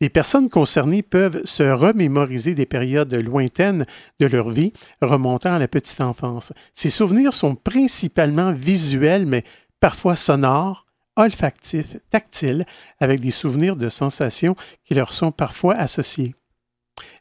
Les 0.00 0.08
personnes 0.08 0.48
concernées 0.48 1.02
peuvent 1.02 1.44
se 1.44 1.62
remémoriser 1.62 2.54
des 2.54 2.66
périodes 2.66 3.12
lointaines 3.14 3.84
de 4.20 4.26
leur 4.26 4.48
vie 4.48 4.72
remontant 5.02 5.54
à 5.54 5.58
la 5.58 5.68
petite 5.68 6.00
enfance. 6.00 6.52
Ces 6.72 6.90
souvenirs 6.90 7.34
sont 7.34 7.56
principalement 7.56 8.52
visuels, 8.52 9.26
mais 9.26 9.44
parfois 9.80 10.14
sonores, 10.14 10.86
olfactifs, 11.18 11.96
tactiles, 12.10 12.64
avec 13.00 13.20
des 13.20 13.30
souvenirs 13.30 13.76
de 13.76 13.88
sensations 13.88 14.56
qui 14.84 14.94
leur 14.94 15.12
sont 15.12 15.32
parfois 15.32 15.74
associés. 15.74 16.34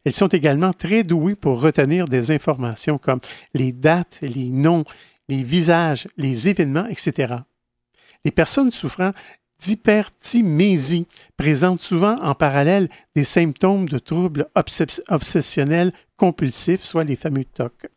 Elles 0.06 0.14
sont 0.14 0.28
également 0.28 0.74
très 0.74 1.04
douées 1.04 1.36
pour 1.36 1.60
retenir 1.60 2.06
des 2.06 2.32
informations 2.32 2.98
comme 2.98 3.20
les 3.54 3.74
dates, 3.74 4.20
les 4.22 4.50
noms, 4.50 4.86
les 5.28 5.44
visages, 5.44 6.08
les 6.18 6.48
événements, 6.48 6.88
etc. 6.88 7.36
Les 8.24 8.32
personnes 8.32 8.72
souffrant 8.72 9.12
d'hypertimésie 9.60 11.08
présentent 11.36 11.82
souvent 11.82 12.18
en 12.22 12.36
parallèle 12.36 12.90
des 13.16 13.24
symptômes 13.24 13.90
de 13.90 13.98
troubles 13.98 14.48
obsessionnels 15.10 15.92
compulsifs, 16.16 16.84
soit 16.84 17.04
les 17.04 17.16
fameux 17.16 17.46
TOC. 17.46 17.88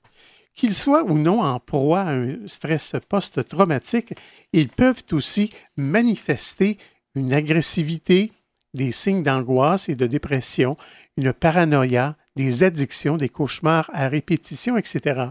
Qu'ils 0.55 0.74
soient 0.74 1.05
ou 1.05 1.16
non 1.16 1.42
en 1.42 1.59
proie 1.61 2.01
à 2.01 2.12
un 2.12 2.36
stress 2.46 2.94
post-traumatique, 3.09 4.14
ils 4.53 4.68
peuvent 4.68 5.05
aussi 5.12 5.51
manifester 5.76 6.78
une 7.14 7.32
agressivité, 7.32 8.32
des 8.74 8.92
signes 8.92 9.22
d'angoisse 9.22 9.88
et 9.88 9.96
de 9.96 10.07
dépression, 10.07 10.76
une 11.16 11.32
paranoïa, 11.32 12.16
des 12.36 12.62
addictions, 12.62 13.16
des 13.16 13.28
cauchemars 13.28 13.90
à 13.92 14.09
répétition, 14.09 14.76
etc. 14.76 15.30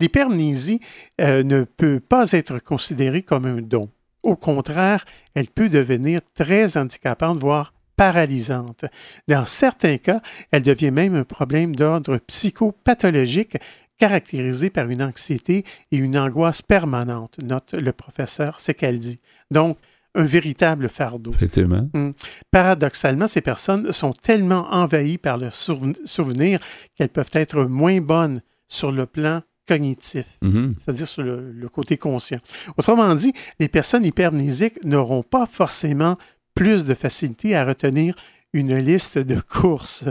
L'hypermnésie 0.00 0.80
euh, 1.20 1.42
ne 1.42 1.64
peut 1.64 2.00
pas 2.00 2.32
être 2.32 2.58
considérée 2.58 3.22
comme 3.22 3.46
un 3.46 3.60
don. 3.60 3.90
Au 4.22 4.36
contraire, 4.36 5.04
elle 5.34 5.48
peut 5.48 5.68
devenir 5.68 6.20
très 6.34 6.76
handicapante, 6.76 7.38
voire 7.38 7.72
paralysante. 7.96 8.84
Dans 9.28 9.46
certains 9.46 9.98
cas, 9.98 10.20
elle 10.50 10.62
devient 10.62 10.90
même 10.90 11.14
un 11.14 11.24
problème 11.24 11.74
d'ordre 11.74 12.18
psychopathologique 12.18 13.56
caractérisé 13.98 14.70
par 14.70 14.88
une 14.90 15.02
anxiété 15.02 15.64
et 15.90 15.96
une 15.96 16.16
angoisse 16.18 16.62
permanente, 16.62 17.36
note 17.42 17.72
le 17.74 17.92
professeur 17.92 18.60
Secaldi. 18.60 19.20
Donc, 19.50 19.78
un 20.14 20.24
véritable 20.24 20.88
fardeau. 20.88 21.32
Effectivement. 21.34 21.88
Hmm. 21.92 22.12
Paradoxalement, 22.50 23.26
ces 23.26 23.42
personnes 23.42 23.92
sont 23.92 24.12
tellement 24.12 24.66
envahies 24.72 25.18
par 25.18 25.36
leurs 25.36 25.52
souvenirs 25.54 26.58
qu'elles 26.94 27.10
peuvent 27.10 27.30
être 27.34 27.64
moins 27.64 28.00
bonnes 28.00 28.40
sur 28.68 28.92
le 28.92 29.04
plan 29.06 29.42
cognitif, 29.68 30.38
Mhm. 30.42 30.74
c'est-à-dire 30.78 31.08
sur 31.08 31.22
le, 31.22 31.50
le 31.52 31.68
côté 31.68 31.98
conscient. 31.98 32.38
Autrement 32.78 33.14
dit, 33.14 33.32
les 33.58 33.68
personnes 33.68 34.04
hypermnésiques 34.04 34.82
n'auront 34.84 35.22
pas 35.24 35.44
forcément 35.44 36.16
plus 36.54 36.86
de 36.86 36.94
facilité 36.94 37.54
à 37.56 37.64
retenir 37.64 38.14
une 38.52 38.74
liste 38.76 39.18
de 39.18 39.38
courses. 39.40 40.04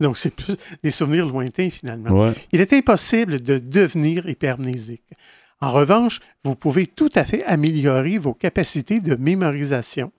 Donc, 0.00 0.16
c'est 0.16 0.34
plus 0.34 0.56
des 0.82 0.90
souvenirs 0.90 1.26
lointains 1.26 1.70
finalement. 1.70 2.10
Ouais. 2.10 2.32
Il 2.52 2.60
est 2.60 2.72
impossible 2.72 3.40
de 3.40 3.58
devenir 3.58 4.28
hypermnésique. 4.28 5.04
En 5.60 5.72
revanche, 5.72 6.20
vous 6.42 6.56
pouvez 6.56 6.86
tout 6.86 7.10
à 7.14 7.24
fait 7.24 7.44
améliorer 7.44 8.18
vos 8.18 8.32
capacités 8.32 9.00
de 9.00 9.14
mémorisation. 9.14 10.10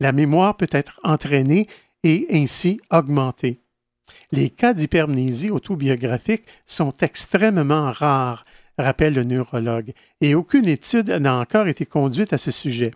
La 0.00 0.12
mémoire 0.12 0.56
peut 0.56 0.68
être 0.72 0.98
entraînée 1.04 1.68
et 2.02 2.26
ainsi 2.30 2.80
augmentée. 2.90 3.60
Les 4.32 4.50
cas 4.50 4.74
d'hypermnésie 4.74 5.50
autobiographique 5.50 6.44
sont 6.66 6.92
extrêmement 7.00 7.90
rares, 7.92 8.44
rappelle 8.78 9.14
le 9.14 9.24
neurologue, 9.24 9.92
et 10.20 10.34
aucune 10.34 10.66
étude 10.66 11.10
n'a 11.10 11.34
encore 11.36 11.66
été 11.68 11.84
conduite 11.86 12.32
à 12.32 12.38
ce 12.38 12.50
sujet. 12.50 12.92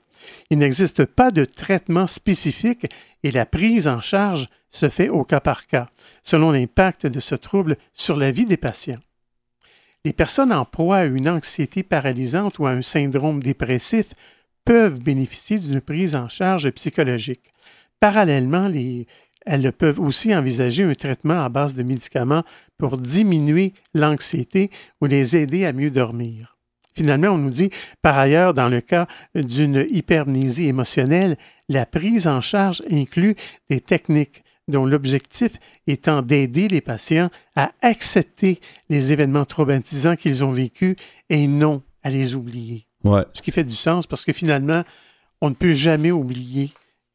Il 0.50 0.58
n'existe 0.58 1.04
pas 1.04 1.30
de 1.30 1.44
traitement 1.44 2.06
spécifique 2.06 2.86
et 3.22 3.30
la 3.30 3.46
prise 3.46 3.88
en 3.88 4.00
charge 4.00 4.46
se 4.70 4.88
fait 4.88 5.08
au 5.08 5.24
cas 5.24 5.40
par 5.40 5.66
cas, 5.66 5.88
selon 6.22 6.52
l'impact 6.52 7.06
de 7.06 7.20
ce 7.20 7.34
trouble 7.34 7.76
sur 7.92 8.16
la 8.16 8.30
vie 8.30 8.46
des 8.46 8.56
patients. 8.56 9.00
Les 10.04 10.12
personnes 10.12 10.52
en 10.52 10.64
proie 10.64 10.98
à 10.98 11.04
une 11.04 11.28
anxiété 11.28 11.82
paralysante 11.82 12.58
ou 12.58 12.66
à 12.66 12.70
un 12.70 12.82
syndrome 12.82 13.42
dépressif 13.42 14.06
peuvent 14.64 14.98
bénéficier 15.00 15.58
d'une 15.58 15.80
prise 15.80 16.14
en 16.14 16.28
charge 16.28 16.70
psychologique. 16.70 17.52
Parallèlement, 18.00 18.68
les- 18.68 19.06
elles 19.46 19.72
peuvent 19.72 20.00
aussi 20.00 20.34
envisager 20.34 20.84
un 20.84 20.94
traitement 20.94 21.42
à 21.42 21.48
base 21.48 21.74
de 21.74 21.82
médicaments 21.82 22.44
pour 22.78 22.96
diminuer 22.96 23.72
l'anxiété 23.94 24.70
ou 25.00 25.06
les 25.06 25.36
aider 25.36 25.64
à 25.64 25.72
mieux 25.72 25.90
dormir. 25.90 26.56
Finalement, 26.94 27.28
on 27.28 27.38
nous 27.38 27.50
dit, 27.50 27.70
par 28.02 28.18
ailleurs, 28.18 28.52
dans 28.52 28.68
le 28.68 28.80
cas 28.80 29.06
d'une 29.34 29.86
hypermnésie 29.88 30.68
émotionnelle, 30.68 31.36
la 31.68 31.86
prise 31.86 32.26
en 32.26 32.40
charge 32.40 32.82
inclut 32.90 33.34
des 33.70 33.80
techniques 33.80 34.44
dont 34.68 34.86
l'objectif 34.86 35.52
étant 35.86 36.22
d'aider 36.22 36.68
les 36.68 36.80
patients 36.80 37.30
à 37.56 37.72
accepter 37.80 38.60
les 38.90 39.12
événements 39.12 39.44
traumatisants 39.44 40.16
qu'ils 40.16 40.44
ont 40.44 40.50
vécus 40.50 40.96
et 41.30 41.46
non 41.46 41.82
à 42.02 42.10
les 42.10 42.34
oublier. 42.34 42.86
Ouais. 43.04 43.24
Ce 43.32 43.42
qui 43.42 43.50
fait 43.50 43.64
du 43.64 43.74
sens 43.74 44.06
parce 44.06 44.24
que 44.24 44.32
finalement, 44.32 44.82
on 45.40 45.50
ne 45.50 45.54
peut 45.54 45.72
jamais 45.72 46.12
oublier 46.12 46.70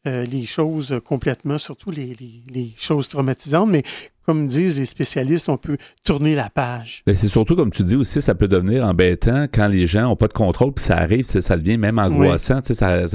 euh, 0.05 0.25
les 0.25 0.45
choses 0.45 0.99
complètement, 1.05 1.57
surtout 1.57 1.91
les, 1.91 2.15
les- 2.19 2.41
les 2.53 2.73
choses 2.77 3.07
traumatisantes, 3.09 3.69
mais 3.69 3.83
comme 4.25 4.47
disent 4.49 4.77
les 4.77 4.85
spécialistes, 4.85 5.47
on 5.47 5.55
peut 5.57 5.77
tourner 6.03 6.35
la 6.35 6.49
page. 6.49 7.01
C'est 7.07 7.27
surtout, 7.29 7.55
comme 7.55 7.71
tu 7.71 7.83
dis 7.83 7.95
aussi, 7.95 8.21
ça 8.21 8.35
peut 8.35 8.49
devenir 8.49 8.83
embêtant 8.85 9.45
quand 9.51 9.67
les 9.69 9.87
gens 9.87 10.01
n'ont 10.03 10.17
pas 10.17 10.27
de 10.27 10.33
contrôle, 10.33 10.73
puis 10.73 10.83
ça 10.83 10.97
arrive, 10.97 11.23
ça 11.23 11.55
devient 11.55 11.77
même 11.77 11.97
angoissant. 11.97 12.59
Ça, 12.61 12.73
ça 12.73 13.07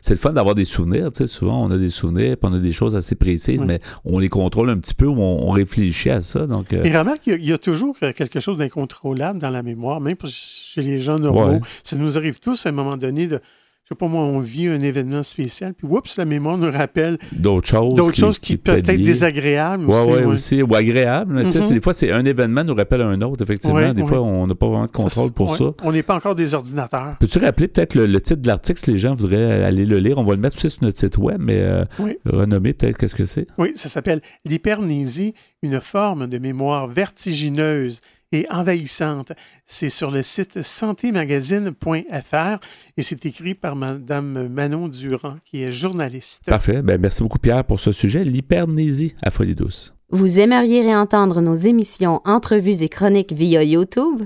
c'est 0.00 0.14
le 0.14 0.18
fun 0.18 0.32
d'avoir 0.32 0.54
des 0.54 0.64
souvenirs. 0.64 1.10
Souvent, 1.26 1.62
on 1.66 1.70
a 1.70 1.76
des 1.76 1.90
souvenirs, 1.90 2.36
puis 2.38 2.50
on 2.50 2.54
a 2.54 2.58
des 2.58 2.72
choses 2.72 2.96
assez 2.96 3.14
précises, 3.16 3.60
Oui. 3.60 3.66
mais 3.66 3.80
on 4.06 4.18
les 4.18 4.30
contrôle 4.30 4.70
un 4.70 4.78
petit 4.78 4.94
peu 4.94 5.06
ou 5.06 5.20
on, 5.20 5.46
on 5.46 5.50
réfléchit 5.50 6.08
à 6.10 6.22
ça. 6.22 6.46
Donc, 6.46 6.72
euh, 6.72 6.82
Et 6.84 6.96
remarque 6.96 7.20
qu'il 7.20 7.32
y 7.34 7.36
a- 7.36 7.38
il 7.38 7.46
y, 7.48 7.52
a 7.52 7.58
toujours 7.58 7.94
euh, 8.02 8.12
quelque 8.14 8.40
chose 8.40 8.56
d'incontrôlable 8.56 9.38
dans 9.38 9.50
la 9.50 9.62
mémoire, 9.62 10.00
même 10.00 10.16
chez 10.26 10.80
les 10.80 10.98
gens 11.00 11.18
normaux. 11.18 11.50
Ouais. 11.56 11.60
Ça 11.82 11.96
nous 11.96 12.16
arrive 12.16 12.40
tous 12.40 12.64
à 12.64 12.70
un 12.70 12.72
moment 12.72 12.96
donné 12.96 13.26
de, 13.26 13.40
je 13.88 13.94
sais 13.94 13.98
pas 13.98 14.08
moi, 14.08 14.22
on 14.24 14.40
vit 14.40 14.66
un 14.66 14.80
événement 14.80 15.22
spécial, 15.22 15.72
puis 15.72 15.86
oups, 15.86 16.16
la 16.18 16.24
mémoire 16.24 16.58
nous 16.58 16.72
rappelle 16.72 17.18
d'autres 17.30 17.68
choses. 17.68 17.94
d'autres 17.94 18.16
choses 18.16 18.40
qui, 18.40 18.56
peuvent 18.56 18.78
être 18.78 18.96
désagréables 19.00 19.84
Ouais, 19.86 19.94
aussi. 19.96 20.08
ouais, 20.10 20.14
ouais. 20.16 20.24
aussi. 20.24 20.62
Ou 20.62 20.74
agréable. 20.74 21.34
mais 21.34 21.44
tu 21.44 21.50
sais, 21.50 21.60
Mhm. 21.60 21.68
Des 21.68 21.80
fois, 21.80 21.94
c'est 21.94 22.10
un 22.10 22.24
événement 22.24 22.64
nous 22.64 22.74
rappelle 22.74 23.02
un 23.02 23.20
autre, 23.22 23.44
effectivement. 23.44 23.92
Des 23.92 24.02
fois, 24.04 24.20
on 24.22 24.46
n'a 24.48 24.56
pas 24.56 24.66
vraiment 24.66 24.86
de 24.86 24.90
contrôle 24.90 25.30
pour 25.30 25.56
ça. 25.56 25.72
On 25.84 25.92
n'est 25.92 26.02
pas 26.02 26.16
encore 26.16 26.34
des 26.34 26.52
ordinateurs. 26.54 27.14
Peux-tu 27.20 27.38
rappeler 27.38 27.68
peut-être 27.68 27.94
le, 27.94 28.06
le 28.06 28.20
titre 28.20 28.42
de 28.42 28.48
l'article 28.48 28.80
si 28.80 28.90
les 28.90 28.98
gens 28.98 29.14
voudraient 29.14 29.62
aller 29.62 29.84
le 29.84 29.98
lire? 30.00 30.18
On 30.18 30.24
va 30.24 30.34
le 30.34 30.40
mettre 30.40 30.56
aussi 30.56 30.68
sur 30.70 30.82
notre 30.82 30.98
site 30.98 31.16
web, 31.18 31.38
mais 31.40 31.60
euh, 31.60 31.84
Oui. 32.00 32.16
renommer 32.26 32.72
peut-être 32.72 32.98
qu'est-ce 32.98 33.14
que 33.14 33.24
c'est? 33.24 33.46
Oui, 33.56 33.70
ça 33.76 33.88
s'appelle 33.88 34.20
l'hypermnésie, 34.44 35.32
une 35.62 35.80
forme 35.80 36.26
de 36.26 36.38
mémoire 36.38 36.88
vertigineuse 36.88 38.00
et 38.32 38.46
envahissante. 38.50 39.32
C'est 39.64 39.90
sur 39.90 40.10
le 40.10 40.22
site 40.22 40.62
santémagazine.fr 40.62 42.58
et 42.96 43.02
c'est 43.02 43.26
écrit 43.26 43.54
par 43.54 43.76
Mme 43.76 44.48
Manon 44.48 44.88
Durand, 44.88 45.36
qui 45.44 45.62
est 45.62 45.72
journaliste. 45.72 46.44
Parfait. 46.46 46.82
Ben, 46.82 47.00
merci 47.00 47.22
beaucoup, 47.22 47.38
Pierre, 47.38 47.64
pour 47.64 47.80
ce 47.80 47.92
sujet. 47.92 48.24
L'hypermnésie 48.24 49.14
à 49.22 49.30
Folie 49.30 49.54
Douce. 49.54 49.94
Vous 50.10 50.38
aimeriez 50.38 50.82
réentendre 50.82 51.40
nos 51.40 51.54
émissions, 51.54 52.20
entrevues 52.24 52.82
et 52.82 52.88
chroniques 52.88 53.32
via 53.32 53.64
YouTube? 53.64 54.22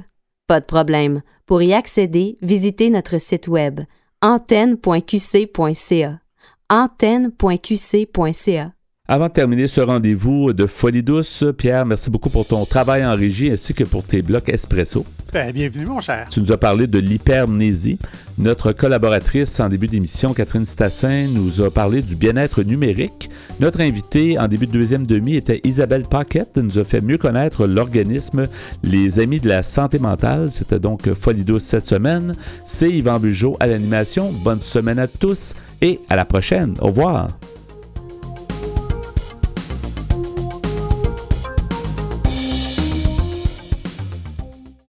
Pas 0.46 0.60
de 0.60 0.66
problème. 0.66 1.22
Pour 1.46 1.62
y 1.62 1.72
accéder, 1.72 2.36
visitez 2.42 2.90
notre 2.90 3.18
site 3.18 3.48
web 3.48 3.80
antenne.qc.ca. 4.22 6.20
antenne.qc.ca. 6.68 8.72
Avant 9.12 9.26
de 9.26 9.32
terminer 9.32 9.66
ce 9.66 9.80
rendez-vous 9.80 10.52
de 10.52 10.66
Folie 10.66 11.02
Douce, 11.02 11.44
Pierre, 11.58 11.84
merci 11.84 12.10
beaucoup 12.10 12.30
pour 12.30 12.46
ton 12.46 12.64
travail 12.64 13.04
en 13.04 13.16
régie 13.16 13.50
ainsi 13.50 13.74
que 13.74 13.82
pour 13.82 14.04
tes 14.04 14.22
blocs 14.22 14.48
espresso. 14.48 15.04
Ben, 15.32 15.50
bienvenue, 15.50 15.86
mon 15.86 15.98
cher. 15.98 16.28
Tu 16.30 16.40
nous 16.40 16.52
as 16.52 16.56
parlé 16.56 16.86
de 16.86 17.00
l'hypermnésie. 17.00 17.98
Notre 18.38 18.70
collaboratrice 18.70 19.58
en 19.58 19.68
début 19.68 19.88
d'émission, 19.88 20.32
Catherine 20.32 20.64
Stassin, 20.64 21.26
nous 21.26 21.60
a 21.60 21.72
parlé 21.72 22.02
du 22.02 22.14
bien-être 22.14 22.62
numérique. 22.62 23.30
Notre 23.58 23.80
invitée 23.80 24.38
en 24.38 24.46
début 24.46 24.68
de 24.68 24.72
deuxième 24.72 25.08
demi 25.08 25.34
était 25.34 25.60
Isabelle 25.64 26.04
Paquette. 26.04 26.50
Elle 26.54 26.66
nous 26.66 26.78
a 26.78 26.84
fait 26.84 27.00
mieux 27.00 27.18
connaître 27.18 27.66
l'organisme 27.66 28.46
Les 28.84 29.18
Amis 29.18 29.40
de 29.40 29.48
la 29.48 29.64
santé 29.64 29.98
mentale. 29.98 30.52
C'était 30.52 30.78
donc 30.78 31.12
Folie 31.14 31.42
douce 31.42 31.64
cette 31.64 31.86
semaine. 31.86 32.36
C'est 32.64 32.92
Yvan 32.92 33.18
Bugeaud 33.18 33.56
à 33.58 33.66
l'animation. 33.66 34.30
Bonne 34.30 34.60
semaine 34.60 35.00
à 35.00 35.08
tous 35.08 35.54
et 35.82 35.98
à 36.08 36.14
la 36.14 36.24
prochaine. 36.24 36.76
Au 36.78 36.86
revoir. 36.86 37.30